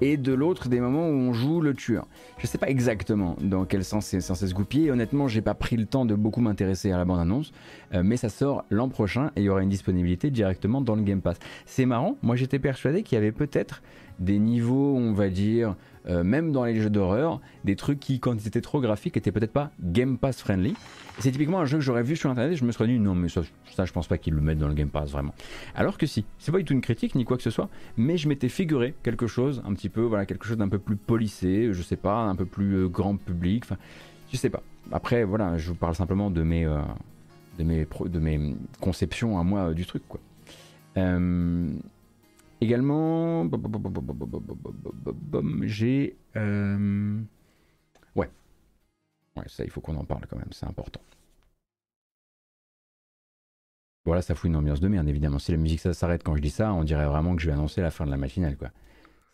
[0.02, 2.08] et de l'autre des moments où on joue le tueur.
[2.38, 4.92] Je sais pas exactement dans quel sens c'est censé se goupiller.
[4.92, 7.52] Honnêtement, j'ai pas pris le temps de beaucoup m'intéresser à la bande-annonce,
[7.94, 11.02] euh, mais ça sort l'an prochain et il y aura une disponibilité directement dans le
[11.02, 11.38] Game Pass.
[11.66, 13.82] C'est marrant, moi j'étais persuadé qu'il y avait peut-être
[14.20, 15.76] des niveaux, on va dire,
[16.08, 19.32] euh, même dans les jeux d'horreur, des trucs qui, quand ils étaient trop graphiques, étaient
[19.32, 20.76] peut-être pas Game Pass friendly.
[21.20, 23.16] C'est typiquement un jeu que j'aurais vu sur internet et je me serais dit non,
[23.16, 23.42] mais ça,
[23.74, 25.34] ça je pense pas qu'ils le mettent dans le Game Pass vraiment.
[25.76, 28.18] Alors que si, c'est pas du tout une critique ni quoi que ce soit, mais
[28.18, 31.70] je m'étais figuré quelque chose, un petit peu, voilà, quelque chose d'un peu plus polissé,
[31.72, 33.78] je sais pas, un peu plus euh, grand public, enfin,
[34.32, 34.62] je sais pas.
[34.92, 36.80] Après, voilà, je vous parle simplement de mes, euh,
[37.58, 40.20] de mes, de mes conceptions à moi du truc, quoi.
[42.62, 43.50] Également,
[45.64, 46.18] j'ai...
[46.36, 47.22] Euh,
[48.16, 48.30] ouais.
[49.36, 51.02] Ouais, ça, il faut qu'on en parle quand même, c'est important.
[54.06, 55.40] Voilà, ça fout une ambiance de merde, évidemment.
[55.40, 57.54] Si la musique ça s'arrête quand je dis ça, on dirait vraiment que je vais
[57.54, 58.70] annoncer la fin de la matinale, quoi.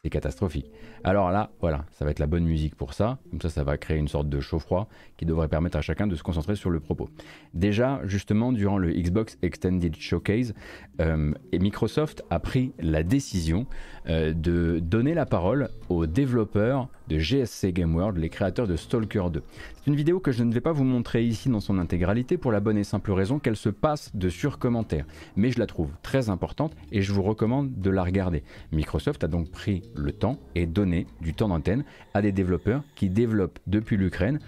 [0.03, 0.71] C'est catastrophique.
[1.03, 3.19] Alors là, voilà, ça va être la bonne musique pour ça.
[3.29, 6.15] Comme ça, ça va créer une sorte de chaud-froid qui devrait permettre à chacun de
[6.15, 7.07] se concentrer sur le propos.
[7.53, 10.55] Déjà, justement, durant le Xbox Extended Showcase,
[11.01, 13.67] euh, Microsoft a pris la décision
[14.07, 19.25] euh, de donner la parole aux développeurs de GSC Game World, les créateurs de Stalker
[19.31, 19.43] 2.
[19.75, 22.53] C'est une vidéo que je ne vais pas vous montrer ici dans son intégralité pour
[22.53, 25.05] la bonne et simple raison qu'elle se passe de sur-commentaires.
[25.35, 28.43] Mais je la trouve très importante et je vous recommande de la regarder.
[28.71, 31.83] Microsoft a donc pris le temps et donné du temps d'antenne
[32.13, 34.39] à des développeurs qui développent depuis l'Ukraine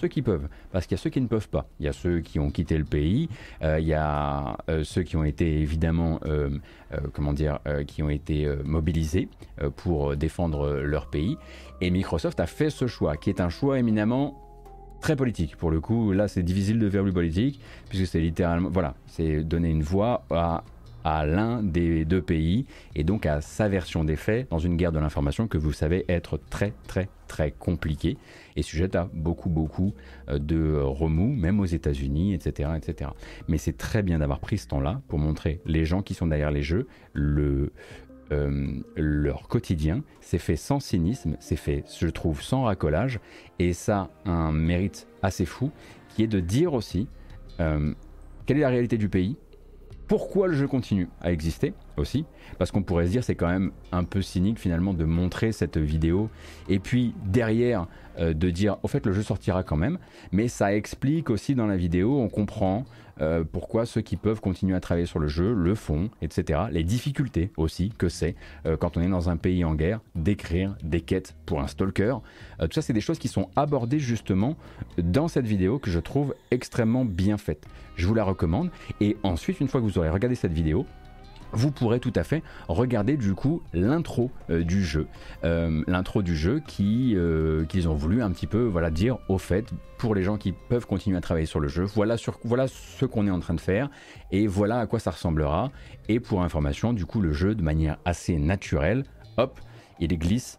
[0.00, 1.68] ceux qui peuvent, parce qu'il y a ceux qui ne peuvent pas.
[1.78, 3.28] Il y a ceux qui ont quitté le pays,
[3.62, 6.48] euh, il y a euh, ceux qui ont été évidemment, euh,
[7.12, 9.28] comment dire, qui ont été mobilisés
[9.76, 11.36] pour défendre leur pays.
[11.80, 14.40] Et Microsoft a fait ce choix, qui est un choix éminemment
[15.00, 15.56] très politique.
[15.56, 19.42] Pour le coup, là, c'est difficile de faire plus politique, puisque c'est littéralement, voilà, c'est
[19.44, 20.64] donner une voix à
[21.04, 24.92] à l'un des deux pays et donc à sa version des faits dans une guerre
[24.92, 28.18] de l'information que vous savez être très très très compliquée
[28.56, 29.94] et sujette à beaucoup beaucoup
[30.28, 33.10] euh, de remous, même aux États-Unis, etc., etc.
[33.48, 36.50] Mais c'est très bien d'avoir pris ce temps-là pour montrer les gens qui sont derrière
[36.50, 37.72] les jeux, le,
[38.32, 40.02] euh, leur quotidien.
[40.20, 43.20] C'est fait sans cynisme, c'est fait, je trouve, sans racolage,
[43.58, 45.70] et ça a un mérite assez fou,
[46.08, 47.08] qui est de dire aussi
[47.60, 47.94] euh,
[48.46, 49.36] quelle est la réalité du pays,
[50.10, 52.24] pourquoi le jeu continue à exister aussi,
[52.58, 55.78] parce qu'on pourrait se dire c'est quand même un peu cynique finalement de montrer cette
[55.78, 56.30] vidéo
[56.68, 57.86] et puis derrière
[58.18, 59.98] euh, de dire au fait le jeu sortira quand même,
[60.32, 62.86] mais ça explique aussi dans la vidéo, on comprend
[63.20, 66.60] euh, pourquoi ceux qui peuvent continuer à travailler sur le jeu le font, etc.
[66.70, 68.34] Les difficultés aussi que c'est
[68.66, 72.16] euh, quand on est dans un pays en guerre d'écrire des quêtes pour un stalker.
[72.60, 74.56] tout ça c'est des choses qui sont abordées justement
[74.98, 77.66] dans cette vidéo que je trouve extrêmement bien faite.
[77.96, 78.70] Je vous la recommande
[79.00, 80.86] et ensuite une fois que vous aurez regardé cette vidéo,
[81.52, 85.06] vous pourrez tout à fait regarder du coup l'intro euh, du jeu,
[85.44, 89.38] euh, l'intro du jeu qui euh, qu'ils ont voulu un petit peu voilà dire au
[89.38, 89.66] fait
[89.98, 93.26] pour les gens qui peuvent continuer à travailler sur le jeu, voilà voilà ce qu'on
[93.26, 93.90] est en train de faire
[94.32, 95.70] et voilà à quoi ça ressemblera.
[96.08, 99.04] Et pour information du coup le jeu de manière assez naturelle,
[99.36, 99.60] hop,
[99.98, 100.58] il glisse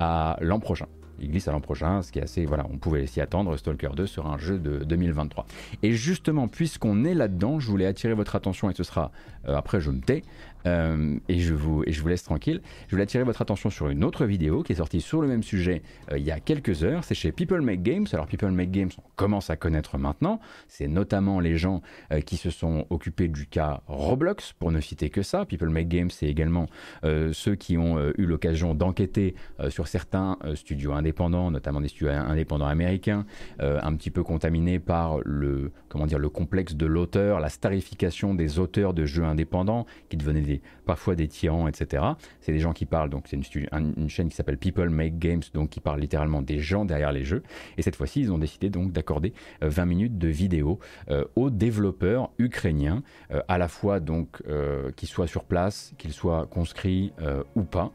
[0.00, 0.86] à l'an prochain
[1.22, 3.90] il glisse à l'an prochain, ce qui est assez, voilà, on pouvait s'y attendre, Stalker
[3.96, 5.46] 2 sera un jeu de 2023.
[5.82, 9.12] Et justement, puisqu'on est là-dedans, je voulais attirer votre attention, et ce sera,
[9.46, 10.22] après je me tais,
[10.66, 12.60] euh, et, je vous, et je vous laisse tranquille.
[12.86, 15.42] Je voulais attirer votre attention sur une autre vidéo qui est sortie sur le même
[15.42, 17.04] sujet euh, il y a quelques heures.
[17.04, 18.06] C'est chez People Make Games.
[18.12, 20.40] Alors People Make Games, on commence à connaître maintenant.
[20.68, 21.82] C'est notamment les gens
[22.12, 25.44] euh, qui se sont occupés du cas Roblox, pour ne citer que ça.
[25.44, 26.66] People Make Games, c'est également
[27.02, 29.34] ceux qui ont eu l'occasion d'enquêter
[29.68, 33.26] sur certains studios indépendants, notamment des studios indépendants américains,
[33.58, 38.58] un petit peu contaminés par le, comment dire, le complexe de l'auteur, la starification des
[38.58, 40.51] auteurs de jeux indépendants qui devenaient des
[40.84, 42.04] parfois des tyrans, etc.
[42.40, 45.70] C'est des gens qui parlent, donc c'est une, chaîne qui s'appelle People Make Games, donc
[45.70, 47.42] qui parle littéralement des gens derrière les jeux.
[47.78, 50.78] Et cette fois-ci, ils ont décidé donc d'accorder 20 euh, minutes de vidéo
[51.10, 53.02] euh, aux développeurs ukrainiens,
[53.32, 54.42] euh, à la fois donc
[54.96, 57.12] qu'ils soient sur place, qu'ils soient conscrits
[57.54, 57.92] ou pas.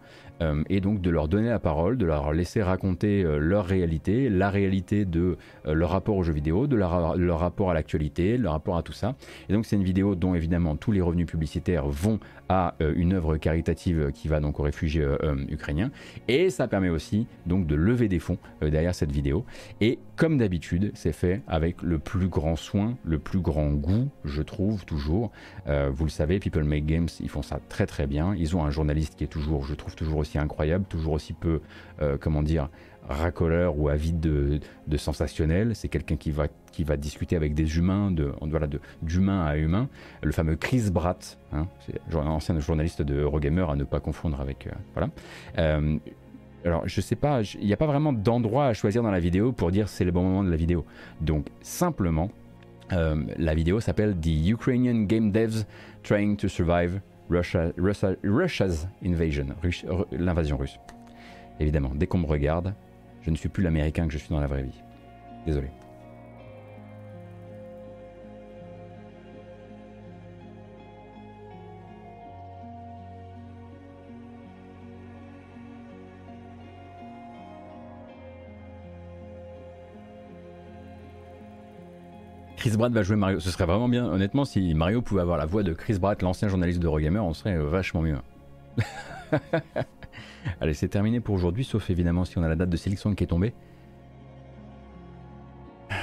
[0.70, 5.06] Et donc de leur donner la parole, de leur laisser raconter leur réalité, la réalité
[5.06, 8.94] de leur rapport aux jeux vidéo, de leur rapport à l'actualité, leur rapport à tout
[8.94, 9.16] ça.
[9.50, 13.38] Et donc c'est une vidéo dont évidemment tous les revenus publicitaires vont à une œuvre
[13.38, 15.06] caritative qui va donc aux réfugiés
[15.50, 15.92] ukrainiens.
[16.28, 19.46] Et ça permet aussi donc de lever des fonds derrière cette vidéo.
[19.82, 24.42] Et comme d'habitude, c'est fait avec le plus grand soin, le plus grand goût, je
[24.42, 25.32] trouve toujours.
[25.66, 28.36] vous le savez, People Make Games, ils font ça très très bien.
[28.36, 31.62] Ils ont un journaliste qui est toujours, je trouve toujours aussi incroyable, toujours aussi peu,
[32.02, 32.70] euh, comment dire,
[33.08, 35.76] racoleur ou avide de, sensationnel.
[35.76, 38.68] C'est quelqu'un qui va, qui va discuter avec des humains, de, voilà,
[39.02, 39.90] d'humain à humain.
[40.22, 41.68] Le fameux Chris Bratt, hein,
[42.14, 44.68] un ancien journaliste de Eurogamer à ne pas confondre avec.
[44.68, 45.10] Euh, voilà.
[45.58, 45.98] Euh,
[46.66, 49.52] alors, je sais pas, il n'y a pas vraiment d'endroit à choisir dans la vidéo
[49.52, 50.86] pour dire c'est le bon moment de la vidéo.
[51.22, 52.30] Donc, simplement,
[52.90, 55.66] la vidéo s'appelle The Ukrainian Game Devs
[56.04, 57.72] Trying to Survive Russia,
[58.24, 59.48] Russia's Invasion,
[60.12, 60.80] l'invasion russe.
[61.60, 62.74] Évidemment, dès qu'on me regarde,
[63.28, 64.82] je ne suis plus l'américain que je suis dans la vraie vie.
[65.46, 65.68] Désolé.
[82.56, 83.42] Chris Pratt va jouer Mario.
[83.42, 86.48] Ce serait vraiment bien, honnêtement, si Mario pouvait avoir la voix de Chris Pratt, l'ancien
[86.48, 88.16] journaliste de Rogamer, on serait vachement mieux.
[90.62, 93.24] Allez, c'est terminé pour aujourd'hui, sauf évidemment si on a la date de sélection qui
[93.24, 93.54] est tombée.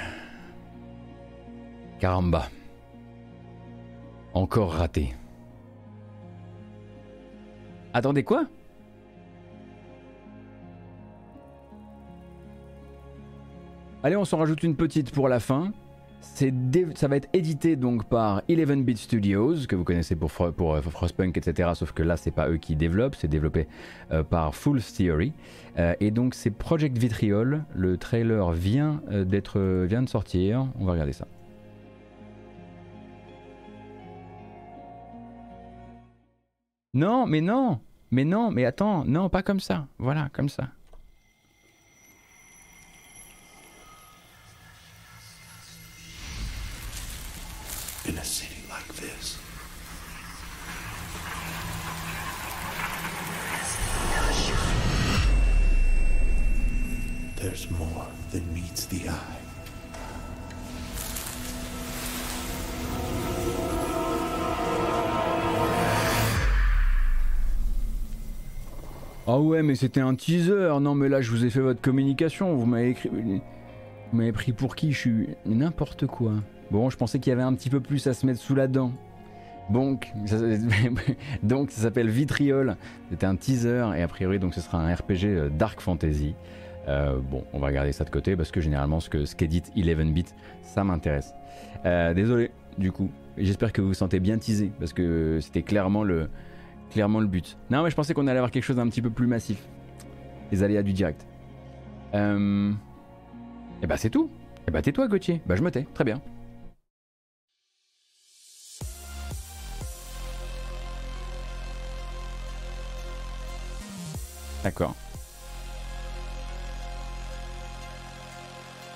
[1.99, 2.49] Caramba.
[4.33, 5.15] Encore raté.
[7.93, 8.47] Attendez quoi?
[14.03, 15.73] Allez, on s'en rajoute une petite pour la fin.
[16.95, 20.81] Ça va être édité donc par 11 Bit Studios, que vous connaissez pour, pour euh,
[20.81, 21.71] Frostpunk, etc.
[21.75, 23.69] Sauf que là, c'est pas eux qui développent, c'est développé
[24.11, 25.33] euh, par Full Theory.
[25.79, 27.65] Euh, et donc, c'est Project Vitriol.
[27.75, 30.67] Le trailer vient, vient de sortir.
[30.81, 31.27] On va regarder ça.
[36.95, 37.81] Non, mais non,
[38.11, 39.87] mais non, mais attends, non, pas comme ça.
[39.99, 40.69] Voilà, comme ça.
[69.35, 70.79] Ah ouais, mais c'était un teaser.
[70.81, 72.55] Non, mais là, je vous ai fait votre communication.
[72.55, 73.11] Vous m'avez écrit.
[74.33, 74.93] Pris pour qui?
[74.93, 76.35] Je suis n'importe quoi.
[76.71, 78.69] Bon, je pensais qu'il y avait un petit peu plus à se mettre sous la
[78.69, 78.93] dent.
[79.71, 80.37] Donc, ça,
[81.43, 82.77] donc ça s'appelle Vitriol.
[83.11, 86.37] C'était un teaser et a priori donc ce sera un RPG euh, Dark Fantasy.
[86.87, 89.73] Euh, bon, on va regarder ça de côté parce que généralement ce que ce qu'édite
[89.77, 90.33] 11 bit,
[90.63, 91.35] ça m'intéresse.
[91.87, 93.11] Euh, désolé du coup.
[93.37, 96.29] J'espère que vous vous sentez bien teasé parce que c'était clairement le
[96.91, 97.57] clairement le but.
[97.71, 99.59] Non, mais je pensais qu'on allait avoir quelque chose d'un petit peu plus massif.
[100.53, 101.27] Les aléas du direct.
[102.15, 102.19] Et
[103.83, 104.31] eh bah c'est tout.
[104.59, 105.43] Et eh bah tais-toi Gauthier.
[105.47, 105.87] Bah je me tais.
[105.95, 106.21] Très bien.
[114.63, 114.95] D'accord.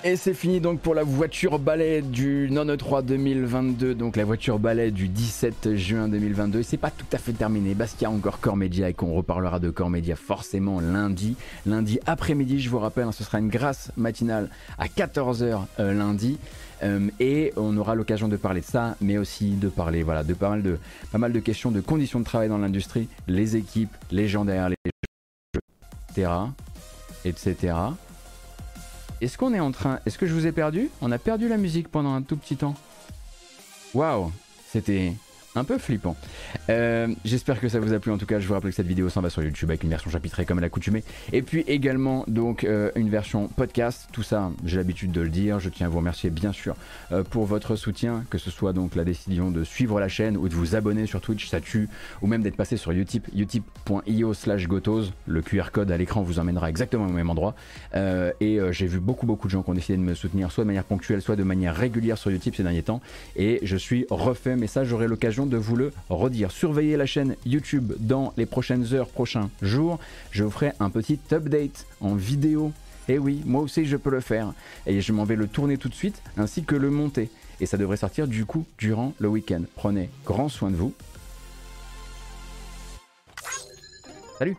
[0.04, 4.60] Et c'est fini donc pour la voiture balai du non 3 2022, donc la voiture
[4.60, 6.60] balai du 17 juin 2022.
[6.60, 8.94] Et c'est pas tout à fait terminé parce qu'il y a encore Core Media et
[8.94, 11.36] qu'on reparlera de Core Media forcément lundi.
[11.66, 16.38] Lundi après-midi, je vous rappelle, hein, ce sera une grâce matinale à 14h euh, lundi.
[16.84, 20.34] Euh, et on aura l'occasion de parler de ça, mais aussi de parler voilà, de
[20.34, 20.48] pas
[21.18, 24.76] mal de, questions de conditions de travail dans l'industrie, les équipes, les gens derrière les
[27.24, 27.74] etc.
[29.20, 30.00] Est-ce qu'on est en train...
[30.06, 30.90] Est-ce que je vous ai perdu?
[31.02, 32.74] On a perdu la musique pendant un tout petit temps.
[33.94, 34.30] Waouh
[34.70, 35.12] C'était
[35.58, 36.16] un peu flippant.
[36.70, 38.12] Euh, j'espère que ça vous a plu.
[38.12, 39.90] En tout cas, je vous rappelle que cette vidéo s'en va sur YouTube avec une
[39.90, 41.02] version chapitrée comme l'accoutumée.
[41.32, 44.08] Et puis également donc euh, une version podcast.
[44.12, 45.58] Tout ça, j'ai l'habitude de le dire.
[45.58, 46.76] Je tiens à vous remercier bien sûr
[47.12, 50.48] euh, pour votre soutien, que ce soit donc la décision de suivre la chaîne ou
[50.48, 51.88] de vous abonner sur Twitch, ça tue,
[52.22, 55.06] ou même d'être passé sur Utip, utip.io slash gotos.
[55.26, 57.54] Le QR code à l'écran vous emmènera exactement au même endroit.
[57.94, 60.68] et j'ai vu beaucoup beaucoup de gens qui ont décidé de me soutenir, soit de
[60.68, 63.00] manière ponctuelle, soit de manière régulière sur Utip ces derniers temps.
[63.36, 66.50] Et je suis refait, mais ça j'aurai l'occasion de vous le redire.
[66.50, 69.98] Surveillez la chaîne YouTube dans les prochaines heures, prochains jours.
[70.30, 72.72] Je vous ferai un petit update en vidéo.
[73.08, 74.52] Et oui, moi aussi je peux le faire.
[74.86, 77.30] Et je m'en vais le tourner tout de suite, ainsi que le monter.
[77.60, 79.62] Et ça devrait sortir du coup durant le week-end.
[79.74, 80.92] Prenez grand soin de vous.
[84.38, 84.56] Salut